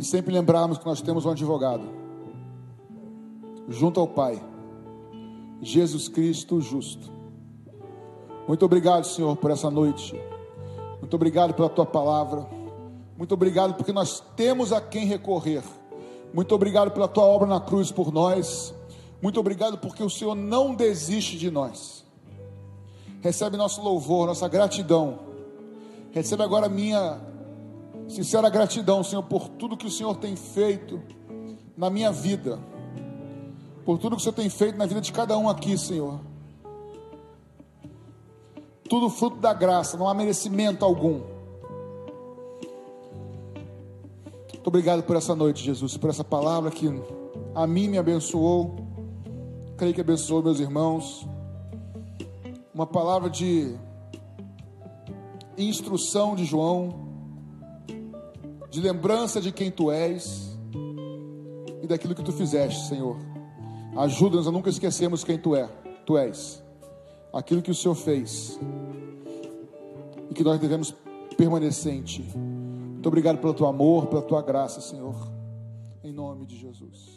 sempre 0.05 0.33
lembrarmos 0.33 0.77
que 0.77 0.85
nós 0.85 1.01
temos 1.01 1.25
um 1.25 1.31
advogado 1.31 1.83
junto 3.67 3.99
ao 3.99 4.07
Pai, 4.07 4.41
Jesus 5.61 6.07
Cristo 6.07 6.61
justo. 6.61 7.11
Muito 8.47 8.63
obrigado, 8.63 9.05
Senhor, 9.05 9.35
por 9.35 9.49
essa 9.49 9.71
noite. 9.71 10.19
Muito 10.99 11.15
obrigado 11.15 11.53
pela 11.53 11.69
tua 11.69 11.85
palavra. 11.85 12.47
Muito 13.17 13.33
obrigado 13.33 13.73
porque 13.73 13.91
nós 13.91 14.21
temos 14.35 14.71
a 14.71 14.79
quem 14.79 15.05
recorrer. 15.05 15.63
Muito 16.33 16.53
obrigado 16.53 16.91
pela 16.91 17.07
tua 17.07 17.23
obra 17.23 17.47
na 17.47 17.59
cruz 17.59 17.91
por 17.91 18.11
nós. 18.11 18.73
Muito 19.21 19.39
obrigado 19.39 19.77
porque 19.77 20.03
o 20.03 20.09
Senhor 20.09 20.35
não 20.35 20.75
desiste 20.75 21.37
de 21.37 21.49
nós. 21.49 22.05
Recebe 23.21 23.57
nosso 23.57 23.81
louvor, 23.81 24.27
nossa 24.27 24.47
gratidão. 24.47 25.19
Recebe 26.11 26.43
agora 26.43 26.67
a 26.67 26.69
minha 26.69 27.19
Sincera 28.07 28.49
gratidão, 28.49 29.03
Senhor, 29.03 29.23
por 29.23 29.49
tudo 29.49 29.75
que 29.75 29.87
o 29.87 29.91
Senhor 29.91 30.15
tem 30.17 30.35
feito 30.35 31.01
na 31.75 31.89
minha 31.89 32.11
vida, 32.11 32.59
por 33.83 33.97
tudo 33.97 34.15
que 34.15 34.21
o 34.21 34.23
Senhor 34.23 34.35
tem 34.35 34.49
feito 34.49 34.77
na 34.77 34.85
vida 34.85 35.01
de 35.01 35.11
cada 35.11 35.37
um 35.37 35.49
aqui, 35.49 35.77
Senhor. 35.77 36.19
Tudo 38.87 39.09
fruto 39.09 39.37
da 39.37 39.53
graça, 39.53 39.97
não 39.97 40.07
há 40.07 40.13
merecimento 40.13 40.85
algum. 40.85 41.21
Muito 44.53 44.67
obrigado 44.67 45.03
por 45.03 45.15
essa 45.15 45.35
noite, 45.35 45.63
Jesus, 45.63 45.97
por 45.97 46.09
essa 46.09 46.23
palavra 46.23 46.71
que 46.71 46.87
a 47.53 47.67
mim 47.67 47.87
me 47.87 47.97
abençoou, 47.97 48.75
creio 49.77 49.93
que 49.93 50.01
abençoou 50.01 50.41
meus 50.41 50.59
irmãos. 50.59 51.27
Uma 52.73 52.87
palavra 52.87 53.29
de 53.29 53.75
instrução 55.57 56.35
de 56.35 56.45
João 56.45 57.04
de 58.75 58.81
lembrança 58.81 59.39
de 59.39 59.53
quem 59.53 59.71
tu 59.71 59.89
és 59.89 60.53
e 61.81 61.87
daquilo 61.87 62.13
que 62.13 62.21
tu 62.21 62.33
fizeste, 62.33 62.89
Senhor. 62.89 63.15
Ajuda-nos 63.95 64.49
a 64.49 64.51
nunca 64.51 64.69
esquecermos 64.69 65.23
quem 65.23 65.37
tu 65.37 65.55
é, 65.55 65.69
tu 66.05 66.17
és, 66.17 66.61
aquilo 67.31 67.61
que 67.61 67.71
o 67.71 67.75
Senhor 67.75 67.95
fez 67.95 68.59
e 70.29 70.33
que 70.33 70.43
nós 70.43 70.59
devemos 70.59 70.93
permanecer 71.37 71.93
em 71.93 72.01
ti. 72.01 72.29
Muito 72.35 73.07
obrigado 73.07 73.37
pelo 73.37 73.53
teu 73.53 73.65
amor, 73.65 74.07
pela 74.07 74.21
tua 74.21 74.41
graça, 74.41 74.81
Senhor. 74.81 75.15
Em 76.03 76.11
nome 76.11 76.45
de 76.45 76.57
Jesus. 76.57 77.14